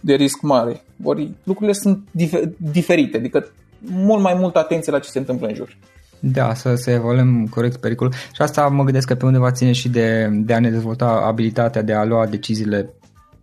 de 0.00 0.14
risc 0.14 0.40
mare. 0.40 0.82
Ori 1.02 1.30
lucrurile 1.42 1.72
sunt 1.72 2.08
dif- 2.22 2.48
diferite, 2.56 3.16
adică 3.16 3.46
mult 3.78 4.22
mai 4.22 4.34
mult 4.34 4.56
atenție 4.56 4.92
la 4.92 4.98
ce 4.98 5.10
se 5.10 5.18
întâmplă 5.18 5.46
în 5.46 5.54
jur. 5.54 5.76
Da, 6.20 6.54
să, 6.54 6.74
să 6.74 6.90
evaluăm 6.90 7.46
corect 7.50 7.76
pericolul. 7.76 8.12
Și 8.12 8.42
asta 8.42 8.68
mă 8.68 8.84
gândesc 8.84 9.06
că 9.06 9.14
pe 9.14 9.26
undeva 9.26 9.50
ține 9.50 9.72
și 9.72 9.88
de, 9.88 10.28
de 10.32 10.54
a 10.54 10.60
ne 10.60 10.70
dezvolta 10.70 11.22
abilitatea 11.26 11.82
de 11.82 11.92
a 11.92 12.04
lua 12.04 12.26
deciziile 12.26 12.90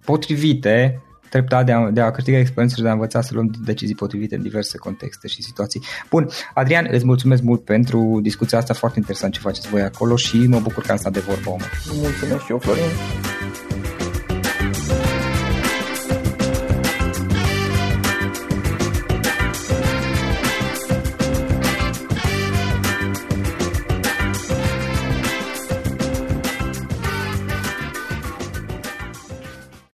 potrivite, 0.06 1.01
treptat 1.30 1.66
de 1.66 1.72
a, 1.72 1.89
de 1.89 2.01
a 2.01 2.12
câștiga 2.12 2.38
experiență 2.38 2.76
și 2.76 2.82
de 2.82 2.89
a 2.89 2.91
învăța 2.91 3.22
să 3.22 3.34
luăm 3.34 3.51
decizii 3.66 3.95
potrivite 3.95 4.36
în 4.36 4.41
diverse 4.41 4.78
contexte 4.78 5.28
și 5.28 5.43
situații. 5.43 5.82
Bun, 6.10 6.28
Adrian, 6.53 6.88
îți 6.91 7.06
mulțumesc 7.06 7.41
mult 7.41 7.64
pentru 7.64 8.20
discuția 8.22 8.58
asta 8.58 8.74
foarte 8.74 8.99
interesant 8.99 9.34
ce 9.34 9.39
faceți 9.39 9.70
voi 9.70 9.82
acolo 9.82 10.16
și 10.16 10.38
mă 10.38 10.60
bucur 10.60 10.84
că 10.84 10.91
am 10.91 10.97
stat 10.97 11.14
de 11.14 11.20
vorbă. 11.20 11.56
Mulțumesc 11.93 12.43
și 12.43 12.51
eu, 12.51 12.58
Florin. 12.58 12.84